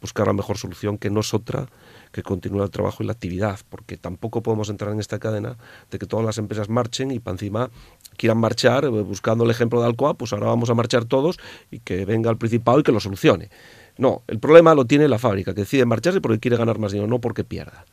buscar 0.00 0.26
la 0.26 0.32
mejor 0.32 0.58
solución, 0.58 0.98
que 0.98 1.10
no 1.10 1.20
es 1.20 1.32
otra 1.32 1.68
que 2.10 2.22
continúe 2.22 2.62
el 2.62 2.70
trabajo 2.70 3.02
y 3.02 3.06
la 3.06 3.12
actividad, 3.12 3.60
porque 3.68 3.96
tampoco 3.96 4.42
podemos 4.42 4.68
entrar 4.68 4.92
en 4.92 5.00
esta 5.00 5.18
cadena 5.18 5.56
de 5.90 5.98
que 5.98 6.06
todas 6.06 6.26
las 6.26 6.38
empresas 6.38 6.68
marchen 6.68 7.10
y 7.10 7.20
para 7.20 7.34
encima 7.34 7.70
quieran 8.16 8.38
marchar, 8.38 8.84
eh, 8.84 8.88
buscando 8.88 9.44
el 9.44 9.50
ejemplo 9.50 9.80
de 9.80 9.86
Alcoa, 9.86 10.14
pues 10.14 10.32
ahora 10.32 10.46
vamos 10.46 10.70
a 10.70 10.74
marchar 10.74 11.04
todos 11.04 11.38
y 11.70 11.78
que 11.80 12.04
venga 12.04 12.30
el 12.30 12.36
Principado 12.36 12.80
y 12.80 12.82
que 12.82 12.92
lo 12.92 13.00
solucione. 13.00 13.50
No, 13.98 14.22
el 14.26 14.38
problema 14.38 14.74
lo 14.74 14.84
tiene 14.86 15.06
la 15.08 15.18
fábrica, 15.18 15.54
que 15.54 15.60
decide 15.60 15.84
marcharse 15.84 16.20
porque 16.20 16.40
quiere 16.40 16.56
ganar 16.56 16.78
más 16.78 16.92
dinero, 16.92 17.08
no 17.08 17.20
porque 17.20 17.44
pierda. 17.44 17.84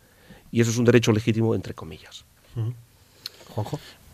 Y 0.51 0.61
eso 0.61 0.71
es 0.71 0.77
un 0.77 0.85
derecho 0.85 1.11
legítimo, 1.11 1.53
entre 1.53 1.73
comillas. 1.73 2.25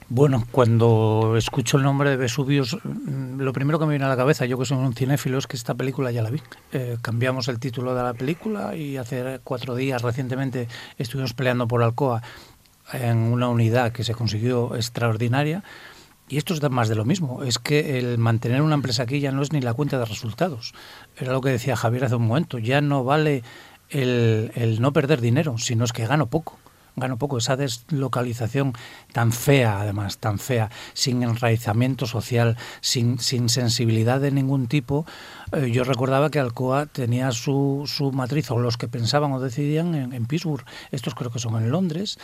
Bueno, 0.07 0.45
cuando 0.51 1.33
escucho 1.35 1.77
el 1.77 1.83
nombre 1.83 2.11
de 2.11 2.17
Vesuvius, 2.17 2.77
mm, 2.83 3.41
lo 3.41 3.53
primero 3.53 3.79
que 3.79 3.85
me 3.85 3.91
viene 3.91 4.05
a 4.05 4.09
la 4.09 4.15
cabeza, 4.15 4.45
yo 4.45 4.59
que 4.59 4.65
soy 4.65 4.77
un 4.77 4.93
cinéfilo, 4.93 5.39
es 5.39 5.47
que 5.47 5.57
esta 5.57 5.73
película 5.73 6.11
ya 6.11 6.21
la 6.21 6.29
vi. 6.29 6.43
Eh, 6.73 6.97
cambiamos 7.01 7.47
el 7.47 7.59
título 7.59 7.95
de 7.95 8.03
la 8.03 8.13
película 8.13 8.75
y 8.75 8.97
hace 8.97 9.39
cuatro 9.43 9.73
días 9.73 10.03
recientemente 10.03 10.67
estuvimos 10.99 11.33
peleando 11.33 11.67
por 11.67 11.81
Alcoa 11.81 12.21
en 12.93 13.17
una 13.17 13.49
unidad 13.49 13.91
que 13.93 14.03
se 14.03 14.13
consiguió 14.13 14.75
extraordinaria. 14.75 15.63
Y 16.29 16.37
esto 16.37 16.53
es 16.53 16.61
más 16.69 16.87
de 16.87 16.95
lo 16.95 17.05
mismo, 17.05 17.43
es 17.43 17.57
que 17.57 17.97
el 17.97 18.19
mantener 18.19 18.61
una 18.61 18.75
empresa 18.75 19.03
aquí 19.03 19.19
ya 19.19 19.31
no 19.31 19.41
es 19.41 19.53
ni 19.53 19.61
la 19.61 19.73
cuenta 19.73 19.97
de 19.97 20.05
resultados. 20.05 20.73
Era 21.17 21.33
lo 21.33 21.41
que 21.41 21.49
decía 21.49 21.75
Javier 21.75 22.05
hace 22.05 22.15
un 22.15 22.27
momento, 22.27 22.59
ya 22.59 22.79
no 22.81 23.03
vale 23.03 23.43
el, 23.89 24.51
el 24.55 24.81
no 24.81 24.93
perder 24.93 25.19
dinero, 25.19 25.57
sino 25.57 25.83
es 25.83 25.93
que 25.93 26.05
gano 26.05 26.27
poco 26.27 26.59
gano 26.95 27.17
poco. 27.17 27.37
Esa 27.37 27.55
deslocalización 27.55 28.73
tan 29.11 29.31
fea, 29.31 29.81
además, 29.81 30.17
tan 30.17 30.39
fea, 30.39 30.69
sin 30.93 31.23
enraizamiento 31.23 32.07
social, 32.07 32.57
sin, 32.81 33.19
sin 33.19 33.49
sensibilidad 33.49 34.19
de 34.19 34.31
ningún 34.31 34.67
tipo. 34.67 35.05
Eh, 35.51 35.71
yo 35.71 35.83
recordaba 35.83 36.29
que 36.29 36.39
Alcoa 36.39 36.85
tenía 36.85 37.31
su, 37.31 37.83
su 37.85 38.11
matriz, 38.11 38.51
o 38.51 38.59
los 38.59 38.77
que 38.77 38.87
pensaban 38.87 39.31
o 39.31 39.39
decidían, 39.39 39.95
en, 39.95 40.13
en 40.13 40.25
Pittsburgh. 40.25 40.65
Estos 40.91 41.15
creo 41.15 41.31
que 41.31 41.39
son 41.39 41.55
en 41.55 41.71
Londres. 41.71 42.17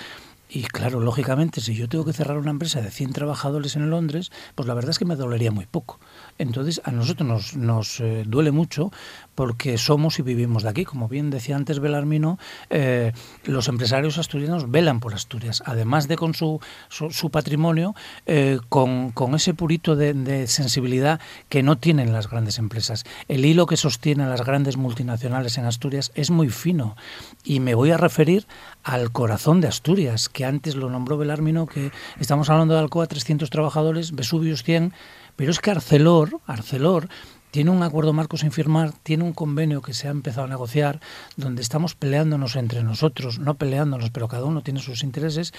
Y 0.53 0.63
claro, 0.63 0.99
lógicamente, 0.99 1.61
si 1.61 1.75
yo 1.75 1.87
tengo 1.87 2.03
que 2.03 2.11
cerrar 2.11 2.37
una 2.37 2.51
empresa 2.51 2.81
de 2.81 2.91
100 2.91 3.13
trabajadores 3.13 3.77
en 3.77 3.89
Londres, 3.89 4.33
pues 4.53 4.67
la 4.67 4.73
verdad 4.73 4.91
es 4.91 4.99
que 4.99 5.05
me 5.05 5.15
dolería 5.15 5.49
muy 5.49 5.65
poco. 5.65 5.97
Entonces, 6.37 6.81
a 6.83 6.91
nosotros 6.91 7.25
nos, 7.25 7.55
nos 7.55 8.01
eh, 8.01 8.25
duele 8.27 8.51
mucho 8.51 8.91
porque 9.35 9.77
somos 9.77 10.19
y 10.19 10.21
vivimos 10.21 10.63
de 10.63 10.69
aquí. 10.69 10.85
Como 10.85 11.07
bien 11.07 11.29
decía 11.29 11.55
antes 11.55 11.79
Belarmino, 11.79 12.37
eh, 12.69 13.13
los 13.45 13.67
empresarios 13.67 14.17
asturianos 14.17 14.69
velan 14.69 14.99
por 14.99 15.13
Asturias, 15.13 15.63
además 15.65 16.07
de 16.07 16.17
con 16.17 16.33
su, 16.33 16.59
su, 16.89 17.29
patrimonio, 17.29 17.95
eh, 18.25 18.59
con, 18.69 19.11
con, 19.11 19.35
ese 19.35 19.53
purito 19.53 19.95
de, 19.95 20.13
de, 20.13 20.47
sensibilidad 20.47 21.19
que 21.49 21.63
no 21.63 21.77
tienen 21.77 22.13
las 22.13 22.29
grandes 22.29 22.57
empresas. 22.59 23.05
El 23.27 23.45
hilo 23.45 23.65
que 23.65 23.77
sostiene 23.77 24.23
a 24.23 24.27
las 24.27 24.43
grandes 24.43 24.77
multinacionales 24.77 25.57
en 25.57 25.65
Asturias 25.65 26.11
es 26.15 26.29
muy 26.29 26.49
fino. 26.49 26.95
Y 27.43 27.59
me 27.59 27.75
voy 27.75 27.91
a 27.91 27.97
referir 27.97 28.45
al 28.83 29.11
corazón 29.11 29.61
de 29.61 29.67
Asturias, 29.67 30.29
que 30.29 30.45
antes 30.45 30.75
lo 30.75 30.89
nombró 30.89 31.17
Belarmino, 31.17 31.67
que 31.67 31.91
estamos 32.19 32.49
hablando 32.49 32.73
de 32.73 32.79
Alcoa, 32.79 33.07
300 33.07 33.49
trabajadores, 33.49 34.13
Vesuvius 34.13 34.63
100, 34.63 34.93
pero 35.35 35.51
es 35.51 35.59
que 35.59 35.71
Arcelor, 35.71 36.39
Arcelor 36.45 37.07
tiene 37.51 37.69
un 37.69 37.83
acuerdo 37.83 38.13
marco 38.13 38.37
sin 38.37 38.51
firmar, 38.51 38.93
tiene 39.03 39.23
un 39.23 39.33
convenio 39.33 39.81
que 39.81 39.93
se 39.93 40.07
ha 40.07 40.11
empezado 40.11 40.45
a 40.45 40.49
negociar, 40.49 40.99
donde 41.35 41.61
estamos 41.61 41.95
peleándonos 41.95 42.55
entre 42.55 42.81
nosotros, 42.83 43.39
no 43.39 43.55
peleándonos, 43.55 44.09
pero 44.09 44.27
cada 44.27 44.45
uno 44.45 44.61
tiene 44.61 44.79
sus 44.79 45.03
intereses, 45.03 45.53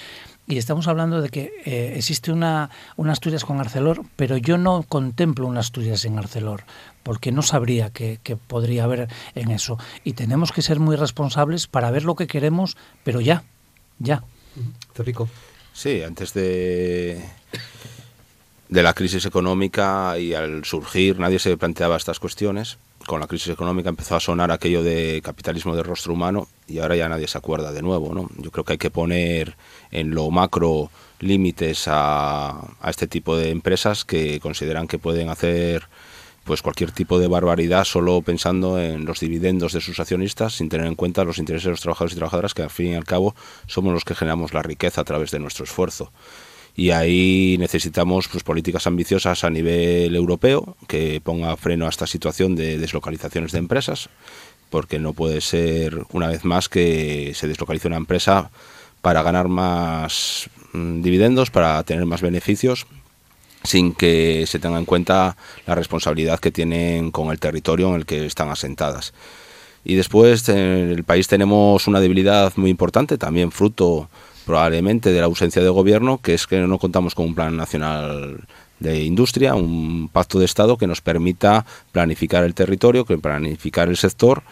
y 0.46 0.59
estamos 0.59 0.88
hablando 0.88 1.20
de 1.20 1.28
que 1.28 1.52
eh, 1.64 1.94
existe 1.96 2.33
una, 2.33 2.70
una, 2.96 3.12
Asturias 3.12 3.44
con 3.44 3.61
Arcelor, 3.61 4.02
pero 4.16 4.37
yo 4.37 4.59
no 4.59 4.83
contemplo 4.83 5.46
una 5.46 5.61
Asturias 5.61 6.00
sin 6.00 6.18
Arcelor, 6.18 6.64
porque 7.02 7.31
no 7.31 7.42
sabría 7.42 7.90
que, 7.90 8.18
que 8.22 8.37
podría 8.37 8.85
haber 8.85 9.09
en 9.35 9.50
eso. 9.50 9.78
Y 10.02 10.14
tenemos 10.14 10.50
que 10.50 10.62
ser 10.62 10.81
muy 10.81 10.96
responsables 10.96 11.66
para 11.66 11.90
ver 11.90 12.05
lo 12.05 12.16
que 12.16 12.26
queremos, 12.26 12.76
pero 13.05 13.20
ya, 13.20 13.44
ya. 13.98 14.24
Rico. 14.96 15.28
Sí, 15.72 16.02
antes 16.02 16.35
de 16.35 17.24
de 18.72 18.82
la 18.82 18.94
crisis 18.94 19.26
económica 19.26 20.18
y 20.18 20.32
al 20.32 20.64
surgir 20.64 21.18
nadie 21.18 21.38
se 21.38 21.58
planteaba 21.58 21.98
estas 21.98 22.18
cuestiones. 22.18 22.78
Con 23.06 23.20
la 23.20 23.26
crisis 23.26 23.52
económica 23.52 23.90
empezó 23.90 24.16
a 24.16 24.20
sonar 24.20 24.50
aquello 24.50 24.82
de 24.82 25.20
capitalismo 25.22 25.76
de 25.76 25.82
rostro 25.82 26.14
humano 26.14 26.48
y 26.66 26.78
ahora 26.78 26.96
ya 26.96 27.06
nadie 27.06 27.28
se 27.28 27.37
acuerda 27.37 27.70
de 27.70 27.82
nuevo. 27.82 28.14
¿no? 28.14 28.30
Yo 28.38 28.50
creo 28.50 28.64
que 28.64 28.72
hay 28.72 28.78
que 28.78 28.88
poner 28.88 29.56
en 29.90 30.14
lo 30.14 30.30
macro 30.30 30.90
límites 31.20 31.85
a, 31.87 32.61
a 32.80 32.88
este 32.88 33.06
tipo 33.06 33.37
de 33.37 33.50
empresas 33.50 34.06
que 34.06 34.40
consideran 34.40 34.88
que 34.88 34.98
pueden 34.98 35.28
hacer 35.28 35.87
pues 36.44 36.62
cualquier 36.62 36.92
tipo 36.92 37.18
de 37.18 37.28
barbaridad 37.28 37.85
solo 37.85 38.22
pensando 38.22 38.80
en 38.80 39.04
los 39.04 39.20
dividendos 39.20 39.74
de 39.74 39.82
sus 39.82 40.00
accionistas 40.00 40.54
sin 40.54 40.70
tener 40.70 40.87
en 40.87 40.94
cuenta 40.94 41.24
los 41.24 41.38
intereses 41.38 41.66
de 41.66 41.70
los 41.72 41.82
trabajadores 41.82 42.14
y 42.14 42.16
trabajadoras 42.16 42.54
que 42.54 42.62
al 42.62 42.70
fin 42.70 42.92
y 42.92 42.94
al 42.94 43.04
cabo 43.04 43.35
somos 43.66 43.92
los 43.92 44.04
que 44.04 44.14
generamos 44.14 44.54
la 44.54 44.62
riqueza 44.62 45.02
a 45.02 45.04
través 45.04 45.30
de 45.30 45.40
nuestro 45.40 45.64
esfuerzo 45.64 46.11
y 46.74 46.90
ahí 46.90 47.56
necesitamos 47.58 48.28
pues, 48.28 48.44
políticas 48.44 48.87
ambiciosas 48.87 49.44
a 49.44 49.50
nivel 49.50 50.14
europeo 50.16 50.76
que 50.88 51.20
ponga 51.22 51.56
freno 51.56 51.87
a 51.87 51.90
esta 51.90 52.06
situación 52.06 52.56
de 52.56 52.78
deslocalizaciones 52.78 53.52
de 53.52 53.58
empresas, 53.58 54.08
porque 54.70 54.98
no 54.98 55.12
puede 55.12 55.40
ser 55.42 56.06
una 56.12 56.28
vez 56.28 56.44
más 56.44 56.68
que 56.68 57.32
se 57.35 57.46
deslocalice 57.46 57.88
una 57.88 57.98
empresa 57.98 58.50
para 59.02 59.22
ganar 59.22 59.48
más 59.48 60.48
mm, 60.72 61.02
dividendos, 61.02 61.50
para 61.50 61.82
tener 61.82 62.06
más 62.06 62.22
beneficios, 62.22 62.87
sin 63.64 63.92
que 63.92 64.44
se 64.46 64.58
tenga 64.58 64.78
en 64.78 64.87
cuenta 64.87 65.37
la 65.66 65.74
responsabilidad 65.74 66.40
que 66.40 66.50
tienen 66.50 67.11
con 67.11 67.30
el 67.30 67.38
territorio 67.38 67.88
en 67.90 67.96
el 67.96 68.06
que 68.06 68.24
están 68.24 68.48
asentadas. 68.48 69.12
Y 69.85 69.94
después 69.94 70.48
en 70.48 70.56
el 70.56 71.04
país 71.04 71.28
tenemos 71.28 71.87
una 71.87 72.00
debilidad 72.00 72.52
muy 72.56 72.70
importante, 72.70 73.18
también 73.18 73.50
fruto 73.50 74.08
probablemente 74.44 75.12
de 75.12 75.20
la 75.20 75.26
ausencia 75.26 75.62
de 75.62 75.68
gobierno, 75.68 76.18
que 76.18 76.35
es 76.35 76.46
que 76.46 76.59
no 76.59 76.78
contamos 76.78 77.14
con 77.14 77.26
un 77.26 77.35
plan 77.35 77.57
nacional 77.57 78.40
de 78.83 79.05
industria, 79.05 79.55
un 79.55 80.09
pacto 80.12 80.38
de 80.38 80.44
Estado 80.44 80.76
que 80.76 80.87
nos 80.87 81.00
permita 81.00 81.64
planificar 81.92 82.44
el 82.44 82.55
territorio, 82.55 83.05
que 83.05 83.16
planificar 83.16 83.88
el 83.88 83.96
sector, 83.96 84.42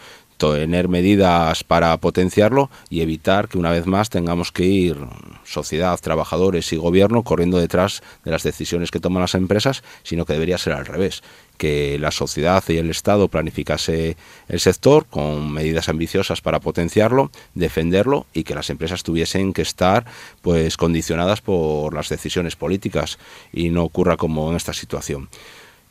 tener 0.49 0.87
medidas 0.87 1.63
para 1.63 1.95
potenciarlo 1.97 2.71
y 2.89 3.01
evitar 3.01 3.47
que 3.47 3.59
una 3.59 3.69
vez 3.69 3.85
más 3.85 4.09
tengamos 4.09 4.51
que 4.51 4.65
ir 4.65 4.97
sociedad, 5.43 5.99
trabajadores 5.99 6.73
y 6.73 6.77
gobierno 6.77 7.21
corriendo 7.21 7.59
detrás 7.59 8.01
de 8.25 8.31
las 8.31 8.41
decisiones 8.41 8.89
que 8.89 8.99
toman 8.99 9.21
las 9.21 9.35
empresas, 9.35 9.83
sino 10.01 10.25
que 10.25 10.33
debería 10.33 10.57
ser 10.57 10.73
al 10.73 10.87
revés, 10.87 11.21
que 11.57 11.99
la 11.99 12.09
sociedad 12.09 12.63
y 12.69 12.77
el 12.77 12.89
Estado 12.89 13.27
planificase 13.27 14.17
el 14.47 14.59
sector 14.59 15.05
con 15.05 15.51
medidas 15.51 15.89
ambiciosas 15.89 16.41
para 16.41 16.59
potenciarlo, 16.59 17.29
defenderlo 17.53 18.25
y 18.33 18.43
que 18.43 18.55
las 18.55 18.71
empresas 18.71 19.03
tuviesen 19.03 19.53
que 19.53 19.61
estar 19.61 20.05
pues 20.41 20.75
condicionadas 20.75 21.41
por 21.41 21.93
las 21.93 22.09
decisiones 22.09 22.55
políticas 22.55 23.19
y 23.53 23.69
no 23.69 23.83
ocurra 23.83 24.17
como 24.17 24.49
en 24.49 24.55
esta 24.55 24.73
situación. 24.73 25.29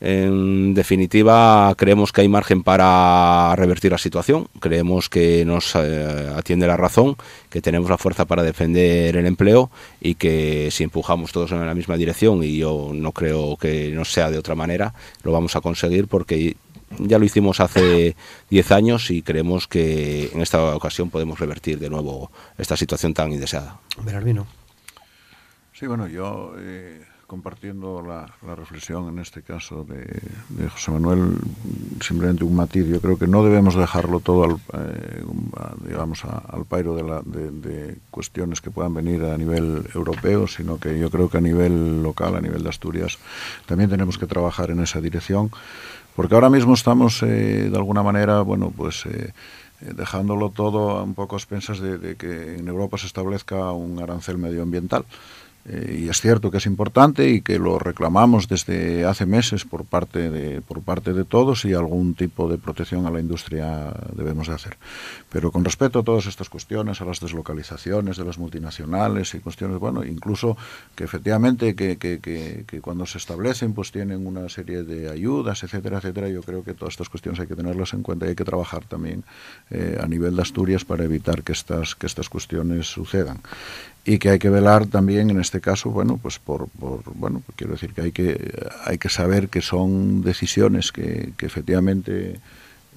En 0.03 0.73
definitiva, 0.73 1.75
creemos 1.77 2.11
que 2.11 2.21
hay 2.21 2.27
margen 2.27 2.63
para 2.63 3.55
revertir 3.55 3.91
la 3.91 3.99
situación, 3.99 4.47
creemos 4.59 5.09
que 5.09 5.45
nos 5.45 5.75
eh, 5.75 6.33
atiende 6.35 6.65
la 6.65 6.75
razón, 6.75 7.15
que 7.51 7.61
tenemos 7.61 7.87
la 7.87 7.99
fuerza 7.99 8.25
para 8.25 8.41
defender 8.41 9.15
el 9.15 9.27
empleo 9.27 9.69
y 9.99 10.15
que 10.15 10.69
si 10.71 10.83
empujamos 10.83 11.31
todos 11.31 11.51
en 11.51 11.63
la 11.67 11.75
misma 11.75 11.97
dirección, 11.97 12.43
y 12.43 12.57
yo 12.57 12.89
no 12.95 13.11
creo 13.11 13.57
que 13.57 13.91
no 13.91 14.03
sea 14.03 14.31
de 14.31 14.39
otra 14.39 14.55
manera, 14.55 14.95
lo 15.21 15.31
vamos 15.31 15.55
a 15.55 15.61
conseguir 15.61 16.07
porque 16.07 16.57
ya 16.97 17.19
lo 17.19 17.25
hicimos 17.25 17.59
hace 17.59 18.15
10 18.49 18.71
años 18.71 19.11
y 19.11 19.21
creemos 19.21 19.67
que 19.67 20.31
en 20.33 20.41
esta 20.41 20.75
ocasión 20.75 21.11
podemos 21.11 21.39
revertir 21.39 21.77
de 21.77 21.91
nuevo 21.91 22.31
esta 22.57 22.75
situación 22.75 23.13
tan 23.13 23.31
indeseada. 23.31 23.79
Berarbino. 24.03 24.47
Sí, 25.73 25.85
bueno, 25.85 26.07
yo... 26.07 26.55
Eh 26.57 27.10
compartiendo 27.31 28.03
la, 28.05 28.29
la, 28.45 28.55
reflexión 28.55 29.07
en 29.07 29.19
este 29.19 29.41
caso 29.41 29.85
de, 29.85 30.03
de, 30.49 30.67
José 30.67 30.91
Manuel, 30.91 31.37
simplemente 32.01 32.43
un 32.43 32.53
matiz. 32.53 32.85
Yo 32.85 32.99
creo 32.99 33.17
que 33.17 33.25
no 33.25 33.41
debemos 33.41 33.73
dejarlo 33.73 34.19
todo 34.19 34.43
al, 34.43 34.55
eh, 34.73 35.23
digamos, 35.87 36.25
a, 36.25 36.39
al 36.39 36.65
pairo 36.65 36.93
de, 36.93 37.03
la, 37.03 37.21
de, 37.21 37.51
de, 37.51 37.97
cuestiones 38.09 38.59
que 38.59 38.69
puedan 38.69 38.93
venir 38.93 39.23
a 39.23 39.37
nivel 39.37 39.87
europeo, 39.95 40.45
sino 40.45 40.77
que 40.77 40.99
yo 40.99 41.09
creo 41.09 41.29
que 41.29 41.37
a 41.37 41.41
nivel 41.41 42.03
local, 42.03 42.35
a 42.35 42.41
nivel 42.41 42.63
de 42.63 42.69
Asturias, 42.69 43.17
también 43.65 43.89
tenemos 43.89 44.17
que 44.17 44.27
trabajar 44.27 44.69
en 44.69 44.81
esa 44.81 44.99
dirección, 44.99 45.51
porque 46.17 46.35
ahora 46.35 46.49
mismo 46.49 46.73
estamos, 46.73 47.23
eh, 47.23 47.69
de 47.71 47.77
alguna 47.77 48.03
manera, 48.03 48.41
bueno, 48.41 48.73
pues... 48.75 49.05
Eh, 49.05 49.31
dejándolo 49.81 50.51
todo 50.51 51.03
un 51.03 51.15
poco 51.15 51.35
a 51.35 51.39
expensas 51.39 51.79
de 51.79 52.15
que 52.15 52.57
en 52.59 52.67
Europa 52.67 52.99
se 52.99 53.07
establezca 53.07 53.71
un 53.71 53.99
arancel 53.99 54.37
medioambiental. 54.37 55.05
Eh, 55.65 56.01
y 56.05 56.09
es 56.09 56.21
cierto 56.21 56.49
que 56.49 56.57
es 56.57 56.65
importante 56.65 57.29
y 57.29 57.41
que 57.41 57.59
lo 57.59 57.77
reclamamos 57.77 58.47
desde 58.47 59.05
hace 59.05 59.27
meses 59.27 59.63
por 59.63 59.85
parte 59.85 60.29
de 60.31 60.61
por 60.61 60.81
parte 60.81 61.13
de 61.13 61.23
todos 61.23 61.65
y 61.65 61.73
algún 61.73 62.15
tipo 62.15 62.49
de 62.49 62.57
protección 62.57 63.05
a 63.05 63.11
la 63.11 63.19
industria 63.19 63.93
debemos 64.15 64.47
de 64.47 64.55
hacer. 64.55 64.77
Pero 65.29 65.51
con 65.51 65.63
respecto 65.63 65.99
a 65.99 66.03
todas 66.03 66.25
estas 66.25 66.49
cuestiones, 66.49 67.01
a 67.01 67.05
las 67.05 67.19
deslocalizaciones 67.19 68.17
de 68.17 68.25
las 68.25 68.39
multinacionales 68.39 69.35
y 69.35 69.39
cuestiones, 69.39 69.77
bueno, 69.77 70.03
incluso 70.03 70.57
que 70.95 71.03
efectivamente 71.03 71.75
que, 71.75 71.97
que, 71.97 72.19
que, 72.19 72.65
que 72.65 72.81
cuando 72.81 73.05
se 73.05 73.19
establecen 73.19 73.73
pues 73.73 73.91
tienen 73.91 74.25
una 74.25 74.49
serie 74.49 74.83
de 74.83 75.11
ayudas, 75.11 75.63
etcétera, 75.63 75.97
etcétera, 75.97 76.27
yo 76.29 76.41
creo 76.41 76.63
que 76.63 76.73
todas 76.73 76.93
estas 76.93 77.09
cuestiones 77.09 77.39
hay 77.39 77.47
que 77.47 77.55
tenerlas 77.55 77.93
en 77.93 78.01
cuenta 78.01 78.25
y 78.25 78.29
hay 78.29 78.35
que 78.35 78.45
trabajar 78.45 78.85
también 78.85 79.23
eh, 79.69 79.99
a 80.01 80.07
nivel 80.07 80.35
de 80.35 80.41
Asturias 80.41 80.85
para 80.85 81.03
evitar 81.03 81.43
que 81.43 81.51
estas, 81.51 81.93
que 81.93 82.07
estas 82.07 82.29
cuestiones 82.29 82.87
sucedan 82.87 83.39
y 84.03 84.17
que 84.17 84.29
hay 84.29 84.39
que 84.39 84.49
velar 84.49 84.87
también 84.87 85.29
en 85.29 85.39
este 85.39 85.61
caso 85.61 85.91
bueno 85.91 86.17
pues 86.21 86.39
por, 86.39 86.67
por 86.69 87.03
bueno 87.15 87.43
quiero 87.55 87.73
decir 87.73 87.93
que 87.93 88.01
hay 88.01 88.11
que 88.11 88.51
hay 88.85 88.97
que 88.97 89.09
saber 89.09 89.49
que 89.49 89.61
son 89.61 90.23
decisiones 90.23 90.91
que, 90.91 91.33
que 91.37 91.45
efectivamente 91.45 92.39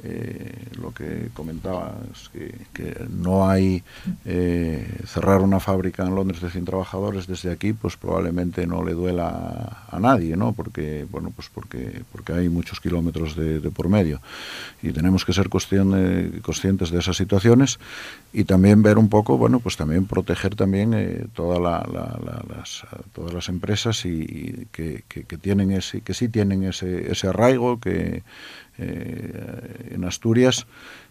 eh, 0.03 0.53
lo 0.81 0.93
que 0.93 1.29
comentaba 1.35 1.95
es 2.13 2.29
que, 2.31 2.53
que 2.73 3.07
no 3.11 3.49
hay 3.49 3.83
eh, 4.25 5.01
cerrar 5.07 5.41
una 5.41 5.61
fábrica 5.61 6.05
en 6.05 6.17
Londres 6.17 6.41
de 6.41 6.51
100 6.51 6.65
trabajadores 6.65 7.29
desde 7.29 7.53
aquí 7.53 7.73
pues 7.73 7.97
probablemente 7.97 8.67
no 8.67 8.83
le 8.83 8.93
duela 8.93 9.85
a 9.89 10.01
nadie 10.01 10.37
no 10.37 10.53
porque 10.53 11.07
bueno 11.11 11.33
pues 11.35 11.49
porque 11.49 12.03
porque 12.11 12.33
hay 12.33 12.49
muchos 12.49 12.81
kilómetros 12.81 13.37
de, 13.37 13.61
por 13.71 13.89
medio. 13.89 14.21
Y 14.83 14.93
tenemos 14.93 15.25
que 15.25 15.33
ser 15.33 15.49
conscientes 15.49 16.91
de 16.91 16.99
esas 16.99 17.17
situaciones 17.17 17.79
y 18.33 18.45
también 18.45 18.83
ver 18.83 18.99
un 18.99 19.09
poco 19.09 19.39
bueno 19.39 19.61
pues 19.61 19.77
también 19.77 20.07
proteger 20.07 20.57
también 20.57 20.93
eh, 20.95 21.27
toda 21.35 21.61
la, 21.61 21.87
la, 21.91 22.19
la, 22.25 22.45
las 22.55 22.85
todas 23.13 23.33
las 23.33 23.49
empresas 23.49 24.05
y, 24.05 24.09
y 24.09 24.67
que, 24.73 25.05
que, 25.09 25.23
que 25.25 25.39
tienen 25.39 25.71
ese 25.71 26.01
que 26.01 26.15
sí 26.15 26.29
tienen 26.29 26.65
ese 26.65 27.11
ese 27.13 27.29
arraigo 27.29 27.79
que 27.79 28.23
en 28.79 30.05
Asturias 30.05 30.67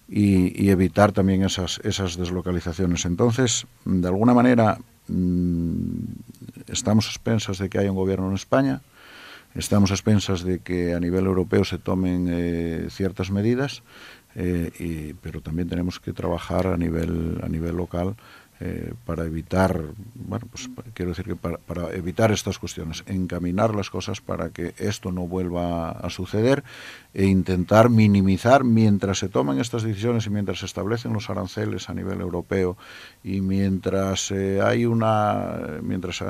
y, 0.08 0.70
evitar 0.70 1.12
también 1.12 1.44
esas, 1.44 1.80
esas 1.84 2.18
deslocalizaciones. 2.18 3.06
Entonces, 3.06 3.66
de 3.86 4.08
alguna 4.08 4.34
manera, 4.34 4.78
mm, 5.08 6.04
estamos 6.68 7.08
expensas 7.08 7.58
de 7.58 7.70
que 7.70 7.80
haya 7.80 7.92
un 7.92 7.98
gobierno 7.98 8.28
en 8.30 8.36
España, 8.36 8.82
estamos 9.56 9.92
expensas 9.92 10.44
de 10.44 10.60
que 10.60 10.94
a 10.94 11.00
nivel 11.00 11.26
europeo 11.26 11.64
se 11.64 11.78
tomen 11.78 12.28
eh, 12.30 12.88
ciertas 12.90 13.32
medidas, 13.32 13.84
eh, 14.36 15.14
pero 15.22 15.42
también 15.42 15.70
tenemos 15.70 16.00
que 16.00 16.12
trabajar 16.12 16.68
a 16.68 16.78
nivel, 16.78 17.40
a 17.44 17.48
nivel 17.48 17.76
local 17.76 18.16
eh, 18.60 18.94
para 19.06 19.26
evitar, 19.26 19.82
bueno, 20.14 20.48
pues 20.50 20.70
quiero 20.94 21.12
decir 21.12 21.26
que 21.26 21.36
para, 21.36 21.58
para, 21.58 21.92
evitar 21.92 22.32
estas 22.32 22.60
cuestiones, 22.60 23.04
encaminar 23.08 23.74
las 23.74 23.90
cosas 23.90 24.22
para 24.22 24.50
que 24.52 24.74
esto 24.78 25.12
no 25.12 25.28
vuelva 25.28 25.92
a 25.92 26.10
suceder 26.10 26.64
e 27.14 27.26
intentar 27.26 27.90
minimizar 27.90 28.64
mientras 28.64 29.18
se 29.18 29.28
toman 29.28 29.60
estas 29.60 29.84
decisiones 29.84 30.28
y 30.28 30.30
mientras 30.30 30.60
se 30.60 30.66
establecen 30.66 31.14
los 31.14 31.30
aranceles 31.30 31.90
a 31.90 31.94
nivel 31.94 32.22
europeo 32.22 32.78
y 33.24 33.42
mientras 33.42 34.32
eh, 34.32 34.62
hay 34.64 34.86
una, 34.86 35.80
mientras 35.82 36.22
eh, 36.22 36.26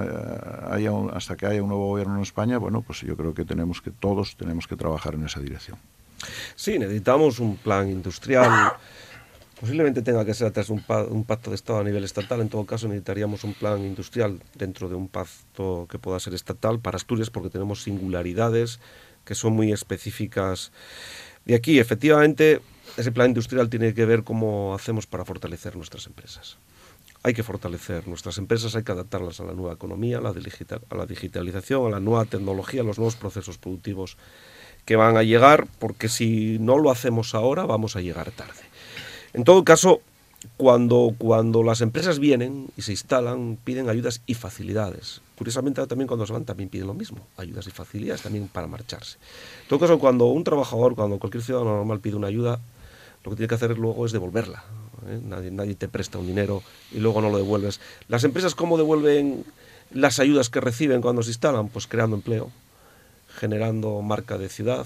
haya 0.71 0.91
un, 0.91 1.11
hasta 1.13 1.35
que 1.35 1.45
haya 1.45 1.61
un 1.61 1.69
nuevo 1.69 1.89
gobierno 1.89 2.15
en 2.15 2.21
España, 2.21 2.57
bueno, 2.57 2.81
pues 2.81 3.01
yo 3.01 3.17
creo 3.17 3.33
que 3.33 3.45
tenemos 3.45 3.81
que 3.81 3.91
todos 3.91 4.37
tenemos 4.37 4.65
que 4.65 4.75
trabajar 4.75 5.15
en 5.15 5.25
esa 5.25 5.39
dirección. 5.39 5.77
Sí, 6.55 6.79
necesitamos 6.79 7.39
un 7.39 7.57
plan 7.57 7.89
industrial 7.89 8.73
Posiblemente 9.59 10.01
tenga 10.01 10.25
que 10.25 10.33
ser 10.33 10.51
través 10.51 10.67
de 10.67 10.73
un, 10.73 11.23
pacto 11.23 11.49
de 11.51 11.55
Estado 11.55 11.79
a 11.79 11.83
nivel 11.83 12.03
estatal. 12.03 12.41
En 12.41 12.49
todo 12.49 12.65
caso, 12.65 12.87
necesitaríamos 12.87 13.43
un 13.43 13.53
plan 13.53 13.81
industrial 13.83 14.41
dentro 14.55 14.89
de 14.89 14.95
un 14.95 15.07
pacto 15.07 15.87
que 15.89 15.99
pueda 15.99 16.19
ser 16.19 16.33
estatal 16.33 16.79
para 16.79 16.97
Asturias, 16.97 17.29
porque 17.29 17.49
tenemos 17.49 17.83
singularidades 17.83 18.79
que 19.25 19.35
son 19.35 19.53
muy 19.53 19.71
específicas 19.71 20.71
de 21.45 21.55
aquí. 21.55 21.79
Efectivamente, 21.79 22.61
ese 22.97 23.11
plan 23.11 23.29
industrial 23.29 23.69
tiene 23.69 23.93
que 23.93 24.05
ver 24.05 24.23
cómo 24.23 24.73
hacemos 24.73 25.07
para 25.07 25.25
fortalecer 25.25 25.75
nuestras 25.75 26.07
empresas. 26.07 26.57
Hay 27.25 27.33
que 27.33 27.43
fortalecer 27.43 28.05
nuestras 28.07 28.37
empresas, 28.37 28.75
hay 28.75 28.83
que 28.83 28.91
adaptarlas 28.91 29.39
a 29.39 29.45
la 29.45 29.53
nueva 29.53 29.73
economía, 29.73 30.17
a 30.17 30.21
la 30.95 31.05
digitalización, 31.05 31.87
a 31.87 31.89
la 31.89 31.99
nueva 32.01 32.25
tecnología, 32.25 32.81
a 32.81 32.83
los 32.83 32.97
nuevos 32.97 33.15
procesos 33.15 33.57
productivos 33.57 34.17
que 34.85 34.97
van 34.97 35.15
a 35.15 35.23
llegar, 35.23 35.65
porque 35.79 36.09
si 36.09 36.57
no 36.59 36.77
lo 36.77 36.91
hacemos 36.91 37.33
ahora, 37.33 37.65
vamos 37.65 37.95
a 37.95 38.01
llegar 38.01 38.29
tarde. 38.31 38.72
En 39.33 39.43
todo 39.43 39.63
caso, 39.63 40.01
cuando, 40.57 41.15
cuando 41.17 41.63
las 41.63 41.81
empresas 41.81 42.19
vienen 42.19 42.67
y 42.77 42.81
se 42.83 42.91
instalan, 42.91 43.57
piden 43.63 43.89
ayudas 43.89 44.21
y 44.25 44.35
facilidades. 44.35 45.21
Curiosamente, 45.37 45.85
también 45.87 46.07
cuando 46.07 46.25
se 46.25 46.33
van, 46.33 46.45
también 46.45 46.69
piden 46.69 46.87
lo 46.87 46.93
mismo, 46.93 47.25
ayudas 47.37 47.65
y 47.67 47.71
facilidades 47.71 48.21
también 48.21 48.47
para 48.47 48.67
marcharse. 48.67 49.17
En 49.63 49.69
todo 49.69 49.79
caso, 49.79 49.99
cuando 49.99 50.25
un 50.25 50.43
trabajador, 50.43 50.95
cuando 50.95 51.17
cualquier 51.17 51.43
ciudadano 51.43 51.77
normal 51.77 51.99
pide 51.99 52.15
una 52.15 52.27
ayuda, 52.27 52.59
lo 53.23 53.31
que 53.31 53.37
tiene 53.37 53.47
que 53.47 53.55
hacer 53.55 53.77
luego 53.77 54.05
es 54.05 54.11
devolverla. 54.11 54.63
¿eh? 55.07 55.19
Nadie, 55.23 55.51
nadie 55.51 55.75
te 55.75 55.87
presta 55.87 56.17
un 56.17 56.27
dinero 56.27 56.61
y 56.91 56.99
luego 56.99 57.21
no 57.21 57.29
lo 57.29 57.37
devuelves. 57.37 57.79
Las 58.07 58.23
empresas, 58.23 58.53
¿cómo 58.53 58.77
devuelven 58.77 59.45
las 59.91 60.19
ayudas 60.19 60.49
que 60.49 60.61
reciben 60.61 61.01
cuando 61.01 61.23
se 61.23 61.29
instalan? 61.29 61.69
Pues 61.69 61.87
creando 61.87 62.15
empleo, 62.15 62.51
generando 63.35 64.01
marca 64.01 64.37
de 64.37 64.49
ciudad, 64.49 64.85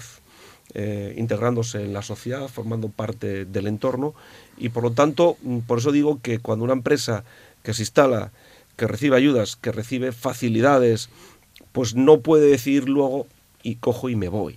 eh, 0.74 1.14
integrándose 1.16 1.82
en 1.82 1.92
la 1.92 2.02
sociedad, 2.02 2.48
formando 2.48 2.88
parte 2.88 3.44
del 3.44 3.66
entorno 3.66 4.14
y 4.56 4.68
por 4.68 4.82
lo 4.82 4.92
tanto, 4.92 5.36
mm, 5.42 5.60
por 5.60 5.78
eso 5.78 5.92
digo 5.92 6.20
que 6.20 6.40
cuando 6.40 6.64
una 6.64 6.74
empresa 6.74 7.24
que 7.62 7.74
se 7.74 7.82
instala, 7.82 8.32
que 8.76 8.86
recibe 8.86 9.16
ayudas, 9.16 9.56
que 9.56 9.72
recibe 9.72 10.12
facilidades, 10.12 11.08
pues 11.72 11.94
no 11.94 12.20
puede 12.20 12.50
decir 12.50 12.88
luego 12.88 13.26
y 13.62 13.76
cojo 13.76 14.08
y 14.08 14.16
me 14.16 14.28
voy. 14.28 14.56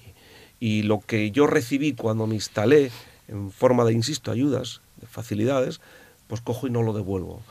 Y 0.60 0.84
lo 0.84 1.00
que 1.00 1.32
yo 1.32 1.48
recibí 1.48 1.94
cuando 1.94 2.28
me 2.28 2.36
instalé 2.36 2.92
en 3.28 3.52
forma 3.52 3.84
de, 3.86 3.94
insisto, 3.94 4.32
ayudas, 4.32 4.82
de 5.00 5.08
facilidades, 5.08 5.82
pues 6.28 6.42
cojo 6.42 6.68
y 6.68 6.70
no 6.70 6.84
lo 6.84 6.94
devuelvo. 6.94 7.42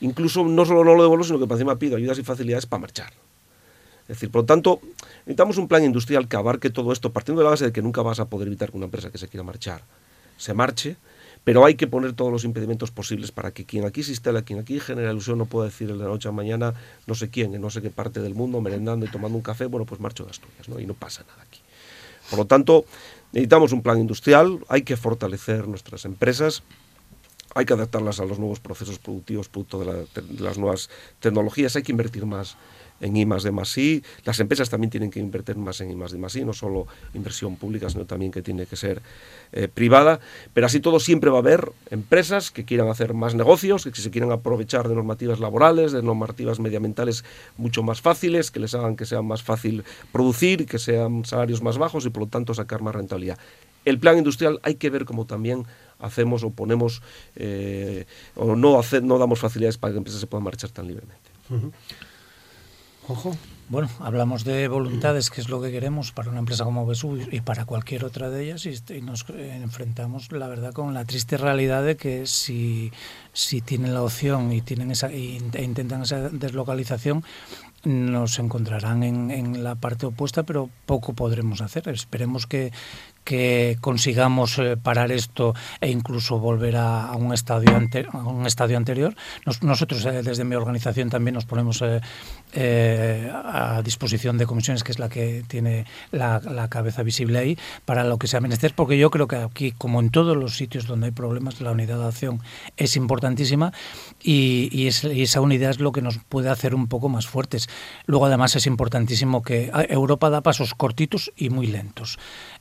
Incluso 0.00 0.44
no 0.44 0.64
solo 0.64 0.84
no 0.84 0.94
lo 0.94 1.02
devuelvo, 1.02 1.24
sino 1.24 1.38
que 1.38 1.46
para 1.46 1.56
encima 1.56 1.78
pido 1.78 1.96
ayudas 1.96 2.18
y 2.18 2.22
facilidades 2.22 2.66
para 2.66 2.80
marchar. 2.80 3.12
Es 4.10 4.16
decir, 4.16 4.32
por 4.32 4.42
lo 4.42 4.46
tanto, 4.46 4.80
necesitamos 5.20 5.56
un 5.56 5.68
plan 5.68 5.84
industrial 5.84 6.26
que 6.26 6.36
abarque 6.36 6.68
todo 6.68 6.92
esto, 6.92 7.12
partiendo 7.12 7.42
de 7.42 7.44
la 7.44 7.50
base 7.50 7.66
de 7.66 7.72
que 7.72 7.80
nunca 7.80 8.02
vas 8.02 8.18
a 8.18 8.24
poder 8.24 8.48
evitar 8.48 8.72
que 8.72 8.76
una 8.76 8.86
empresa 8.86 9.08
que 9.08 9.18
se 9.18 9.28
quiera 9.28 9.44
marchar 9.44 9.84
se 10.36 10.52
marche, 10.52 10.96
pero 11.44 11.64
hay 11.64 11.76
que 11.76 11.86
poner 11.86 12.14
todos 12.14 12.32
los 12.32 12.42
impedimentos 12.42 12.90
posibles 12.90 13.30
para 13.30 13.52
que 13.52 13.64
quien 13.64 13.84
aquí 13.84 14.02
se 14.02 14.10
instala, 14.10 14.42
quien 14.42 14.58
aquí 14.58 14.80
genera 14.80 15.12
ilusión, 15.12 15.38
no 15.38 15.46
pueda 15.46 15.66
decir 15.66 15.86
de 15.86 15.94
la 15.94 16.06
noche 16.06 16.28
a 16.28 16.32
mañana, 16.32 16.74
no 17.06 17.14
sé 17.14 17.30
quién, 17.30 17.54
en 17.54 17.60
no 17.60 17.70
sé 17.70 17.82
qué 17.82 17.90
parte 17.90 18.20
del 18.20 18.34
mundo, 18.34 18.60
merendando 18.60 19.06
y 19.06 19.08
tomando 19.08 19.36
un 19.36 19.42
café, 19.42 19.66
bueno, 19.66 19.86
pues 19.86 20.00
marcho 20.00 20.24
de 20.24 20.30
Asturias, 20.30 20.68
¿no? 20.68 20.80
Y 20.80 20.86
no 20.86 20.94
pasa 20.94 21.22
nada 21.28 21.44
aquí. 21.44 21.60
Por 22.30 22.40
lo 22.40 22.46
tanto, 22.46 22.86
necesitamos 23.30 23.70
un 23.70 23.80
plan 23.80 24.00
industrial, 24.00 24.58
hay 24.68 24.82
que 24.82 24.96
fortalecer 24.96 25.68
nuestras 25.68 26.04
empresas, 26.04 26.64
hay 27.54 27.64
que 27.64 27.74
adaptarlas 27.74 28.18
a 28.18 28.24
los 28.24 28.40
nuevos 28.40 28.58
procesos 28.58 28.98
productivos, 28.98 29.48
producto 29.48 29.84
de, 29.84 30.06
de 30.20 30.42
las 30.42 30.58
nuevas 30.58 30.90
tecnologías, 31.20 31.76
hay 31.76 31.84
que 31.84 31.92
invertir 31.92 32.26
más 32.26 32.56
en 33.00 33.16
I 33.16 33.26
más 33.26 33.42
de 33.42 33.50
I. 33.76 34.02
Las 34.24 34.40
empresas 34.40 34.70
también 34.70 34.90
tienen 34.90 35.10
que 35.10 35.20
invertir 35.20 35.56
más 35.56 35.80
en 35.80 35.90
I 35.90 35.96
más 35.96 36.12
de 36.12 36.18
I, 36.18 36.44
no 36.44 36.52
solo 36.52 36.86
inversión 37.14 37.56
pública, 37.56 37.88
sino 37.90 38.04
también 38.04 38.30
que 38.30 38.42
tiene 38.42 38.66
que 38.66 38.76
ser 38.76 39.02
eh, 39.52 39.68
privada. 39.68 40.20
Pero 40.54 40.66
así 40.66 40.80
todo 40.80 41.00
siempre 41.00 41.30
va 41.30 41.38
a 41.38 41.40
haber 41.40 41.72
empresas 41.90 42.50
que 42.50 42.64
quieran 42.64 42.88
hacer 42.88 43.14
más 43.14 43.34
negocios, 43.34 43.84
que 43.84 44.00
se 44.00 44.10
quieran 44.10 44.32
aprovechar 44.32 44.88
de 44.88 44.94
normativas 44.94 45.40
laborales, 45.40 45.92
de 45.92 46.02
normativas 46.02 46.60
medioambientales 46.60 47.24
mucho 47.56 47.82
más 47.82 48.00
fáciles, 48.00 48.50
que 48.50 48.60
les 48.60 48.74
hagan 48.74 48.96
que 48.96 49.06
sea 49.06 49.22
más 49.22 49.42
fácil 49.42 49.84
producir, 50.12 50.66
que 50.66 50.78
sean 50.78 51.24
salarios 51.24 51.62
más 51.62 51.78
bajos 51.78 52.06
y 52.06 52.10
por 52.10 52.24
lo 52.24 52.28
tanto 52.28 52.54
sacar 52.54 52.82
más 52.82 52.94
rentabilidad. 52.94 53.38
El 53.84 53.98
plan 53.98 54.18
industrial 54.18 54.60
hay 54.62 54.74
que 54.74 54.90
ver 54.90 55.04
cómo 55.04 55.24
también 55.24 55.64
hacemos 55.98 56.42
o 56.44 56.50
ponemos 56.50 57.02
eh, 57.36 58.04
o 58.36 58.54
no, 58.56 58.78
hace, 58.78 59.00
no 59.00 59.18
damos 59.18 59.38
facilidades 59.38 59.78
para 59.78 59.92
que 59.92 59.98
empresas 59.98 60.20
se 60.20 60.26
puedan 60.26 60.44
marchar 60.44 60.70
tan 60.70 60.86
libremente. 60.86 61.30
Ojo. 63.08 63.36
Bueno, 63.70 63.88
hablamos 64.00 64.42
de 64.42 64.66
voluntades, 64.66 65.30
que 65.30 65.40
es 65.40 65.48
lo 65.48 65.62
que 65.62 65.70
queremos 65.70 66.10
para 66.10 66.28
una 66.28 66.40
empresa 66.40 66.64
como 66.64 66.86
Vesubio 66.86 67.28
y 67.30 67.40
para 67.40 67.66
cualquier 67.66 68.04
otra 68.04 68.28
de 68.28 68.42
ellas, 68.42 68.66
y, 68.66 69.00
nos 69.00 69.24
enfrentamos, 69.30 70.32
la 70.32 70.48
verdad, 70.48 70.72
con 70.72 70.92
la 70.92 71.04
triste 71.04 71.36
realidad 71.36 71.84
de 71.84 71.96
que 71.96 72.26
si, 72.26 72.90
si 73.32 73.60
tienen 73.60 73.94
la 73.94 74.02
opción 74.02 74.52
y 74.52 74.60
tienen 74.60 74.90
esa 74.90 75.08
e 75.12 75.20
intentan 75.20 76.02
esa 76.02 76.30
deslocalización, 76.30 77.22
nos 77.84 78.40
encontrarán 78.40 79.04
en, 79.04 79.30
en, 79.30 79.62
la 79.62 79.76
parte 79.76 80.06
opuesta, 80.06 80.42
pero 80.42 80.68
poco 80.84 81.12
podremos 81.12 81.60
hacer. 81.60 81.88
Esperemos 81.90 82.48
que, 82.48 82.72
que 83.24 83.76
consigamos 83.80 84.58
eh, 84.58 84.76
parar 84.76 85.12
esto 85.12 85.54
e 85.80 85.90
incluso 85.90 86.38
volver 86.38 86.76
a, 86.76 87.12
un 87.16 87.32
estadio 87.32 87.70
a 87.74 88.18
un 88.18 88.46
anterior. 88.76 89.14
nosotros 89.62 90.04
eh, 90.04 90.22
desde 90.22 90.44
mi 90.44 90.54
organización 90.54 91.10
también 91.10 91.34
nos 91.34 91.44
ponemos 91.44 91.82
eh, 92.52 93.30
a 93.32 93.82
disposición 93.82 94.38
de 94.38 94.46
comisiones, 94.46 94.82
que 94.82 94.92
es 94.92 94.98
la 94.98 95.08
que 95.08 95.44
tiene 95.46 95.86
la, 96.10 96.40
cabeza 96.68 97.02
visible 97.02 97.38
ahí, 97.38 97.58
para 97.84 98.04
lo 98.04 98.18
que 98.18 98.26
sea 98.26 98.40
menester, 98.40 98.74
porque 98.74 98.98
yo 98.98 99.10
creo 99.10 99.26
que 99.26 99.36
aquí, 99.36 99.72
como 99.72 100.00
en 100.00 100.10
todos 100.10 100.36
los 100.36 100.56
sitios 100.56 100.86
donde 100.86 101.06
hay 101.06 101.12
problemas, 101.12 101.60
la 101.60 101.72
unidad 101.72 101.98
de 101.98 102.06
acción 102.06 102.40
es 102.76 102.96
importantísima 102.96 103.72
y, 104.22 104.68
y, 104.72 104.88
esa 104.88 105.40
unidad 105.40 105.70
es 105.70 105.80
lo 105.80 105.92
que 105.92 106.02
nos 106.02 106.18
puede 106.18 106.48
hacer 106.50 106.74
un 106.74 106.86
poco 106.86 107.08
más 107.08 107.26
fuertes. 107.26 107.68
Luego, 108.06 108.26
además, 108.26 108.56
es 108.56 108.66
importantísimo 108.66 109.42
que 109.42 109.70
Europa 109.88 110.30
da 110.30 110.42
pasos 110.42 110.74
cortitos 110.74 111.32
y 111.36 111.50
muy 111.50 111.66
lentos. 111.66 112.18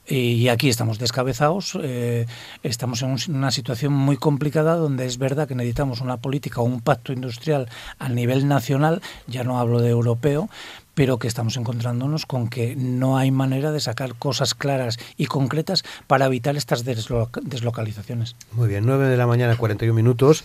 Y 0.09 0.47
aquí 0.47 0.69
estamos 0.69 0.97
descabezados, 0.97 1.77
eh, 1.83 2.25
estamos 2.63 3.03
en 3.03 3.15
una 3.29 3.51
situación 3.51 3.93
muy 3.93 4.17
complicada 4.17 4.75
donde 4.75 5.05
es 5.05 5.19
verdad 5.19 5.47
que 5.47 5.53
necesitamos 5.53 6.01
una 6.01 6.17
política 6.17 6.61
o 6.61 6.63
un 6.63 6.81
pacto 6.81 7.13
industrial 7.13 7.69
a 7.99 8.09
nivel 8.09 8.47
nacional, 8.47 9.03
ya 9.27 9.43
no 9.43 9.59
hablo 9.59 9.81
de 9.81 9.91
europeo, 9.91 10.49
pero 10.95 11.19
que 11.19 11.27
estamos 11.27 11.57
encontrándonos 11.57 12.25
con 12.25 12.49
que 12.49 12.75
no 12.75 13.19
hay 13.19 13.29
manera 13.29 13.71
de 13.71 13.79
sacar 13.79 14.15
cosas 14.15 14.55
claras 14.55 14.97
y 15.15 15.27
concretas 15.27 15.83
para 16.07 16.25
evitar 16.25 16.57
estas 16.57 16.83
deslocalizaciones. 16.83 18.35
Muy 18.53 18.67
bien, 18.67 18.87
9 18.87 19.09
de 19.09 19.15
la 19.15 19.27
mañana, 19.27 19.55
41 19.55 19.95
minutos. 19.95 20.43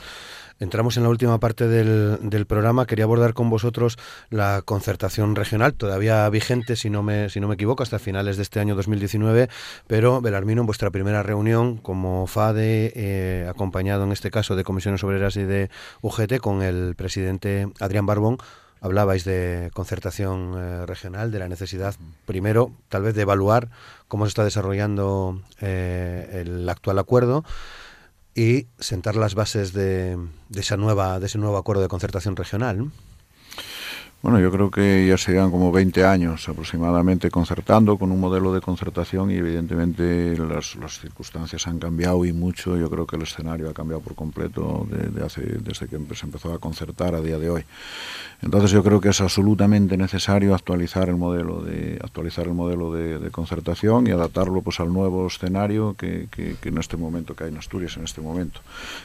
Entramos 0.60 0.96
en 0.96 1.02
la 1.02 1.08
última 1.08 1.40
parte 1.40 1.66
del, 1.66 2.18
del, 2.22 2.46
programa. 2.46 2.86
Quería 2.86 3.04
abordar 3.04 3.34
con 3.34 3.50
vosotros 3.50 3.98
la 4.30 4.62
concertación 4.64 5.34
regional, 5.34 5.74
todavía 5.74 6.28
vigente, 6.28 6.76
si 6.76 6.90
no 6.90 7.02
me, 7.02 7.28
si 7.28 7.40
no 7.40 7.48
me 7.48 7.54
equivoco, 7.54 7.82
hasta 7.82 7.98
finales 7.98 8.36
de 8.36 8.44
este 8.44 8.60
año 8.60 8.76
2019. 8.76 9.48
Pero, 9.88 10.20
Belarmino, 10.20 10.60
en 10.62 10.66
vuestra 10.66 10.92
primera 10.92 11.24
reunión 11.24 11.78
como 11.78 12.28
FADE, 12.28 12.92
eh, 12.94 13.46
acompañado 13.48 14.04
en 14.04 14.12
este 14.12 14.30
caso 14.30 14.54
de 14.54 14.62
Comisiones 14.62 15.02
Obreras 15.02 15.36
y 15.36 15.42
de 15.42 15.70
UGT, 16.02 16.38
con 16.38 16.62
el 16.62 16.94
presidente 16.94 17.68
Adrián 17.80 18.06
Barbón, 18.06 18.38
hablabais 18.80 19.24
de 19.24 19.70
concertación 19.74 20.54
eh, 20.56 20.86
regional, 20.86 21.32
de 21.32 21.40
la 21.40 21.48
necesidad, 21.48 21.96
primero, 22.26 22.70
tal 22.88 23.02
vez 23.02 23.16
de 23.16 23.22
evaluar 23.22 23.70
cómo 24.06 24.24
se 24.26 24.28
está 24.28 24.44
desarrollando 24.44 25.40
eh, 25.60 26.42
el 26.44 26.68
actual 26.68 26.98
acuerdo 27.00 27.44
y 28.34 28.66
sentar 28.78 29.16
las 29.16 29.34
bases 29.34 29.72
de, 29.72 30.18
esa 30.54 30.76
nueva, 30.76 31.20
de 31.20 31.26
ese 31.26 31.38
nuevo 31.38 31.56
acuerdo 31.56 31.82
de 31.82 31.88
concertación 31.88 32.36
regional. 32.36 32.90
Bueno, 34.24 34.40
yo 34.40 34.50
creo 34.50 34.70
que 34.70 35.06
ya 35.06 35.18
serían 35.18 35.50
como 35.50 35.70
20 35.70 36.02
años 36.06 36.48
aproximadamente 36.48 37.30
concertando 37.30 37.98
con 37.98 38.10
un 38.10 38.18
modelo 38.18 38.54
de 38.54 38.62
concertación 38.62 39.30
y 39.30 39.34
evidentemente 39.34 40.34
las, 40.38 40.78
circunstancias 40.98 41.66
han 41.66 41.78
cambiado 41.78 42.24
y 42.24 42.32
mucho. 42.32 42.78
Yo 42.78 42.88
creo 42.88 43.06
que 43.06 43.16
el 43.16 43.22
escenario 43.24 43.68
ha 43.68 43.74
cambiado 43.74 44.00
por 44.00 44.14
completo 44.14 44.86
de, 44.88 45.22
hace, 45.22 45.42
desde 45.42 45.88
que 45.88 45.98
se 46.14 46.24
empezó 46.24 46.54
a 46.54 46.58
concertar 46.58 47.14
a 47.14 47.20
día 47.20 47.38
de 47.38 47.50
hoy. 47.50 47.64
Entonces 48.40 48.70
yo 48.70 48.82
creo 48.82 48.98
que 48.98 49.10
es 49.10 49.20
absolutamente 49.20 49.98
necesario 49.98 50.54
actualizar 50.54 51.10
el 51.10 51.16
modelo 51.16 51.60
de 51.60 51.98
actualizar 52.02 52.46
el 52.46 52.54
modelo 52.54 52.94
de, 52.94 53.30
concertación 53.30 54.06
y 54.06 54.10
adaptarlo 54.10 54.62
pues 54.62 54.80
al 54.80 54.90
nuevo 54.90 55.26
escenario 55.26 55.96
que, 55.98 56.28
que, 56.30 56.56
que 56.60 56.68
en 56.70 56.78
este 56.78 56.96
momento 56.96 57.34
que 57.34 57.44
hay 57.44 57.50
en 57.50 57.58
Asturias 57.58 57.96
en 57.98 58.04
este 58.04 58.22
momento, 58.22 58.60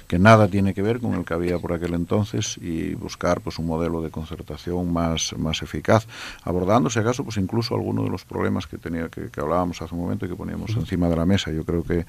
que 0.08 0.18
nada 0.18 0.48
tiene 0.48 0.74
que 0.74 0.82
ver 0.82 1.00
con 1.00 1.14
el 1.16 1.26
que 1.26 1.34
había 1.34 1.60
por 1.60 1.74
aquel 1.74 1.94
entonces 1.94 2.58
y 2.62 2.94
buscar 2.96 3.42
pues 3.42 3.60
un 3.60 3.66
modelo 3.66 4.02
de 4.02 4.12
concertación 4.12 4.94
más 4.94 5.09
más, 5.38 5.62
eficaz, 5.62 6.08
abordando, 6.44 6.90
si 6.90 7.00
acaso, 7.00 7.24
pues 7.24 7.38
incluso 7.38 7.76
algunos 7.76 8.06
de 8.06 8.12
los 8.12 8.26
problemas 8.26 8.68
que 8.68 8.78
tenía 8.78 9.10
que, 9.10 9.30
hablábamos 9.40 9.82
hace 9.82 9.94
un 9.96 10.02
momento 10.02 10.26
y 10.26 10.30
que 10.30 10.36
poníamos 10.36 10.72
encima 10.76 11.10
de 11.10 11.16
la 11.16 11.26
mesa. 11.26 11.52
Yo 11.52 11.64
creo 11.66 11.84
que, 11.84 12.06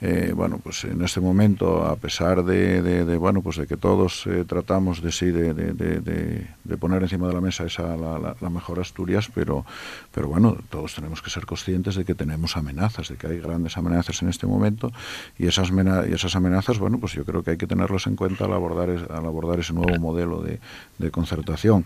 eh, 0.00 0.32
bueno, 0.34 0.60
pues 0.62 0.84
en 0.84 1.02
este 1.02 1.20
momento, 1.20 1.84
a 1.84 1.96
pesar 1.96 2.44
de, 2.44 3.16
bueno, 3.16 3.42
pues 3.42 3.56
de 3.56 3.66
que 3.66 3.76
todos 3.76 4.26
eh, 4.26 4.44
tratamos 4.46 5.02
de 5.02 5.12
sí, 5.12 5.26
de, 5.26 5.54
de, 5.54 6.76
poner 6.78 7.02
encima 7.02 7.28
de 7.28 7.34
la 7.34 7.40
mesa 7.40 7.64
esa 7.64 7.96
la, 7.96 8.50
mejor 8.50 8.80
Asturias, 8.80 9.30
pero, 9.34 9.64
pero 10.12 10.28
bueno, 10.28 10.56
todos 10.70 10.94
tenemos 10.94 11.22
que 11.22 11.30
ser 11.30 11.46
conscientes 11.46 11.94
de 11.94 12.04
que 12.04 12.14
tenemos 12.14 12.56
amenazas, 12.56 13.08
de 13.08 13.16
que 13.16 13.26
hay 13.26 13.40
grandes 13.40 13.76
amenazas 13.76 14.22
en 14.22 14.28
este 14.28 14.46
momento 14.46 14.92
y 15.38 15.46
esas, 15.46 15.70
y 15.70 16.12
esas 16.12 16.36
amenazas, 16.36 16.78
bueno, 16.78 16.98
pues 16.98 17.12
yo 17.12 17.24
creo 17.24 17.42
que 17.42 17.52
hay 17.52 17.56
que 17.56 17.66
tenerlas 17.66 18.06
en 18.06 18.16
cuenta 18.16 18.44
al 18.44 18.52
abordar, 18.52 18.90
al 18.90 19.26
abordar 19.26 19.60
ese 19.60 19.72
nuevo 19.72 19.98
modelo 19.98 20.42
de, 20.42 20.60
de 20.98 21.10
concertación. 21.10 21.84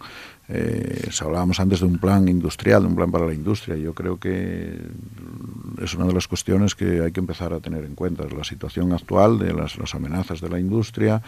Eh, 0.50 1.10
hablábamos 1.20 1.60
antes 1.60 1.80
de 1.80 1.86
un 1.86 1.98
plan 1.98 2.26
industrial, 2.26 2.82
de 2.82 2.88
un 2.88 2.96
plan 2.96 3.10
para 3.10 3.26
la 3.26 3.34
industria. 3.34 3.76
Yo 3.76 3.92
creo 3.92 4.18
que 4.18 4.78
es 5.82 5.94
una 5.94 6.06
de 6.06 6.14
las 6.14 6.26
cuestiones 6.26 6.74
que 6.74 7.02
hay 7.02 7.12
que 7.12 7.20
empezar 7.20 7.52
a 7.52 7.60
tener 7.60 7.84
en 7.84 7.94
cuenta. 7.94 8.24
La 8.24 8.44
situación 8.44 8.92
actual 8.92 9.38
de 9.38 9.52
las, 9.52 9.76
amenazas 9.94 10.40
de 10.40 10.48
la 10.48 10.58
industria, 10.58 11.20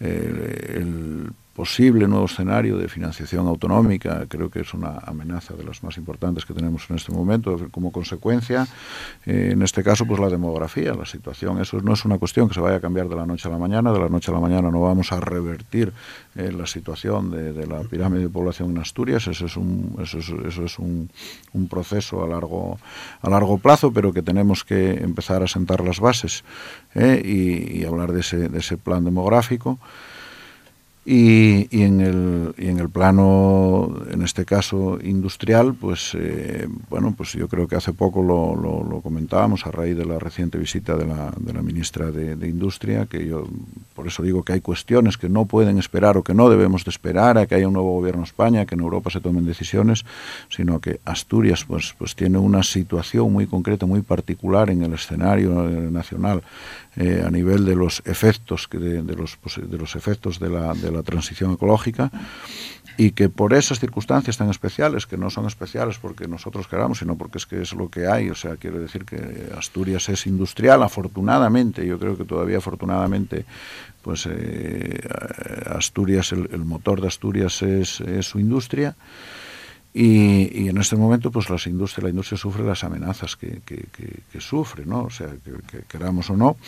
eh, 0.00 0.78
el 0.78 1.30
posible 1.56 2.06
nuevo 2.06 2.26
escenario 2.26 2.76
de 2.76 2.86
financiación 2.86 3.46
autonómica, 3.46 4.26
creo 4.28 4.50
que 4.50 4.60
es 4.60 4.74
una 4.74 4.98
amenaza 4.98 5.54
de 5.54 5.64
las 5.64 5.82
más 5.82 5.96
importantes 5.96 6.44
que 6.44 6.52
tenemos 6.52 6.88
en 6.90 6.96
este 6.96 7.12
momento. 7.12 7.68
Como 7.70 7.90
consecuencia, 7.90 8.68
eh, 9.24 9.52
en 9.52 9.62
este 9.62 9.82
caso, 9.82 10.04
pues 10.04 10.20
la 10.20 10.28
demografía, 10.28 10.92
la 10.92 11.06
situación. 11.06 11.58
Eso 11.58 11.80
no 11.80 11.94
es 11.94 12.04
una 12.04 12.18
cuestión 12.18 12.48
que 12.48 12.54
se 12.54 12.60
vaya 12.60 12.76
a 12.76 12.80
cambiar 12.80 13.08
de 13.08 13.16
la 13.16 13.24
noche 13.24 13.48
a 13.48 13.50
la 13.50 13.56
mañana. 13.56 13.90
De 13.90 13.98
la 13.98 14.10
noche 14.10 14.30
a 14.30 14.34
la 14.34 14.40
mañana 14.40 14.70
no 14.70 14.82
vamos 14.82 15.12
a 15.12 15.18
revertir 15.18 15.94
eh, 16.34 16.52
la 16.52 16.66
situación 16.66 17.30
de, 17.30 17.66
la 17.66 17.80
pirámide 17.80 18.24
de 18.24 18.28
población 18.28 18.72
en 18.72 18.78
Asturias. 18.78 19.26
Eso 19.26 19.46
es 19.46 19.56
un, 19.56 19.96
eso 20.02 20.18
es, 20.18 20.28
eso 20.28 20.62
es 20.62 20.78
un, 20.78 21.08
un, 21.54 21.68
proceso 21.68 22.22
a 22.22 22.28
largo, 22.28 22.78
a 23.22 23.30
largo 23.30 23.56
plazo, 23.56 23.90
pero 23.92 24.12
que 24.12 24.20
tenemos 24.20 24.62
que 24.62 24.90
empezar 25.02 25.42
a 25.42 25.48
sentar 25.48 25.82
las 25.82 26.00
bases 26.00 26.44
eh, 26.94 27.22
y, 27.24 27.78
y 27.78 27.84
hablar 27.86 28.12
de 28.12 28.20
ese, 28.20 28.50
de 28.50 28.58
ese 28.58 28.76
plan 28.76 29.06
demográfico. 29.06 29.78
Y, 31.08 31.68
y, 31.70 31.84
en 31.84 32.00
el, 32.00 32.54
y 32.58 32.66
en 32.66 32.80
el 32.80 32.90
plano, 32.90 33.94
en 34.10 34.22
este 34.22 34.44
caso 34.44 34.98
industrial, 35.00 35.72
pues 35.72 36.16
eh, 36.18 36.66
bueno, 36.90 37.14
pues 37.16 37.34
yo 37.34 37.46
creo 37.46 37.68
que 37.68 37.76
hace 37.76 37.92
poco 37.92 38.24
lo, 38.24 38.56
lo, 38.56 39.00
comentábamos 39.02 39.64
a 39.66 39.70
raíz 39.70 39.96
de 39.96 40.04
la 40.04 40.18
reciente 40.18 40.58
visita 40.58 40.96
de 40.96 41.06
la, 41.06 41.32
de 41.38 41.52
la 41.52 41.62
ministra 41.62 42.10
de, 42.10 42.34
de, 42.34 42.48
Industria, 42.48 43.06
que 43.06 43.24
yo 43.24 43.46
por 43.94 44.08
eso 44.08 44.24
digo 44.24 44.42
que 44.42 44.54
hay 44.54 44.60
cuestiones 44.60 45.16
que 45.16 45.28
no 45.28 45.44
pueden 45.44 45.78
esperar 45.78 46.16
o 46.16 46.24
que 46.24 46.34
no 46.34 46.50
debemos 46.50 46.84
de 46.84 46.90
esperar 46.90 47.38
a 47.38 47.46
que 47.46 47.54
haya 47.54 47.68
un 47.68 47.74
nuevo 47.74 47.92
gobierno 47.92 48.22
en 48.22 48.26
España, 48.26 48.66
que 48.66 48.74
en 48.74 48.80
Europa 48.80 49.08
se 49.10 49.20
tomen 49.20 49.46
decisiones, 49.46 50.04
sino 50.48 50.80
que 50.80 50.98
Asturias 51.04 51.64
pues, 51.64 51.94
pues 51.96 52.16
tiene 52.16 52.38
una 52.38 52.64
situación 52.64 53.32
muy 53.32 53.46
concreta, 53.46 53.86
muy 53.86 54.02
particular 54.02 54.70
en 54.70 54.82
el 54.82 54.92
escenario 54.94 55.52
nacional 55.88 56.42
eh, 56.96 57.22
a 57.26 57.30
nivel 57.30 57.64
de 57.64 57.76
los 57.76 58.02
efectos 58.06 58.68
de, 58.70 59.02
de, 59.02 59.14
los, 59.14 59.38
de 59.56 59.78
los 59.78 59.96
efectos 59.96 60.38
de 60.38 60.48
la, 60.48 60.74
de 60.74 60.90
la 60.90 61.02
transición 61.02 61.52
ecológica 61.52 62.10
y 62.96 63.10
que 63.10 63.28
por 63.28 63.52
esas 63.52 63.78
circunstancias 63.78 64.38
tan 64.38 64.48
especiales, 64.48 65.06
que 65.06 65.18
no 65.18 65.28
son 65.28 65.46
especiales 65.46 65.98
porque 65.98 66.26
nosotros 66.26 66.66
queramos, 66.66 66.98
sino 66.98 67.16
porque 67.16 67.38
es 67.38 67.46
que 67.46 67.60
es 67.60 67.74
lo 67.74 67.90
que 67.90 68.06
hay, 68.06 68.30
o 68.30 68.34
sea, 68.34 68.56
quiero 68.56 68.80
decir 68.80 69.04
que 69.04 69.50
Asturias 69.56 70.08
es 70.08 70.26
industrial, 70.26 70.82
afortunadamente, 70.82 71.86
yo 71.86 71.98
creo 71.98 72.16
que 72.16 72.24
todavía 72.24 72.58
afortunadamente, 72.58 73.44
pues 74.00 74.26
eh, 74.30 74.98
Asturias, 75.66 76.32
el, 76.32 76.64
motor 76.64 77.02
de 77.02 77.08
Asturias 77.08 77.60
es 77.62 78.02
su 78.22 78.40
industria, 78.40 78.96
y, 79.98 80.64
y, 80.64 80.68
en 80.68 80.76
este 80.76 80.94
momento, 80.94 81.30
pues 81.30 81.48
las 81.48 81.66
industria, 81.66 82.04
la 82.04 82.10
industria 82.10 82.36
sufre 82.36 82.62
las 82.62 82.84
amenazas 82.84 83.34
que, 83.34 83.62
que, 83.64 84.40
sufre, 84.40 84.84
¿no? 84.84 85.04
O 85.04 85.10
sea, 85.10 85.28
que, 85.42 85.84
queramos 85.88 86.28
o 86.28 86.36
no, 86.36 86.58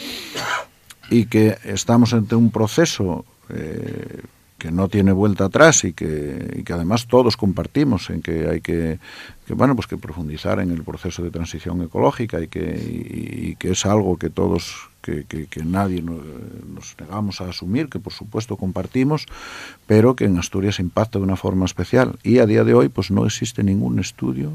y 1.11 1.27
que 1.27 1.59
estamos 1.65 2.15
ante 2.15 2.35
un 2.37 2.51
proceso 2.51 3.27
eh, 3.51 4.23
que 4.57 4.71
no 4.71 4.89
tiene 4.89 5.13
vuelta 5.13 5.45
atrás 5.45 5.85
y 5.85 5.93
que, 5.93 6.55
y 6.57 6.63
que 6.63 6.73
además 6.73 7.07
todos 7.07 7.37
compartimos 7.37 8.09
en 8.09 8.23
que 8.23 8.49
hay 8.49 8.63
que, 8.63 8.99
que, 9.49 9.55
bueno 9.55 9.75
pues 9.75 9.87
que 9.87 9.97
profundizar 9.97 10.61
en 10.61 10.71
el 10.71 10.83
proceso 10.85 11.23
de 11.23 11.31
transición 11.31 11.81
ecológica 11.81 12.39
y 12.39 12.49
que, 12.49 12.61
y, 12.61 13.57
que 13.57 13.71
es 13.71 13.87
algo 13.87 14.19
que 14.19 14.29
todos 14.29 14.91
que, 15.01 15.25
que, 15.25 15.47
que 15.47 15.65
nadie 15.65 16.03
nos, 16.03 16.19
nos, 16.69 16.95
negamos 17.01 17.41
a 17.41 17.49
asumir, 17.49 17.89
que 17.89 17.99
por 17.99 18.13
supuesto 18.13 18.59
compartimos, 18.59 19.25
pero 19.87 20.15
que 20.17 20.27
en 20.27 20.39
Asturias 20.39 20.81
impacta 20.81 21.19
de 21.19 21.25
una 21.25 21.37
forma 21.37 21.65
especial. 21.65 22.19
Y 22.23 22.41
a 22.41 22.47
día 22.47 22.63
de 22.63 22.75
hoy 22.75 22.91
pues 22.91 23.11
no 23.11 23.25
existe 23.25 23.63
ningún 23.63 23.99
estudio 23.99 24.53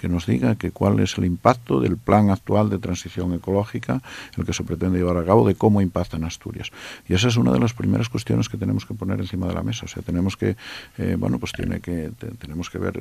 que 0.00 0.08
nos 0.08 0.24
diga 0.24 0.56
que 0.56 0.70
cuál 0.70 0.98
es 1.00 1.18
el 1.18 1.26
impacto 1.26 1.78
del 1.78 1.98
plan 1.98 2.30
actual 2.30 2.70
de 2.70 2.78
transición 2.78 3.34
ecológica, 3.34 4.00
el 4.38 4.46
que 4.46 4.54
se 4.54 4.64
pretende 4.64 4.98
llevar 4.98 5.18
a 5.18 5.24
cabo, 5.24 5.46
de 5.46 5.54
cómo 5.54 5.82
impacta 5.82 6.16
en 6.16 6.24
Asturias. 6.24 6.70
Y 7.06 7.12
esa 7.12 7.28
es 7.28 7.36
una 7.36 7.52
de 7.52 7.58
las 7.58 7.74
primeras 7.74 8.08
cuestiones 8.08 8.48
que 8.48 8.56
tenemos 8.56 8.86
que 8.86 8.94
poner 8.94 9.20
encima 9.20 9.46
de 9.46 9.52
la 9.52 9.62
mesa. 9.62 9.84
O 9.84 9.88
sea, 9.88 10.02
tenemos 10.02 10.38
que, 10.38 10.56
eh, 10.96 11.16
bueno, 11.18 11.38
pues 11.38 11.52
tiene 11.52 11.80
que, 11.80 12.12
te, 12.18 12.28
tenemos 12.28 12.70
que 12.70 12.78
ver 12.78 12.96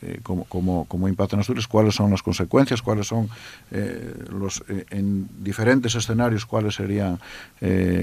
eh, 0.00 0.20
cómo, 0.22 0.44
cómo, 0.44 0.86
cómo, 0.88 1.06
impacta 1.06 1.36
en 1.36 1.40
Asturias, 1.40 1.68
cuáles 1.68 1.96
son 1.96 2.10
las 2.10 2.22
consecuencias, 2.22 2.80
cuáles 2.80 3.08
son 3.08 3.28
eh, 3.70 4.14
los, 4.30 4.64
en 4.88 5.28
diferentes 5.38 5.94
escenarios, 5.94 6.46
cuáles 6.46 6.76
serían, 6.76 7.18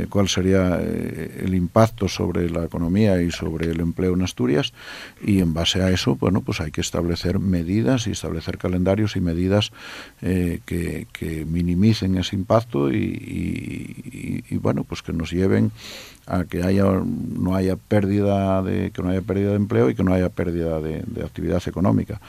cuál 0.10 0.30
sería 0.30 0.80
el 0.80 1.56
impacto 1.56 2.08
sobre 2.08 2.50
la 2.50 2.64
economía 2.64 3.22
y 3.22 3.32
sobre 3.32 3.72
el 3.72 3.80
empleo 3.80 4.14
en 4.14 4.22
Asturias. 4.22 4.72
Y 5.22 5.40
en 5.40 5.56
base 5.56 5.82
a 5.82 5.90
eso, 5.90 6.16
bueno, 6.16 6.42
pues 6.42 6.62
hay 6.62 6.70
que 6.70 6.82
establecer 6.82 7.40
medidas 7.40 8.06
y 8.06 8.19
establecer 8.20 8.58
calendarios 8.58 9.16
y 9.16 9.22
medidas 9.22 9.72
eh, 10.22 10.60
que, 10.66 11.46
minimicen 11.46 12.18
ese 12.18 12.36
impacto 12.36 12.92
y, 12.92 14.44
bueno, 14.62 14.84
pues 14.84 15.02
que 15.02 15.14
nos 15.14 15.32
lleven 15.32 15.72
a 16.28 16.44
que 16.44 16.62
haya 16.62 16.84
no 16.84 17.56
haya 17.56 17.76
pérdida 17.76 18.62
de 18.62 18.92
que 18.92 19.02
no 19.02 19.10
haya 19.10 19.22
pérdida 19.22 19.50
de 19.50 19.56
empleo 19.56 19.90
y 19.90 19.96
que 19.96 20.04
no 20.04 20.14
haya 20.14 20.30
pérdida 20.30 20.80
de, 20.80 21.02
de 21.08 21.24
actividad 21.24 21.62
económica. 21.66 22.22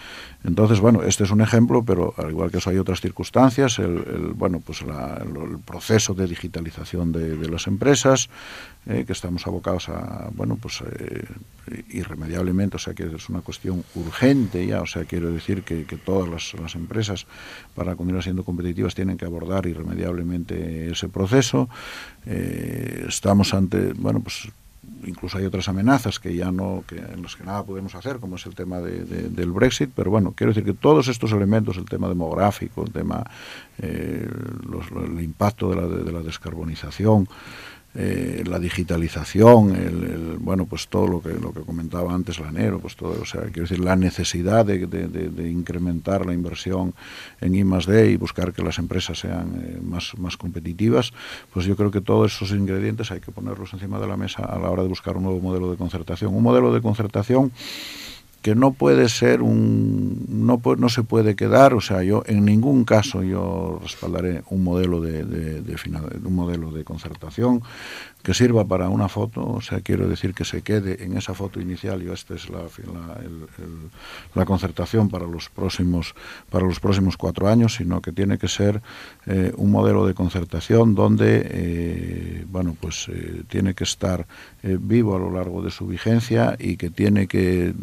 Entonces, 0.42 0.80
bueno, 0.80 1.02
este 1.02 1.24
es 1.24 1.30
un 1.30 1.42
ejemplo, 1.42 1.82
pero 1.82 2.14
al 2.16 2.30
igual 2.30 2.50
que 2.50 2.58
eso 2.58 2.70
hay 2.70 2.78
otras 2.78 3.00
circunstancias, 3.00 3.78
el, 3.78 4.32
bueno, 4.34 4.60
pues 4.60 4.80
el, 4.80 5.58
proceso 5.66 6.14
de 6.14 6.26
digitalización 6.26 7.12
de 7.12 7.48
las 7.48 7.66
empresas, 7.66 8.30
eh, 8.86 9.04
que 9.06 9.12
estamos 9.12 9.46
abocados 9.46 9.90
a, 9.90 10.30
bueno, 10.34 10.56
pues 10.56 10.80
eh, 10.80 11.26
irremediablemente, 11.90 12.76
o 12.76 12.78
sea 12.78 12.94
que 12.94 13.14
es 13.14 13.28
una 13.28 13.42
cuestión 13.42 13.84
urgente 13.94 14.66
ya, 14.66 14.80
o 14.80 14.86
sea, 14.86 15.04
quiero 15.04 15.30
decir 15.30 15.64
que, 15.64 15.84
que 15.84 15.98
todas 15.98 16.30
las, 16.30 16.54
las, 16.54 16.74
empresas 16.76 17.26
para 17.74 17.94
continuar 17.94 18.24
siendo 18.24 18.42
competitivas 18.42 18.94
tienen 18.94 19.18
que 19.18 19.26
abordar 19.26 19.66
irremediablemente 19.66 20.90
ese 20.90 21.10
proceso. 21.10 21.68
Eh, 22.24 23.04
estamos 23.06 23.52
ante, 23.52 23.92
bueno, 23.92 24.20
pues 24.20 24.48
incluso 25.04 25.36
hay 25.36 25.44
otras 25.44 25.68
amenazas 25.68 26.18
que 26.18 26.34
ya 26.34 26.50
no 26.50 26.82
que 26.86 26.96
en 26.96 27.22
las 27.22 27.36
que 27.36 27.44
nada 27.44 27.62
podemos 27.64 27.94
hacer 27.94 28.18
como 28.18 28.36
es 28.36 28.46
el 28.46 28.54
tema 28.54 28.80
de, 28.80 29.04
de, 29.04 29.28
del 29.28 29.50
Brexit 29.50 29.90
pero 29.94 30.10
bueno 30.10 30.32
quiero 30.36 30.52
decir 30.52 30.64
que 30.64 30.74
todos 30.74 31.08
estos 31.08 31.32
elementos 31.32 31.76
el 31.76 31.86
tema 31.86 32.08
demográfico 32.08 32.82
el 32.84 32.92
tema 32.92 33.24
los, 33.78 34.86
el 34.90 35.22
impacto 35.22 35.70
de 35.70 35.76
la, 35.76 35.86
de 35.86 36.12
la 36.12 36.20
descarbonización 36.20 37.28
eh, 37.94 38.44
la 38.46 38.60
digitalización, 38.60 39.74
el, 39.74 40.36
bueno, 40.38 40.66
pues 40.66 40.86
todo 40.86 41.08
lo 41.08 41.20
que 41.20 41.30
lo 41.30 41.52
que 41.52 41.62
comentaba 41.62 42.14
antes 42.14 42.40
pues 42.80 42.94
todo, 42.94 43.20
o 43.20 43.24
sea, 43.24 43.42
quiero 43.42 43.62
decir, 43.62 43.80
la 43.80 43.96
necesidad 43.96 44.64
de, 44.64 45.50
incrementar 45.50 46.24
la 46.24 46.32
inversión 46.32 46.94
en 47.40 47.54
I 47.54 47.64
D 47.64 48.10
y 48.12 48.16
buscar 48.16 48.52
que 48.52 48.62
las 48.62 48.78
empresas 48.78 49.18
sean 49.18 49.60
eh, 49.62 49.80
más, 49.82 50.16
más 50.18 50.36
competitivas, 50.36 51.12
pues 51.52 51.66
yo 51.66 51.74
creo 51.74 51.90
que 51.90 52.00
todos 52.00 52.34
esos 52.34 52.50
ingredientes 52.52 53.10
hay 53.10 53.20
que 53.20 53.32
ponerlos 53.32 53.72
encima 53.72 53.98
de 53.98 54.06
la 54.06 54.16
mesa 54.16 54.44
a 54.44 54.58
la 54.58 54.70
hora 54.70 54.82
de 54.82 54.88
buscar 54.88 55.16
un 55.16 55.24
nuevo 55.24 55.40
modelo 55.40 55.70
de 55.70 55.76
concertación. 55.76 56.34
Un 56.34 56.42
modelo 56.42 56.72
de 56.72 56.80
concertación 56.80 57.52
que 58.42 58.54
no 58.54 58.72
puede 58.72 59.08
ser 59.08 59.42
un 59.42 60.24
no, 60.28 60.60
no 60.78 60.88
se 60.88 61.02
puede 61.02 61.36
quedar 61.36 61.74
o 61.74 61.80
sea 61.80 62.02
yo 62.02 62.22
en 62.26 62.44
ningún 62.44 62.84
caso 62.84 63.22
yo 63.22 63.78
respaldaré 63.82 64.42
un 64.50 64.64
modelo 64.64 65.00
de, 65.00 65.24
de, 65.24 65.60
de 65.62 65.76
un 66.24 66.34
modelo 66.34 66.70
de 66.70 66.84
concertación 66.84 67.62
que 68.22 68.34
sirva 68.34 68.64
para 68.64 68.88
una 68.88 69.08
foto, 69.08 69.46
o 69.46 69.60
sea, 69.60 69.80
quiero 69.80 70.08
decir 70.08 70.34
que 70.34 70.44
se 70.44 70.62
quede 70.62 71.04
en 71.04 71.16
esa 71.16 71.34
foto 71.34 71.60
inicial, 71.60 72.02
y 72.02 72.10
esta 72.10 72.34
es 72.34 72.48
la, 72.50 72.60
la, 72.60 73.18
la, 74.34 74.44
concertación 74.44 75.08
para 75.08 75.26
los 75.26 75.48
próximos 75.48 76.14
para 76.50 76.66
los 76.66 76.80
próximos 76.80 77.16
cuatro 77.16 77.48
años, 77.48 77.74
sino 77.74 78.00
que 78.02 78.12
tiene 78.12 78.38
que 78.38 78.48
ser 78.48 78.82
eh, 79.26 79.52
un 79.56 79.70
modelo 79.70 80.06
de 80.06 80.14
concertación 80.14 80.94
donde, 80.94 81.42
eh, 81.44 82.44
bueno, 82.48 82.76
pues 82.78 83.08
eh, 83.08 83.42
tiene 83.48 83.74
que 83.74 83.84
estar 83.84 84.26
vivo 84.62 85.16
a 85.16 85.18
lo 85.18 85.30
largo 85.30 85.62
de 85.62 85.70
su 85.70 85.86
vigencia 85.86 86.56
y 86.58 86.76
que 86.76 86.90
tiene 86.90 87.26
que 87.26 87.74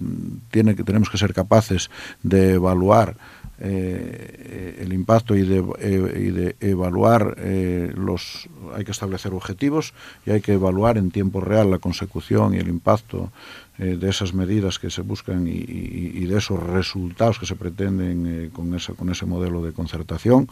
tiene 0.51 0.75
que 0.75 0.83
tenemos 0.83 1.09
que 1.09 1.17
ser 1.17 1.33
capaces 1.33 1.89
de 2.21 2.53
evaluar 2.53 3.17
eh, 3.59 4.77
el 4.81 4.93
impacto 4.93 5.35
y 5.35 5.41
de, 5.41 5.65
eh, 5.79 6.27
y 6.27 6.29
de 6.29 6.55
evaluar 6.59 7.37
eh, 7.39 7.91
los 7.95 8.47
hay 8.75 8.85
que 8.85 8.91
establecer 8.91 9.33
objetivos 9.33 9.95
y 10.27 10.29
hay 10.29 10.41
que 10.41 10.53
evaluar 10.53 10.99
en 10.99 11.09
tiempo 11.09 11.41
real 11.41 11.71
la 11.71 11.79
consecución 11.79 12.53
y 12.53 12.57
el 12.57 12.67
impacto 12.67 13.31
de 13.79 14.09
esas 14.09 14.33
medidas 14.33 14.79
que 14.79 14.89
se 14.89 15.03
buscan 15.03 15.47
y, 15.47 16.25
de 16.25 16.35
esos 16.35 16.61
resultados 16.61 17.37
que 17.37 17.45
se 17.45 17.55
pretenden 17.55 18.49
con, 18.51 18.73
esa, 18.73 18.93
con 18.93 19.11
ese 19.11 19.27
modelo 19.27 19.61
de 19.61 19.71
concertación 19.71 20.49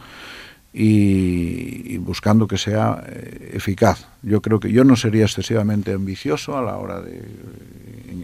y, 0.72 1.98
buscando 1.98 2.46
que 2.46 2.56
sea 2.56 3.02
eficaz. 3.52 4.06
Yo 4.22 4.40
creo 4.40 4.60
que 4.60 4.70
yo 4.70 4.84
no 4.84 4.94
sería 4.94 5.24
excesivamente 5.24 5.92
ambicioso 5.92 6.56
a 6.56 6.62
la 6.62 6.76
hora 6.76 7.00
de 7.00 7.20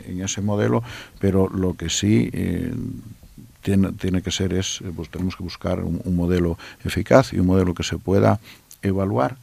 en, 0.06 0.20
ese 0.20 0.40
modelo, 0.40 0.84
pero 1.18 1.48
lo 1.48 1.74
que 1.74 1.90
sí 1.90 2.30
tiene, 3.62 3.92
tiene 3.92 4.22
que 4.22 4.30
ser 4.30 4.52
es, 4.52 4.80
eh, 4.82 4.92
pues 4.94 5.08
tenemos 5.08 5.36
que 5.36 5.42
buscar 5.42 5.80
un, 5.80 6.00
un, 6.04 6.16
modelo 6.16 6.58
eficaz 6.84 7.32
y 7.32 7.38
un 7.38 7.46
modelo 7.46 7.74
que 7.74 7.82
se 7.82 7.98
pueda 7.98 8.40
evaluar 8.82 9.36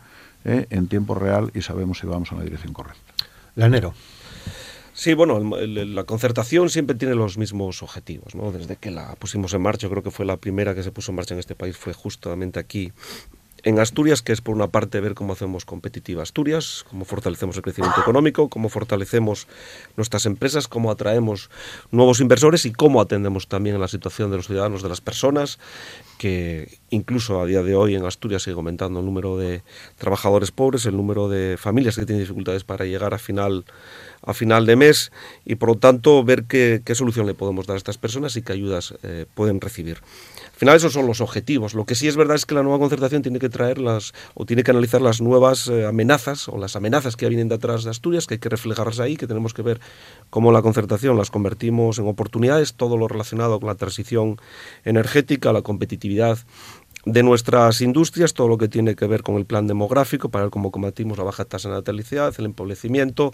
eh, 0.46 0.68
en 0.70 0.88
tiempo 0.88 1.16
real 1.16 1.52
y 1.54 1.62
sabemos 1.62 2.00
si 2.00 2.08
vamos 2.08 2.32
en 2.32 2.38
la 2.38 2.44
dirección 2.44 2.74
correcta. 2.74 3.14
Lanero. 3.56 3.94
Sí, 4.94 5.14
bueno, 5.14 5.38
el, 5.58 5.78
el, 5.78 5.96
la 5.96 6.04
concertación 6.04 6.70
siempre 6.70 6.96
tiene 6.96 7.16
los 7.16 7.38
mismos 7.38 7.82
objetivos, 7.82 8.36
¿no? 8.36 8.52
Desde 8.52 8.76
que 8.76 8.92
la 8.92 9.16
pusimos 9.16 9.54
en 9.54 9.62
marcha, 9.62 9.84
yo 9.84 9.90
creo 9.90 10.04
que 10.04 10.12
fue 10.12 10.26
la 10.26 10.36
primera 10.36 10.76
que 10.76 10.84
se 10.84 10.92
puso 10.92 11.12
en 11.12 11.16
marcha 11.16 11.34
en 11.34 11.40
este 11.40 11.56
país, 11.56 11.78
fue 11.78 11.94
justamente 11.94 12.60
aquí 12.60 12.92
en 13.64 13.80
Asturias, 13.80 14.22
que 14.22 14.34
es 14.34 14.42
por 14.42 14.56
una 14.56 14.68
parte 14.68 15.00
ver 15.00 15.14
cómo 15.14 15.34
hacemos 15.34 15.66
competitiva 15.66 16.24
Asturias, 16.24 16.86
cómo 16.90 17.06
fortalecemos 17.06 17.56
el 17.58 17.62
crecimiento 17.64 18.02
económico, 18.02 18.50
cómo 18.50 18.70
fortalecemos 18.70 19.48
nuestras 19.98 20.26
empresas, 20.26 20.68
cómo 20.68 20.92
atraemos 20.92 21.50
nuevos 21.92 22.20
inversores 22.20 22.66
y 22.66 22.72
cómo 22.72 23.02
atendemos 23.02 23.48
también 23.48 23.76
a 23.76 23.80
la 23.80 23.88
situación 23.88 24.32
de 24.32 24.38
los 24.38 24.48
ciudadanos, 24.48 24.84
de 24.84 24.90
las 24.90 25.02
personas, 25.02 25.60
que 26.18 26.80
incluso 26.90 27.42
a 27.42 27.46
día 27.46 27.64
de 27.64 27.76
hoy 27.76 27.96
en 27.96 28.06
Asturias 28.06 28.44
sigue 28.44 28.56
aumentando 28.56 29.00
el 29.00 29.06
número 29.06 29.38
de 29.38 29.64
trabajadores 29.98 30.52
pobres, 30.52 30.86
el 30.86 30.96
número 30.96 31.30
de 31.30 31.58
familias 31.58 31.96
que 31.96 32.06
tienen 32.06 32.24
dificultades 32.24 32.64
para 32.64 32.86
llegar 32.86 33.14
a 33.14 33.20
final 33.20 33.66
a 34.24 34.34
final 34.34 34.66
de 34.66 34.76
mes 34.76 35.12
y 35.46 35.56
por 35.56 35.70
lo 35.70 35.76
tanto 35.76 36.24
ver 36.24 36.46
qué, 36.46 36.82
solución 36.94 37.26
le 37.26 37.34
podemos 37.34 37.68
dar 37.68 37.76
a 37.76 37.78
estas 37.78 37.98
personas 37.98 38.36
y 38.36 38.42
qué 38.42 38.54
ayudas 38.54 38.94
eh, 39.04 39.26
pueden 39.34 39.62
recibir 39.62 40.02
final 40.60 40.76
esos 40.76 40.92
son 40.92 41.08
los 41.08 41.22
objetivos. 41.22 41.74
Lo 41.74 41.86
que 41.86 41.96
sí 41.96 42.10
es 42.10 42.18
verdad 42.18 42.36
es 42.36 42.46
que 42.46 42.54
la 42.54 42.64
nueva 42.64 42.80
concertación 42.80 43.22
tiene 43.22 43.40
que 43.40 43.48
traer 43.48 43.78
las 43.78 44.14
o 44.34 44.46
tiene 44.46 44.64
que 44.64 44.72
analizar 44.72 45.02
las 45.02 45.22
nuevas 45.22 45.70
eh, 45.70 45.86
amenazas 45.86 46.50
o 46.50 46.58
las 46.58 46.76
amenazas 46.76 47.16
que 47.16 47.30
vienen 47.30 47.48
detrás 47.48 47.86
de 47.86 47.92
Asturias, 47.92 48.28
que 48.28 48.34
hay 48.34 48.40
que 48.40 48.50
reflejarlas 48.50 49.00
ahí, 49.00 49.16
que 49.16 49.26
tenemos 49.26 49.54
que 49.54 49.62
ver 49.62 49.80
cómo 50.30 50.52
la 50.52 50.62
concertación 50.62 51.18
las 51.18 51.32
convertimos 51.32 51.98
en 51.98 52.08
oportunidades, 52.08 52.74
todo 52.74 52.98
lo 52.98 53.08
relacionado 53.08 53.58
con 53.62 53.68
la 53.68 53.76
transición 53.76 54.36
energética, 54.84 55.54
la 55.54 55.62
competitividad 55.62 56.40
de 57.06 57.24
nuestras 57.24 57.82
industrias, 57.82 58.34
todo 58.34 58.48
lo 58.48 58.58
que 58.58 58.68
tiene 58.68 58.96
que 58.96 59.08
ver 59.08 59.24
con 59.24 59.36
el 59.36 59.46
plan 59.46 59.68
demográfico, 59.68 60.30
para 60.30 60.46
ver 60.46 60.52
cómo 60.52 60.72
combatimos 60.72 61.18
la 61.18 61.24
baja 61.24 61.46
tasa 61.46 61.70
de 61.70 61.76
natalidad, 61.76 62.34
el 62.38 62.46
empobrecimiento, 62.46 63.34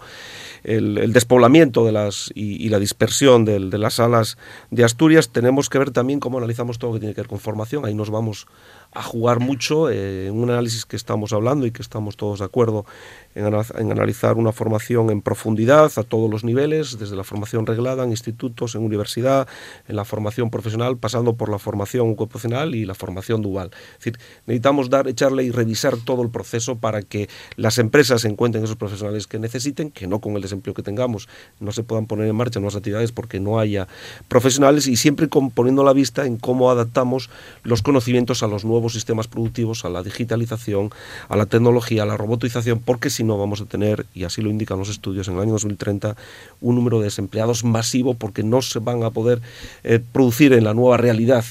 el, 0.62 1.12
despoblamiento 1.12 1.84
de 1.84 1.92
las, 1.92 2.30
y, 2.34 2.68
la 2.68 2.78
dispersión 2.78 3.44
de, 3.44 3.58
de, 3.58 3.78
las 3.78 3.94
salas 3.94 4.38
de 4.70 4.84
Asturias. 4.84 5.30
Tenemos 5.30 5.68
que 5.68 5.78
ver 5.78 5.90
también 5.90 6.20
cómo 6.20 6.38
analizamos 6.38 6.78
todo 6.78 6.90
lo 6.90 6.94
que 6.94 7.00
tiene 7.00 7.14
que 7.14 7.22
ver 7.22 7.28
con 7.28 7.40
formación. 7.40 7.84
Ahí 7.84 7.94
nos 7.94 8.10
vamos 8.10 8.46
a 8.92 9.02
jugar 9.02 9.40
mucho 9.40 9.90
eh, 9.90 10.28
en 10.28 10.34
un 10.34 10.50
análisis 10.50 10.86
que 10.86 10.96
estamos 10.96 11.32
hablando 11.32 11.66
y 11.66 11.70
que 11.70 11.82
estamos 11.82 12.16
todos 12.16 12.38
de 12.38 12.46
acuerdo 12.46 12.86
en, 13.34 13.46
en, 13.46 13.92
analizar 13.92 14.36
una 14.36 14.52
formación 14.52 15.10
en 15.10 15.20
profundidad 15.20 15.92
a 15.96 16.02
todos 16.02 16.30
los 16.30 16.44
niveles, 16.44 16.98
desde 16.98 17.14
la 17.16 17.24
formación 17.24 17.66
reglada 17.66 18.04
en 18.04 18.10
institutos, 18.10 18.74
en 18.74 18.82
universidad, 18.82 19.46
en 19.86 19.96
la 19.96 20.04
formación 20.04 20.50
profesional, 20.50 20.96
pasando 20.96 21.34
por 21.34 21.50
la 21.50 21.58
formación 21.58 22.10
ocupacional 22.10 22.74
y 22.74 22.86
la 22.86 22.94
formación 22.94 23.42
dual. 23.42 23.65
Es 23.72 23.98
decir, 23.98 24.18
necesitamos 24.46 24.90
dar, 24.90 25.08
echarle 25.08 25.44
y 25.44 25.50
revisar 25.50 25.96
todo 25.96 26.22
el 26.22 26.30
proceso 26.30 26.76
para 26.76 27.02
que 27.02 27.28
las 27.56 27.78
empresas 27.78 28.24
encuentren 28.24 28.64
esos 28.64 28.76
profesionales 28.76 29.26
que 29.26 29.38
necesiten, 29.38 29.90
que 29.90 30.06
no 30.06 30.20
con 30.20 30.34
el 30.36 30.42
desempleo 30.42 30.74
que 30.74 30.82
tengamos 30.82 31.28
no 31.60 31.72
se 31.72 31.82
puedan 31.82 32.06
poner 32.06 32.28
en 32.28 32.36
marcha 32.36 32.60
nuevas 32.60 32.76
actividades 32.76 33.12
porque 33.12 33.40
no 33.40 33.58
haya 33.58 33.88
profesionales 34.28 34.86
y 34.86 34.96
siempre 34.96 35.28
poniendo 35.28 35.84
la 35.84 35.92
vista 35.92 36.26
en 36.26 36.36
cómo 36.36 36.70
adaptamos 36.70 37.30
los 37.62 37.82
conocimientos 37.82 38.42
a 38.42 38.46
los 38.46 38.64
nuevos 38.64 38.92
sistemas 38.92 39.28
productivos, 39.28 39.84
a 39.84 39.90
la 39.90 40.02
digitalización, 40.02 40.90
a 41.28 41.36
la 41.36 41.46
tecnología, 41.46 42.02
a 42.02 42.06
la 42.06 42.16
robotización, 42.16 42.80
porque 42.80 43.10
si 43.10 43.24
no 43.24 43.38
vamos 43.38 43.60
a 43.60 43.66
tener, 43.66 44.06
y 44.14 44.24
así 44.24 44.42
lo 44.42 44.50
indican 44.50 44.78
los 44.78 44.88
estudios, 44.88 45.28
en 45.28 45.34
el 45.34 45.40
año 45.40 45.52
2030 45.52 46.16
un 46.60 46.74
número 46.74 46.98
de 46.98 47.04
desempleados 47.04 47.64
masivo 47.64 48.14
porque 48.14 48.42
no 48.42 48.62
se 48.62 48.78
van 48.78 49.02
a 49.02 49.10
poder 49.10 49.40
eh, 49.84 50.00
producir 50.12 50.52
en 50.52 50.64
la 50.64 50.74
nueva 50.74 50.96
realidad 50.96 51.44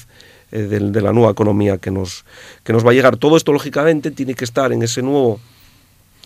eh, 0.56 0.62
de, 0.62 1.02
la 1.02 1.12
nueva 1.12 1.32
economía 1.32 1.76
que 1.76 1.90
nos, 1.90 2.24
que 2.64 2.72
nos 2.72 2.84
va 2.84 2.92
a 2.92 2.94
llegar. 2.94 3.18
Todo 3.18 3.36
esto, 3.36 3.52
lógicamente, 3.52 4.10
tiene 4.10 4.34
que 4.34 4.44
estar 4.44 4.72
en 4.72 4.82
ese 4.82 5.02
nuevo 5.02 5.38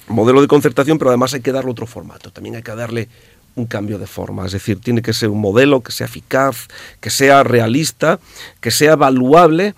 modelo 0.06 0.40
de 0.40 0.46
concertación, 0.46 0.98
pero 0.98 1.10
además 1.10 1.34
hay 1.34 1.40
que 1.40 1.50
darle 1.50 1.72
otro 1.72 1.84
formato. 1.84 2.30
También 2.30 2.54
hay 2.54 2.62
que 2.62 2.72
darle 2.72 3.08
un 3.56 3.66
cambio 3.66 3.98
de 3.98 4.06
forma, 4.06 4.46
es 4.46 4.52
decir, 4.52 4.78
tiene 4.80 5.02
que 5.02 5.12
ser 5.12 5.30
un 5.30 5.40
modelo 5.40 5.80
que 5.80 5.90
sea 5.90 6.06
eficaz, 6.06 6.68
que 7.00 7.10
sea 7.10 7.42
realista, 7.42 8.20
que 8.60 8.70
sea 8.70 8.92
evaluable 8.92 9.74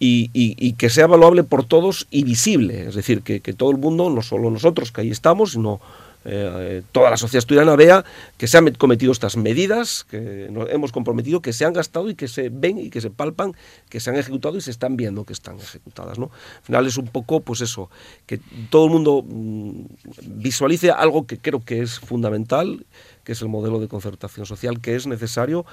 y, 0.00 0.30
y, 0.32 0.56
y, 0.58 0.72
que 0.72 0.90
sea 0.90 1.04
evaluable 1.04 1.44
por 1.44 1.64
todos 1.64 2.08
y 2.10 2.24
visible. 2.24 2.88
Es 2.88 2.96
decir, 2.96 3.22
que, 3.22 3.38
que 3.38 3.52
todo 3.52 3.70
el 3.70 3.78
mundo, 3.78 4.10
no 4.10 4.22
solo 4.22 4.50
nosotros 4.50 4.90
que 4.90 5.02
ahí 5.02 5.10
estamos, 5.12 5.52
sino 5.52 5.80
eh, 6.24 6.82
toda 6.92 7.10
la 7.10 7.16
sociedad 7.16 7.40
asturiana 7.40 7.74
vea 7.76 8.04
que 8.36 8.46
se 8.46 8.58
han 8.58 8.72
cometido 8.74 9.12
estas 9.12 9.36
medidas, 9.36 10.04
que 10.04 10.48
nos 10.50 10.70
hemos 10.70 10.92
comprometido, 10.92 11.42
que 11.42 11.52
se 11.52 11.64
han 11.64 11.72
gastado 11.72 12.08
y 12.10 12.14
que 12.14 12.28
se 12.28 12.48
ven 12.48 12.78
y 12.78 12.90
que 12.90 13.00
se 13.00 13.10
palpan, 13.10 13.54
que 13.88 14.00
se 14.00 14.10
han 14.10 14.16
ejecutado 14.16 14.56
y 14.56 14.60
se 14.60 14.70
están 14.70 14.96
viendo 14.96 15.24
que 15.24 15.32
están 15.32 15.58
ejecutadas. 15.58 16.18
¿no? 16.18 16.30
Al 16.58 16.62
final 16.62 16.86
es 16.86 16.96
un 16.96 17.06
poco, 17.06 17.40
pues 17.40 17.60
eso, 17.60 17.90
que 18.26 18.40
todo 18.70 18.86
el 18.86 18.92
mundo 18.92 19.24
mmm, 19.26 19.84
visualice 20.22 20.90
algo 20.90 21.26
que 21.26 21.38
creo 21.38 21.64
que 21.64 21.82
es 21.82 21.98
fundamental, 21.98 22.86
que 23.24 23.32
es 23.32 23.42
el 23.42 23.48
modelo 23.48 23.80
de 23.80 23.88
concertación 23.88 24.46
social, 24.46 24.80
que 24.80 24.94
es 24.94 25.06
necesario 25.06 25.66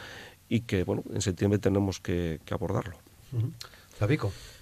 y 0.47 0.62
que, 0.62 0.84
bueno, 0.84 1.04
en 1.14 1.22
septiembre 1.22 1.60
tenemos 1.60 2.00
que, 2.00 2.39
abordarlo. 2.50 2.95
Uh. 3.32 3.52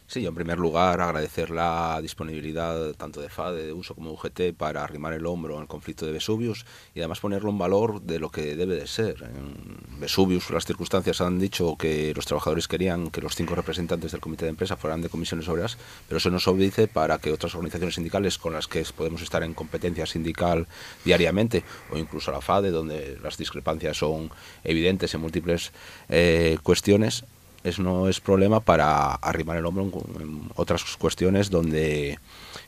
Sí, 0.09 0.25
en 0.25 0.33
primer 0.33 0.57
lugar 0.57 1.01
agradecer 1.01 1.49
la 1.49 1.99
disponibilidad 2.01 2.93
tanto 2.93 3.19
de 3.19 3.27
FADE, 3.27 3.65
de 3.65 3.73
uso 3.73 3.93
como 3.93 4.09
de 4.09 4.15
UGT 4.15 4.57
para 4.57 4.81
arrimar 4.81 5.11
el 5.11 5.25
hombro 5.25 5.59
el 5.59 5.67
conflicto 5.67 6.05
de 6.05 6.13
Vesuvius 6.13 6.65
y 6.95 6.99
además 6.99 7.19
ponerlo 7.19 7.49
en 7.49 7.57
valor 7.57 8.01
de 8.01 8.17
lo 8.17 8.29
que 8.29 8.55
debe 8.55 8.75
de 8.75 8.87
ser. 8.87 9.21
En 9.23 9.99
Vesuvius 9.99 10.49
las 10.49 10.65
circunstancias 10.65 11.19
han 11.19 11.39
dicho 11.39 11.75
que 11.75 12.13
los 12.15 12.25
trabajadores 12.25 12.69
querían 12.69 13.09
que 13.09 13.19
los 13.19 13.35
cinco 13.35 13.53
representantes 13.53 14.13
del 14.13 14.21
comité 14.21 14.45
de 14.45 14.51
empresa 14.51 14.77
fueran 14.77 15.01
de 15.01 15.09
comisiones 15.09 15.49
obreras, 15.49 15.77
pero 16.07 16.19
eso 16.19 16.29
nos 16.29 16.47
obedece 16.47 16.87
para 16.87 17.17
que 17.17 17.33
otras 17.33 17.53
organizaciones 17.55 17.95
sindicales 17.95 18.37
con 18.37 18.53
las 18.53 18.67
que 18.67 18.85
podemos 18.95 19.21
estar 19.21 19.43
en 19.43 19.53
competencia 19.53 20.05
sindical 20.05 20.67
diariamente 21.03 21.65
o 21.91 21.97
incluso 21.97 22.31
la 22.31 22.39
FADE 22.39 22.71
donde 22.71 23.19
las 23.21 23.37
discrepancias 23.37 23.97
son 23.97 24.31
evidentes 24.63 25.13
en 25.13 25.19
múltiples 25.19 25.73
eh, 26.07 26.57
cuestiones 26.63 27.25
es, 27.63 27.79
no 27.79 28.07
es 28.07 28.19
problema 28.19 28.59
para 28.59 29.13
arrimar 29.15 29.57
el 29.57 29.65
hombro 29.65 29.89
en, 30.19 30.49
otras 30.55 30.83
cuestiones 30.97 31.49
donde 31.49 32.19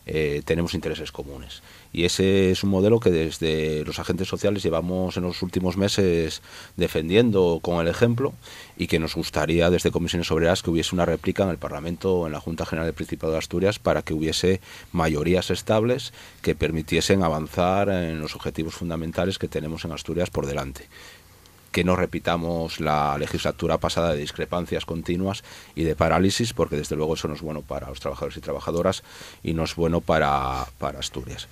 eh, 0.05 0.41
tenemos 0.45 0.73
intereses 0.73 1.11
comunes. 1.11 1.61
Y 1.91 2.05
ese 2.05 2.51
es 2.51 2.63
un 2.63 2.69
modelo 2.69 2.99
que 2.99 3.09
desde 3.09 3.83
los 3.83 3.97
agentes 3.97 4.27
sociales 4.27 4.61
llevamos 4.61 5.17
en 5.17 5.23
los 5.23 5.41
últimos 5.41 5.75
meses 5.75 6.41
defendiendo 6.77 7.59
con 7.61 7.79
el 7.79 7.87
ejemplo 7.87 8.33
y 8.77 8.87
que 8.87 8.99
nos 8.99 9.15
gustaría 9.15 9.69
desde 9.71 9.89
Comisiones 9.89 10.31
Obreras 10.31 10.61
que 10.61 10.69
hubiese 10.69 10.93
una 10.93 11.05
réplica 11.05 11.43
en 11.43 11.49
el 11.49 11.57
Parlamento 11.57 12.27
en 12.27 12.33
la 12.33 12.39
Junta 12.39 12.65
General 12.65 12.85
del 12.85 12.93
Principado 12.93 13.33
de 13.33 13.39
Asturias 13.39 13.79
para 13.79 14.03
que 14.03 14.13
hubiese 14.13 14.61
mayorías 14.91 15.49
estables 15.49 16.13
que 16.43 16.53
permitiesen 16.53 17.23
avanzar 17.23 17.89
en 17.89 18.19
los 18.19 18.35
objetivos 18.35 18.75
fundamentales 18.75 19.39
que 19.39 19.47
tenemos 19.47 19.83
en 19.83 19.91
Asturias 19.91 20.29
por 20.29 20.45
delante 20.45 20.87
que 21.71 21.83
no 21.83 21.95
repitamos 21.95 22.79
la 22.79 23.17
legislatura 23.17 23.77
pasada 23.77 24.13
de 24.13 24.21
discrepancias 24.21 24.85
continuas 24.85 25.43
y 25.75 25.83
de 25.83 25.95
parálisis, 25.95 26.53
porque 26.53 26.77
desde 26.77 26.95
luego 26.95 27.13
eso 27.13 27.27
no 27.27 27.35
es 27.35 27.41
bueno 27.41 27.61
para 27.61 27.89
los 27.89 27.99
trabajadores 27.99 28.37
y 28.37 28.41
trabajadoras 28.41 29.03
y 29.43 29.53
no 29.53 29.63
es 29.63 29.75
bueno 29.75 30.01
para, 30.01 30.65
para 30.77 30.99
Asturias. 30.99 31.47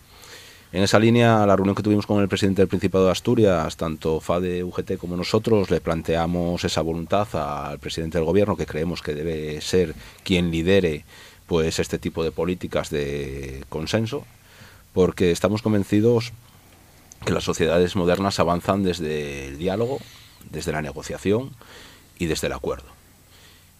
En 0.73 0.83
esa 0.83 0.99
línea, 0.99 1.45
la 1.45 1.55
reunión 1.55 1.75
que 1.75 1.83
tuvimos 1.83 2.05
con 2.05 2.21
el 2.21 2.27
presidente 2.27 2.61
del 2.61 2.67
Principado 2.67 3.05
de 3.05 3.11
Asturias, 3.11 3.77
tanto 3.77 4.19
FADE, 4.19 4.65
UGT 4.65 4.97
como 4.97 5.15
nosotros, 5.15 5.71
le 5.71 5.79
planteamos 5.79 6.63
esa 6.65 6.81
voluntad 6.81 7.27
al 7.33 7.79
presidente 7.79 8.17
del 8.17 8.25
gobierno, 8.25 8.57
que 8.57 8.65
creemos 8.65 9.01
que 9.01 9.15
debe 9.15 9.61
ser 9.61 9.95
quien 10.23 10.51
lidere 10.51 11.05
pues 11.45 11.79
este 11.79 11.97
tipo 11.97 12.21
de 12.21 12.31
políticas 12.31 12.89
de 12.89 13.63
consenso, 13.69 14.25
porque 14.93 15.31
estamos 15.31 15.61
convencidos 15.61 16.33
que 17.25 17.33
las 17.33 17.43
sociedades 17.43 17.95
modernas 17.95 18.39
avanzan 18.39 18.83
desde 18.83 19.47
el 19.47 19.57
diálogo, 19.57 19.99
desde 20.49 20.71
la 20.71 20.81
negociación 20.81 21.51
y 22.19 22.25
desde 22.25 22.47
el 22.47 22.53
acuerdo. 22.53 22.97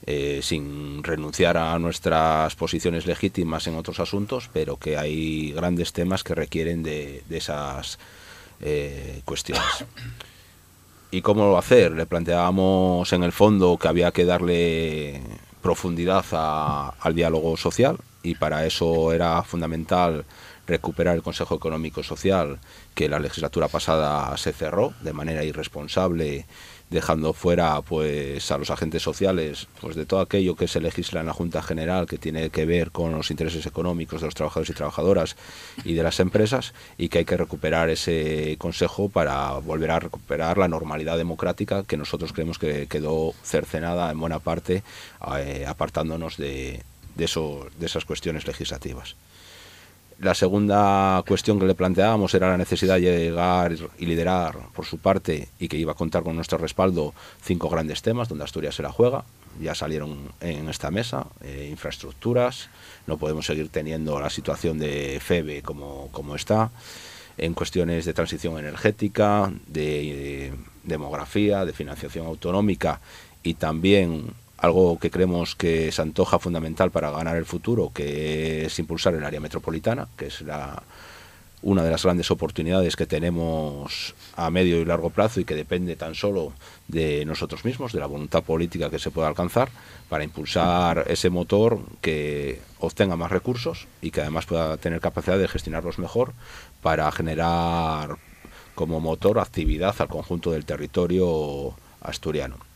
Eh, 0.05 0.39
sin 0.43 1.03
renunciar 1.03 1.57
a 1.57 1.77
nuestras 1.79 2.55
posiciones 2.55 3.07
legítimas 3.07 3.67
en 3.67 3.75
otros 3.75 3.99
asuntos, 3.99 4.49
pero 4.53 4.77
que 4.77 4.97
hay 4.97 5.51
grandes 5.51 5.91
temas 5.91 6.23
que 6.23 6.35
requieren 6.35 6.83
de, 6.83 7.23
esas 7.29 7.97
eh, 8.61 9.21
cuestiones. 9.25 9.85
¿Y 11.09 11.21
cómo 11.21 11.45
lo 11.45 11.57
hacer? 11.57 11.93
Le 11.93 12.05
planteábamos 12.05 13.11
en 13.11 13.23
el 13.23 13.31
fondo 13.31 13.77
que 13.77 13.87
había 13.87 14.11
que 14.11 14.25
darle 14.25 15.21
profundidad 15.61 16.25
al 16.99 17.15
diálogo 17.15 17.57
social 17.57 17.97
y 18.23 18.35
para 18.35 18.65
eso 18.65 19.11
era 19.13 19.41
fundamental 19.43 20.25
recuperar 20.67 21.15
el 21.15 21.23
Consejo 21.23 21.55
Económico 21.55 22.03
Social 22.03 22.59
que 22.93 23.09
la 23.09 23.19
legislatura 23.19 23.67
pasada 23.67 24.35
se 24.37 24.53
cerró 24.53 24.93
de 25.01 25.13
manera 25.13 25.43
irresponsable 25.43 26.45
dejando 26.89 27.33
fuera 27.33 27.81
pues 27.81 28.49
a 28.51 28.57
los 28.57 28.69
agentes 28.69 29.03
sociales 29.03 29.67
pues 29.81 29.95
de 29.95 30.05
todo 30.05 30.21
aquello 30.21 30.55
que 30.55 30.67
se 30.67 30.79
legisla 30.79 31.19
en 31.19 31.25
la 31.25 31.33
Junta 31.33 31.61
General 31.61 32.05
que 32.07 32.17
tiene 32.17 32.49
que 32.49 32.65
ver 32.65 32.91
con 32.91 33.11
los 33.11 33.29
intereses 33.29 33.65
económicos 33.65 34.21
de 34.21 34.27
los 34.27 34.35
trabajadores 34.35 34.69
y 34.69 34.73
trabajadoras 34.73 35.35
y 35.83 35.93
de 35.93 36.03
las 36.03 36.19
empresas 36.19 36.73
y 36.97 37.09
que 37.09 37.19
hay 37.19 37.25
que 37.25 37.35
recuperar 37.35 37.89
ese 37.89 38.55
consejo 38.57 39.09
para 39.09 39.53
volver 39.53 39.91
a 39.91 39.99
recuperar 39.99 40.57
la 40.57 40.69
normalidad 40.69 41.17
democrática 41.17 41.83
que 41.83 41.97
nosotros 41.97 42.31
creemos 42.31 42.57
que 42.57 42.87
quedó 42.87 43.33
cercenada 43.43 44.09
en 44.09 44.19
buena 44.19 44.39
parte 44.39 44.83
eh, 45.37 45.65
apartándonos 45.67 46.37
de, 46.37 46.83
de, 47.15 47.25
de 47.79 47.85
esas 47.85 48.05
cuestiones 48.05 48.47
legislativas. 48.47 49.15
La 50.19 50.33
segunda 50.33 51.23
cuestión 51.27 51.59
que 51.59 51.67
le 51.67 51.75
planteábamos 51.75 52.33
era 52.33 52.49
la 52.49 52.57
necesidad 52.57 52.95
de 52.95 53.01
llegar 53.01 53.75
y 53.99 54.05
liderar 54.07 54.57
por 54.73 54.83
su 54.83 54.97
parte 54.97 55.49
y 55.59 55.67
que 55.67 55.77
iba 55.77 55.91
a 55.91 55.95
contar 55.95 56.23
con 56.23 56.35
nuestro 56.35 56.57
respaldo 56.57 57.13
cinco 57.43 57.69
grandes 57.69 58.01
temas 58.01 58.27
donde 58.27 58.43
Asturias 58.43 58.73
se 58.73 58.81
la 58.81 58.91
juega. 58.91 59.25
Ya 59.61 59.75
salieron 59.75 60.31
en 60.41 60.69
esta 60.69 60.89
mesa, 60.89 61.27
eh, 61.43 61.67
infraestructuras, 61.69 62.69
no 63.05 63.17
podemos 63.17 63.45
seguir 63.45 63.69
teniendo 63.69 64.19
la 64.19 64.31
situación 64.31 64.79
de 64.79 65.19
FEBE 65.21 65.61
como, 65.61 66.09
como 66.11 66.35
está, 66.35 66.71
en 67.37 67.53
cuestiones 67.53 68.05
de 68.05 68.13
transición 68.13 68.57
energética, 68.57 69.51
de 69.67 70.51
demografía, 70.83 71.63
de 71.63 71.73
financiación 71.73 72.25
autonómica 72.25 73.01
y 73.43 73.53
también 73.53 74.33
algo 74.57 74.97
que 74.99 75.11
creemos 75.11 75.55
que 75.55 75.91
se 75.91 76.01
antoja 76.01 76.39
fundamental 76.39 76.91
para 76.91 77.11
ganar 77.11 77.37
el 77.37 77.45
futuro, 77.45 77.91
que 77.93 78.65
es 78.65 78.79
impulsar 78.79 79.13
el 79.13 79.23
área 79.23 79.39
metropolitana, 79.39 80.07
que 80.17 80.27
es 80.27 80.43
una 81.61 81.83
de 81.83 81.91
las 81.91 82.03
grandes 82.03 82.31
oportunidades 82.31 82.95
que 82.95 83.05
tenemos 83.05 84.15
a 84.35 84.49
medio 84.49 84.79
y 84.79 84.85
largo 84.85 85.09
plazo 85.09 85.39
y 85.39 85.45
que 85.45 85.55
depende 85.55 85.95
tan 85.95 86.15
solo 86.15 86.53
de 86.87 87.23
nosotros 87.25 87.65
mismos, 87.65 87.93
de 87.93 87.99
la 87.99 88.07
voluntad 88.07 88.43
política 88.43 88.89
que 88.89 88.99
se 88.99 89.11
pueda 89.11 89.27
alcanzar, 89.27 89.69
para 90.09 90.23
impulsar 90.23 91.05
ese 91.07 91.29
motor 91.29 91.79
que 92.01 92.61
obtenga 92.79 93.15
más 93.15 93.31
recursos 93.31 93.87
y 94.01 94.11
que 94.11 94.21
además 94.21 94.45
pueda 94.45 94.77
tener 94.77 95.01
capacidad 95.01 95.37
de 95.37 95.47
gestionarlos 95.47 95.99
mejor 95.99 96.33
para 96.81 97.11
generar 97.11 98.17
como 98.73 98.99
motor 98.99 99.39
actividad 99.39 99.95
al 99.99 100.07
conjunto 100.07 100.51
del 100.51 100.65
territorio 100.65 101.73
asturiano. 102.01 102.66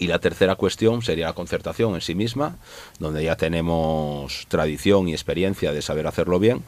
Y 0.00 0.06
la 0.06 0.18
tercera 0.18 0.56
cuestión 0.56 1.02
sería 1.02 1.26
la 1.26 1.34
concertación 1.34 1.94
en 1.94 2.00
sí 2.00 2.14
misma, 2.14 2.56
donde 2.98 3.22
ya 3.22 3.36
tenemos 3.36 4.46
tradición 4.48 5.08
y 5.08 5.12
experiencia 5.12 5.72
de 5.72 5.82
saber 5.82 6.06
hacerlo 6.06 6.38
bien, 6.38 6.64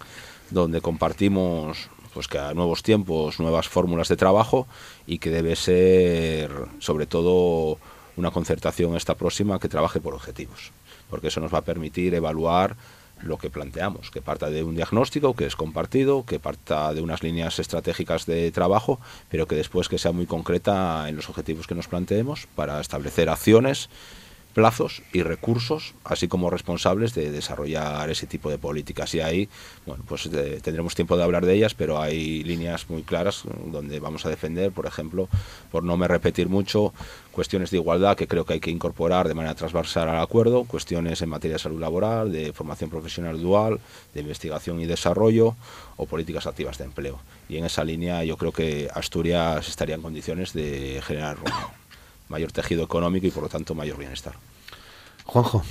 donde 0.50 0.82
compartimos 0.82 1.88
pues 2.12 2.28
que 2.28 2.38
a 2.38 2.52
nuevos 2.52 2.82
tiempos, 2.82 3.40
nuevas 3.40 3.68
fórmulas 3.68 4.08
de 4.08 4.18
trabajo 4.18 4.68
y 5.06 5.18
que 5.18 5.30
debe 5.30 5.56
ser 5.56 6.50
sobre 6.78 7.06
todo 7.06 7.78
una 8.16 8.30
concertación 8.30 8.96
esta 8.96 9.14
próxima 9.14 9.58
que 9.58 9.70
trabaje 9.70 9.98
por 9.98 10.12
objetivos, 10.12 10.70
porque 11.08 11.28
eso 11.28 11.40
nos 11.40 11.54
va 11.54 11.58
a 11.58 11.64
permitir 11.64 12.14
evaluar 12.14 12.76
lo 13.22 13.38
que 13.38 13.50
planteamos, 13.50 14.10
que 14.10 14.20
parta 14.20 14.50
de 14.50 14.62
un 14.62 14.74
diagnóstico 14.74 15.34
que 15.34 15.46
es 15.46 15.56
compartido, 15.56 16.24
que 16.24 16.38
parta 16.38 16.92
de 16.94 17.00
unas 17.00 17.22
líneas 17.22 17.58
estratégicas 17.58 18.26
de 18.26 18.50
trabajo, 18.50 19.00
pero 19.28 19.46
que 19.46 19.56
después 19.56 19.88
que 19.88 19.98
sea 19.98 20.12
muy 20.12 20.26
concreta 20.26 21.08
en 21.08 21.16
los 21.16 21.28
objetivos 21.28 21.66
que 21.66 21.74
nos 21.74 21.88
planteemos 21.88 22.46
para 22.54 22.80
establecer 22.80 23.28
acciones 23.28 23.88
plazos 24.54 25.02
y 25.12 25.22
recursos, 25.22 25.94
así 26.04 26.28
como 26.28 26.50
responsables 26.50 27.14
de 27.14 27.30
desarrollar 27.30 28.10
ese 28.10 28.26
tipo 28.26 28.50
de 28.50 28.58
políticas. 28.58 29.14
Y 29.14 29.20
ahí, 29.20 29.48
bueno, 29.86 30.04
pues 30.06 30.28
tendremos 30.62 30.94
tiempo 30.94 31.16
de 31.16 31.24
hablar 31.24 31.46
de 31.46 31.54
ellas, 31.54 31.74
pero 31.74 32.00
hay 32.00 32.42
líneas 32.44 32.88
muy 32.90 33.02
claras 33.02 33.44
donde 33.66 34.00
vamos 34.00 34.26
a 34.26 34.28
defender, 34.28 34.72
por 34.72 34.86
ejemplo, 34.86 35.28
por 35.70 35.84
no 35.84 35.96
me 35.96 36.08
repetir 36.08 36.48
mucho, 36.48 36.92
cuestiones 37.32 37.70
de 37.70 37.78
igualdad 37.78 38.16
que 38.16 38.28
creo 38.28 38.44
que 38.44 38.54
hay 38.54 38.60
que 38.60 38.70
incorporar 38.70 39.26
de 39.26 39.34
manera 39.34 39.54
transversal 39.54 40.08
al 40.08 40.20
acuerdo, 40.20 40.64
cuestiones 40.64 41.22
en 41.22 41.30
materia 41.30 41.56
de 41.56 41.62
salud 41.62 41.80
laboral, 41.80 42.30
de 42.30 42.52
formación 42.52 42.90
profesional 42.90 43.40
dual, 43.40 43.80
de 44.14 44.20
investigación 44.20 44.80
y 44.80 44.86
desarrollo 44.86 45.56
o 45.96 46.06
políticas 46.06 46.46
activas 46.46 46.78
de 46.78 46.84
empleo. 46.84 47.20
Y 47.48 47.56
en 47.56 47.64
esa 47.64 47.84
línea 47.84 48.22
yo 48.24 48.36
creo 48.36 48.52
que 48.52 48.88
Asturias 48.94 49.68
estaría 49.68 49.94
en 49.94 50.02
condiciones 50.02 50.52
de 50.52 51.00
generar 51.04 51.38
mayor 52.32 52.50
tejido 52.50 52.82
económico 52.82 53.26
y 53.28 53.30
por 53.30 53.44
lo 53.44 53.48
tanto 53.48 53.74
mayor 53.74 53.98
bienestar. 53.98 54.34
Juanjo. 55.24 55.62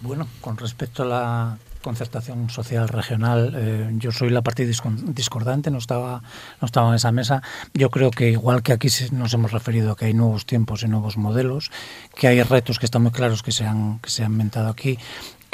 Bueno, 0.00 0.26
con 0.40 0.56
respecto 0.56 1.02
a 1.02 1.06
la 1.06 1.58
concertación 1.82 2.48
social 2.50 2.88
regional, 2.88 3.52
eh, 3.56 3.90
yo 3.98 4.10
soy 4.10 4.30
la 4.30 4.42
parte 4.42 4.66
discordante, 4.66 5.70
no 5.70 5.78
estaba, 5.78 6.22
no 6.60 6.66
estaba 6.66 6.88
en 6.88 6.94
esa 6.94 7.12
mesa. 7.12 7.42
Yo 7.74 7.90
creo 7.90 8.10
que 8.10 8.30
igual 8.30 8.62
que 8.62 8.72
aquí 8.72 8.88
nos 9.12 9.32
hemos 9.34 9.52
referido 9.52 9.92
a 9.92 9.96
que 9.96 10.06
hay 10.06 10.14
nuevos 10.14 10.46
tiempos 10.46 10.82
y 10.82 10.88
nuevos 10.88 11.16
modelos, 11.16 11.70
que 12.14 12.26
hay 12.26 12.42
retos 12.42 12.78
que 12.78 12.86
están 12.86 13.02
muy 13.02 13.12
claros 13.12 13.42
que 13.42 13.52
se 13.52 13.64
han, 13.64 13.98
que 14.00 14.10
se 14.10 14.24
han 14.24 14.32
inventado 14.32 14.68
aquí, 14.68 14.98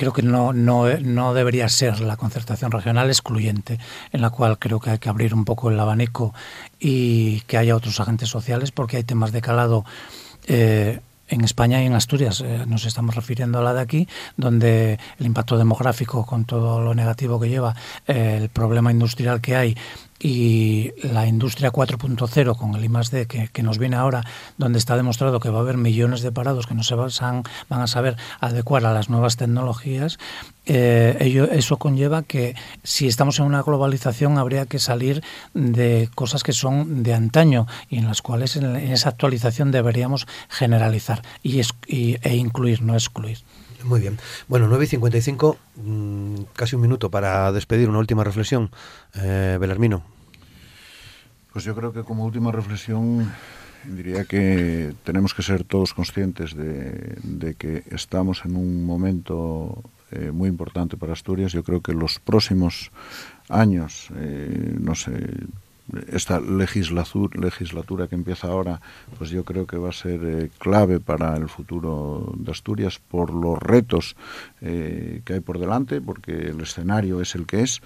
creo 0.01 0.13
que 0.15 0.23
no, 0.23 0.55
no, 0.55 0.87
no, 0.99 1.35
debería 1.35 1.69
ser 1.69 2.01
la 2.01 2.17
concertación 2.17 2.71
regional 2.71 3.09
excluyente, 3.09 3.79
en 4.13 4.23
la 4.23 4.31
cual 4.31 4.59
creo 4.59 4.81
que 4.81 4.91
hay 4.91 4.99
que 4.99 5.11
abrir 5.11 5.35
un 5.35 5.45
poco 5.45 5.69
el 5.69 5.79
abanico 5.79 6.33
y 6.79 7.43
que 7.43 7.59
haya 7.59 7.77
otros 7.77 8.01
agentes 8.01 8.31
sociales, 8.31 8.73
porque 8.73 8.97
hay 8.97 9.05
temas 9.05 9.31
de 9.31 9.43
calado 9.43 9.85
eh, 10.47 11.01
en 11.31 11.45
España 11.45 11.83
y 11.83 11.87
en 11.87 11.95
Asturias. 11.95 12.41
Eh, 12.41 12.65
nos 12.67 12.85
estamos 12.85 13.15
refiriendo 13.15 13.59
a 13.59 13.63
la 13.63 13.73
de 13.73 13.81
aquí, 13.81 14.09
donde 14.37 14.99
el 15.19 15.27
impacto 15.27 15.57
demográfico, 15.57 16.27
con 16.27 16.45
todo 16.45 16.81
lo 16.81 16.95
negativo 16.95 17.41
que 17.41 17.49
lleva, 17.49 17.75
eh, 18.07 18.39
el 18.41 18.49
problema 18.49 18.91
industrial 18.91 19.41
que 19.41 19.57
hay 19.57 19.77
y 20.21 20.93
la 21.03 21.27
industria 21.27 21.73
4.0 21.73 22.57
con 22.57 22.75
el 22.75 22.85
I+D 22.85 23.27
que, 23.27 23.49
que, 23.49 23.63
nos 23.63 23.79
viene 23.79 23.97
ahora, 23.97 24.23
donde 24.59 24.79
está 24.79 24.97
demostrado 24.97 25.41
que 25.41 25.49
va 25.49 25.59
a 25.59 25.63
haber 25.63 25.79
millones 25.79 26.21
de 26.21 26.31
parados 26.31 26.67
que 26.67 26.75
no 26.75 26.83
se 26.83 26.95
van, 26.95 27.43
van 27.69 27.81
a 27.81 27.87
saber 27.87 28.17
adecuar 28.41 28.85
a 28.85 28.93
las 28.93 29.09
nuevas 29.09 29.37
tecnologías, 29.37 30.19
eh, 30.67 31.17
ello, 31.21 31.51
eso 31.51 31.79
conlleva 31.79 32.23
que 32.23 32.55
si 32.85 33.09
estamos 33.09 33.39
en 33.39 33.47
una 33.47 33.63
globalización 33.63 34.39
habría 34.39 34.67
que 34.67 34.79
salir 34.79 35.23
de 35.55 36.09
cosas 36.15 36.43
que 36.43 36.53
son 36.53 37.03
de 37.03 37.15
antaño 37.15 37.67
y 37.89 37.99
en 37.99 38.07
las 38.07 38.23
cuales 38.23 38.57
en, 38.57 38.77
esa 38.77 39.09
actualización 39.09 39.73
deberíamos 39.73 40.29
generalizar 40.49 41.23
y, 41.43 41.63
e 41.89 42.37
incluir, 42.37 42.83
no 42.83 42.95
excluir. 42.95 43.39
Muy 43.85 44.01
bien. 44.01 44.19
Bueno, 44.49 44.69
9 44.69 44.85
y 44.85 44.89
55, 44.89 45.57
mm, 45.77 46.35
casi 46.55 46.77
un 46.77 46.83
minuto 46.83 47.11
para 47.11 47.51
despedir. 47.53 47.89
Una 47.89 47.99
última 47.99 48.25
reflexión. 48.25 48.71
Eh, 49.15 49.57
Belarmino. 49.61 50.03
Pues 51.53 51.65
yo 51.65 51.75
creo 51.75 51.93
que 51.93 52.05
como 52.05 52.25
última 52.25 52.53
reflexión 52.53 53.33
diría 53.85 54.25
que 54.25 54.95
tenemos 55.05 55.35
que 55.35 55.43
ser 55.43 55.65
todos 55.65 55.95
conscientes 55.95 56.55
de, 56.55 57.55
que 57.59 57.83
estamos 57.91 58.45
en 58.45 58.57
un 58.57 58.85
momento 58.85 59.83
eh, 60.11 60.31
muy 60.33 60.49
importante 60.49 60.97
para 60.97 61.13
Asturias. 61.13 61.53
Yo 61.53 61.65
creo 61.65 61.81
que 61.81 61.93
los 61.93 62.21
próximos 62.21 62.93
años, 63.49 64.09
eh, 64.17 64.77
no 64.79 64.95
sé, 64.95 65.13
esta 66.09 66.41
legislatura, 66.41 68.09
que 68.09 68.15
empieza 68.15 68.49
ahora, 68.49 68.81
pues 69.19 69.31
yo 69.31 69.45
creo 69.45 69.67
que 69.67 69.77
va 69.77 69.91
a 69.91 69.93
ser 69.93 70.21
eh, 70.25 70.51
clave 70.59 71.01
para 71.01 71.37
el 71.37 71.49
futuro 71.49 72.33
de 72.37 72.51
Asturias 72.51 72.99
por 72.99 73.33
los 73.33 73.59
retos 73.59 74.17
eh, 74.61 75.23
que 75.25 75.35
hay 75.35 75.41
por 75.41 75.59
delante, 75.59 76.01
porque 76.01 76.33
el 76.33 76.61
escenario 76.61 77.21
es 77.21 77.35
el 77.35 77.47
que 77.47 77.63
es. 77.63 77.81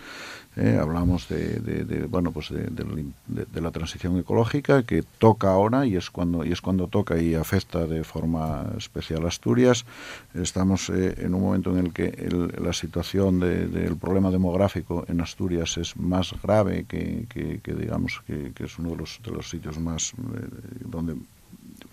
Eh, 0.56 0.78
hablamos 0.80 1.28
de, 1.28 2.06
bueno 2.08 2.30
pues 2.30 2.50
de, 2.50 3.60
la 3.60 3.72
transición 3.72 4.16
ecológica 4.18 4.84
que 4.84 5.02
toca 5.02 5.50
ahora 5.50 5.84
y 5.84 5.96
es 5.96 6.10
cuando 6.10 6.44
y 6.44 6.52
es 6.52 6.60
cuando 6.60 6.86
toca 6.86 7.20
y 7.20 7.34
afecta 7.34 7.86
de 7.86 8.04
forma 8.04 8.66
especial 8.78 9.24
a 9.24 9.28
Asturias. 9.28 9.84
Estamos 10.32 10.90
eh, 10.90 11.16
en 11.18 11.34
un 11.34 11.42
momento 11.42 11.70
en 11.72 11.86
el 11.86 11.92
que 11.92 12.28
la 12.56 12.72
situación 12.72 13.40
del 13.40 13.96
problema 13.96 14.30
demográfico 14.30 15.04
en 15.08 15.20
Asturias 15.20 15.76
es 15.76 15.96
más 15.96 16.32
grave 16.40 16.84
que, 16.84 17.26
digamos 17.64 18.22
que, 18.24 18.52
es 18.56 18.78
uno 18.78 18.90
de 18.90 18.96
los 18.96 19.20
de 19.24 19.30
los 19.32 19.50
sitios 19.50 19.78
más 19.80 20.12
eh, 20.12 20.48
donde 20.84 21.16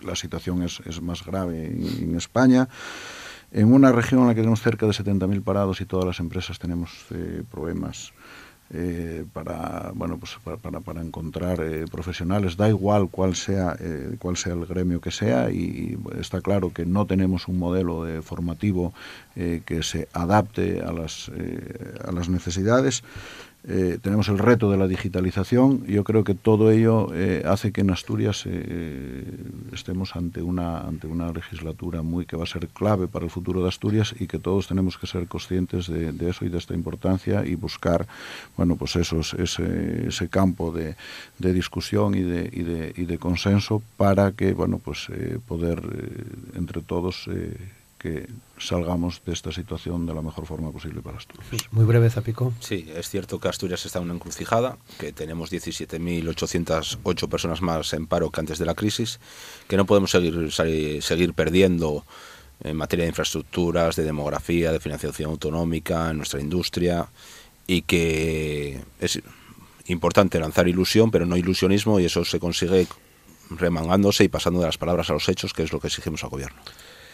la 0.04 0.16
situación 0.16 0.62
es, 0.62 0.82
es 0.86 1.02
más 1.02 1.26
grave 1.26 1.66
en, 1.66 2.16
España. 2.16 2.70
En 3.52 3.74
una 3.74 3.92
región 3.92 4.22
en 4.22 4.28
la 4.28 4.36
que 4.36 4.42
tenemos 4.42 4.62
cerca 4.62 4.86
de 4.86 4.94
70.000 4.94 5.44
parados 5.44 5.82
y 5.82 5.86
todas 5.86 6.06
las 6.06 6.20
empresas 6.20 6.60
tenemos 6.60 7.06
problemas 7.52 8.14
eh, 8.74 9.26
para 9.34 9.92
bueno 9.94 10.18
pues 10.18 10.38
para, 10.62 10.80
para, 10.80 11.02
encontrar 11.02 11.60
eh, 11.62 11.86
profesionales. 11.92 12.56
Da 12.56 12.70
igual 12.70 13.10
cuál 13.10 13.36
sea 13.36 13.76
eh, 13.80 14.16
cuál 14.20 14.38
sea 14.38 14.54
el 14.54 14.66
gremio 14.66 15.02
que 15.02 15.12
sea 15.12 15.52
y, 15.52 15.98
está 16.20 16.42
claro 16.42 16.72
que 16.72 16.86
no 16.86 17.06
tenemos 17.06 17.48
un 17.48 17.60
modelo 17.60 18.06
de 18.06 18.22
formativo 18.22 18.94
que 19.34 19.82
se 19.82 20.08
adapte 20.14 20.82
a 20.82 20.92
las 20.92 21.32
a 22.04 22.12
las 22.12 22.28
necesidades 22.28 23.04
eh, 23.64 24.00
tenemos 24.02 24.28
el 24.28 24.40
reto 24.40 24.72
de 24.72 24.78
la 24.78 24.88
digitalización. 24.88 25.86
Yo 25.86 26.04
creo 26.04 26.24
que 26.24 26.34
todo 26.34 26.72
ello 26.72 27.14
eh, 27.14 27.44
hace 27.46 27.72
que 27.72 27.82
en 27.82 27.92
Asturias 27.92 28.44
eh, 28.48 29.24
estemos 29.72 30.16
ante 30.16 30.42
una, 30.42 30.82
ante 30.82 31.06
una 31.06 31.32
legislatura 31.32 32.02
muy 32.02 32.26
que 32.26 32.36
va 32.36 32.44
a 32.44 32.48
ser 32.48 32.68
clave 32.70 33.08
para 33.08 33.26
el 33.26 33.32
futuro 33.32 33.62
de 33.62 33.70
Asturias 33.70 34.16
y 34.20 34.26
que 34.26 34.40
todos 34.40 34.68
tenemos 34.68 34.98
que 34.98 35.06
ser 35.06 35.28
conscientes 35.28 35.88
de, 35.88 36.30
eso 36.30 36.44
y 36.44 36.50
de 36.50 36.58
esta 36.58 36.74
importancia 36.74 37.46
y 37.46 37.54
buscar 37.54 38.08
bueno, 38.58 38.78
pues 38.78 38.96
esos, 38.96 39.36
ese, 39.36 40.08
ese 40.08 40.28
campo 40.28 40.72
de, 40.72 40.96
de 41.38 41.54
discusión 41.54 42.16
y 42.16 42.22
de, 42.22 42.50
y, 42.52 42.64
de, 42.64 42.94
y 42.98 43.06
de 43.06 43.18
consenso 43.20 43.84
para 43.96 44.32
que 44.32 44.54
bueno, 44.54 44.80
pues, 44.84 45.08
poder 45.48 45.82
entre 46.56 46.82
todos 46.82 47.28
que 48.02 48.28
salgamos 48.58 49.22
de 49.24 49.34
esta 49.34 49.52
situación 49.52 50.08
de 50.08 50.16
la 50.16 50.24
mejor 50.24 50.48
forma 50.48 50.72
posible 50.72 51.02
para 51.02 51.18
Asturias. 51.18 51.48
Muy 51.70 51.86
breve, 51.86 52.10
Zapico. 52.10 52.52
Sí, 52.60 52.92
es 52.96 53.08
cierto 53.10 53.40
que 53.40 53.48
Asturias 53.48 53.86
está 53.86 54.00
en 54.00 54.06
una 54.06 54.16
encrucijada, 54.16 54.80
que 55.00 55.12
tenemos 55.14 55.52
17.808 55.52 57.30
personas 57.30 57.62
más 57.62 57.94
en 57.94 58.08
paro 58.08 58.32
que 58.32 58.40
antes 58.40 58.58
de 58.58 58.66
la 58.66 58.74
crisis, 58.74 59.20
que 59.68 59.78
no 59.78 59.86
podemos 59.86 60.10
seguir, 60.10 60.52
seguir 60.52 61.34
perdiendo 61.36 62.04
en 62.64 62.76
materia 62.76 63.04
de 63.04 63.10
infraestructuras, 63.10 63.96
de 63.96 64.04
demografía, 64.04 64.72
de 64.72 64.80
financiación 64.80 65.30
autonómica, 65.30 66.10
en 66.10 66.18
nuestra 66.18 66.42
industria, 66.42 67.08
y 67.68 67.84
que 67.84 68.82
es 69.00 69.22
importante 69.86 70.40
lanzar 70.40 70.68
ilusión, 70.68 71.12
pero 71.12 71.28
no 71.28 71.38
ilusionismo, 71.38 72.00
y 72.00 72.06
eso 72.06 72.26
se 72.26 72.40
consigue 72.40 72.88
remangándose 73.52 74.24
y 74.24 74.28
pasando 74.28 74.60
de 74.60 74.66
las 74.66 74.80
palabras 74.80 75.12
a 75.12 75.14
los 75.14 75.30
hechos, 75.30 75.54
que 75.54 75.62
es 75.62 75.72
lo 75.72 75.80
que 75.80 75.88
exigimos 75.88 76.24
al 76.24 76.32
gobierno. 76.32 76.60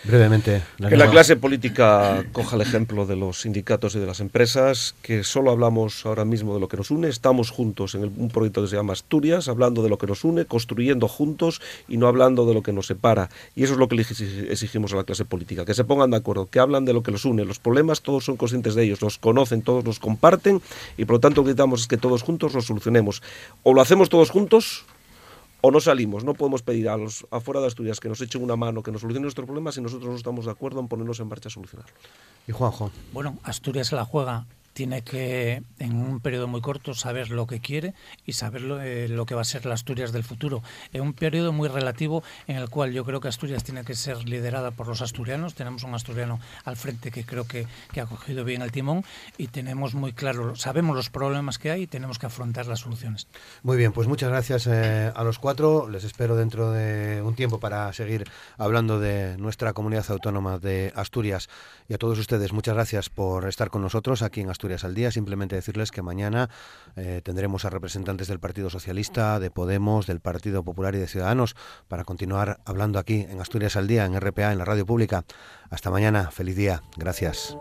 Brevemente. 0.04 0.62
que 0.78 0.96
la 0.96 1.10
clase 1.10 1.36
política 1.36 2.24
coja 2.32 2.56
el 2.56 2.62
ejemplo 2.62 3.06
de 3.06 3.16
los 3.16 3.42
sindicatos 3.42 3.96
y 3.96 4.00
de 4.00 4.06
las 4.06 4.20
empresas, 4.20 4.96
que 5.02 5.24
solo 5.24 5.52
hablamos 5.52 6.06
ahora 6.06 6.24
mismo 6.24 6.54
de 6.54 6.60
lo 6.60 6.68
que 6.68 6.78
nos 6.78 6.92
une, 6.92 7.10
estamos 7.10 7.50
juntos 7.50 7.96
en 7.96 8.04
un 8.04 8.30
proyecto 8.30 8.62
que 8.62 8.68
se 8.68 8.76
llama 8.76 8.94
Asturias, 8.94 9.48
hablando 9.48 9.84
de 9.84 9.90
lo 9.90 9.98
que 9.98 10.08
nos 10.08 10.24
une, 10.24 10.46
construyendo 10.46 11.08
juntos 11.08 11.62
y 11.88 11.98
no 11.98 12.08
hablando 12.08 12.46
de 12.46 12.54
lo 12.54 12.64
que 12.64 12.72
nos 12.72 12.88
separa. 12.88 13.30
Y 13.56 13.64
eso 13.64 13.74
es 13.74 13.80
lo 13.80 13.88
que 13.88 13.96
exigimos 13.96 14.94
a 14.94 14.98
la 14.98 15.04
clase 15.04 15.26
política, 15.26 15.66
que 15.66 15.74
se 15.74 15.84
pongan 15.84 16.12
de 16.12 16.18
acuerdo, 16.18 16.48
que 16.48 16.60
hablan 16.60 16.86
de 16.86 16.94
lo 16.94 17.04
que 17.04 17.12
los 17.12 17.26
une. 17.26 17.44
Los 17.44 17.60
problemas 17.60 18.02
todos 18.02 18.26
son 18.26 18.38
conscientes 18.38 18.76
de 18.76 18.84
ellos, 18.84 19.02
los 19.02 19.18
conocen, 19.18 19.62
todos 19.62 19.84
los 19.84 20.00
comparten 20.00 20.62
y 20.98 21.06
por 21.06 21.16
lo 21.16 21.20
tanto 21.20 21.42
lo 21.42 21.46
que 21.46 21.50
necesitamos 21.50 21.82
es 21.82 21.88
que 21.88 21.98
todos 21.98 22.24
juntos 22.24 22.54
los 22.54 22.66
solucionemos. 22.66 23.22
O 23.64 23.74
lo 23.74 23.82
hacemos 23.82 24.10
todos 24.10 24.30
juntos 24.30 24.86
o 25.62 25.72
no 25.72 25.80
salimos. 25.80 26.24
No 26.24 26.34
podemos 26.34 26.62
pedir 26.62 26.90
a 26.90 26.98
los 26.98 27.26
afuera 27.32 27.62
de 27.62 27.68
Asturias 27.68 28.00
que 28.00 28.10
nos 28.10 28.22
echen 28.22 28.44
una 28.44 28.56
mano, 28.56 28.84
que 28.84 28.92
nos 28.92 29.02
solucionen 29.02 29.24
nuestros 29.24 29.46
problemas 29.46 29.76
si 29.76 29.82
nosotros 29.82 30.10
no 30.10 30.16
estamos 30.16 30.46
de 30.46 30.52
acuerdo 30.52 30.80
en 30.80 30.88
ponernos 30.88 31.20
en 31.20 31.28
marcha 31.28 31.50
a 31.50 31.52
solucionarlos. 31.52 31.96
Y 32.48 32.52
Juanjo. 32.52 32.92
Bueno, 33.14 33.38
Asturias 33.44 33.92
la 33.92 34.06
juega 34.06 34.46
tiene 34.78 35.02
que, 35.02 35.64
en 35.80 35.96
un 35.96 36.20
periodo 36.20 36.48
muy 36.48 36.62
corto, 36.62 36.94
saber 36.94 37.32
lo 37.32 37.48
que 37.48 37.60
quiere 37.60 37.96
y 38.28 38.34
saber 38.34 38.62
lo, 38.62 38.80
eh, 38.80 39.08
lo, 39.08 39.26
que 39.26 39.34
va 39.34 39.42
a 39.42 39.44
ser 39.44 39.66
la 39.66 39.74
Asturias 39.74 40.12
del 40.12 40.24
futuro. 40.24 40.62
En 40.94 41.02
un 41.02 41.14
periodo 41.14 41.52
muy 41.52 41.68
relativo 41.68 42.22
en 42.46 42.58
el 42.58 42.70
cual 42.70 42.94
yo 42.94 43.04
creo 43.04 43.20
que 43.20 43.28
Asturias 43.28 43.64
tiene 43.64 43.84
que 43.84 43.96
ser 43.96 44.30
liderada 44.30 44.70
por 44.70 44.88
los 44.88 45.02
asturianos. 45.02 45.56
Tenemos 45.56 45.84
un 45.84 45.96
asturiano 45.96 46.40
al 46.64 46.78
frente 46.78 47.10
que 47.10 47.24
creo 47.24 47.48
que, 47.48 47.66
que 47.92 48.02
ha 48.02 48.06
cogido 48.06 48.46
bien 48.46 48.62
el 48.62 48.72
timón 48.72 49.04
y 49.40 49.48
tenemos 49.48 49.96
muy 49.96 50.14
claro, 50.14 50.56
sabemos 50.56 50.96
los 50.96 51.10
problemas 51.10 51.58
que 51.58 51.72
hay 51.72 51.82
y 51.82 51.88
tenemos 51.88 52.20
que 52.20 52.28
afrontar 52.28 52.68
las 52.68 52.82
soluciones. 52.82 53.26
Muy 53.64 53.78
bien, 53.78 53.94
pues 53.94 54.08
muchas 54.08 54.30
gracias 54.30 54.68
eh, 54.68 55.12
a 55.16 55.24
los 55.24 55.40
cuatro. 55.40 55.90
Les 55.90 56.04
espero 56.04 56.36
dentro 56.36 56.72
de 56.72 57.24
un 57.24 57.34
tiempo 57.34 57.60
para 57.60 57.92
seguir 57.94 58.30
hablando 58.60 59.00
de 59.00 59.40
nuestra 59.40 59.74
comunidad 59.74 60.06
autónoma 60.12 60.60
de 60.60 60.94
Asturias. 60.96 61.50
Y 61.90 61.96
a 61.96 61.98
todos 61.98 62.20
ustedes, 62.20 62.54
muchas 62.54 62.76
gracias 62.76 63.10
por 63.10 63.48
estar 63.48 63.72
con 63.72 63.82
nosotros 63.82 64.22
aquí 64.22 64.42
en 64.42 64.52
Asturias 64.68 64.84
al 64.84 64.96
Día. 64.96 65.12
Simplemente 65.12 65.56
decirles 65.56 65.92
que 65.92 66.02
mañana 66.02 66.50
eh, 66.96 67.22
tendremos 67.24 67.64
a 67.64 67.70
representantes 67.70 68.28
del 68.28 68.40
Partido 68.40 68.70
Socialista, 68.70 69.40
de 69.40 69.50
Podemos, 69.50 70.08
del 70.08 70.20
Partido 70.20 70.64
Popular 70.64 70.94
y 70.96 70.98
de 70.98 71.08
Ciudadanos 71.08 71.56
para 71.88 72.04
continuar 72.04 72.60
hablando 72.66 73.00
aquí 73.00 73.26
en 73.30 73.40
Asturias 73.40 73.78
al 73.78 73.88
Día, 73.88 74.06
en 74.06 74.20
RPA, 74.20 74.52
en 74.52 74.58
la 74.58 74.66
radio 74.66 74.86
pública. 74.86 75.24
Hasta 75.70 75.90
mañana. 75.90 76.32
Feliz 76.32 76.58
día. 76.58 76.82
Gracias. 76.98 77.58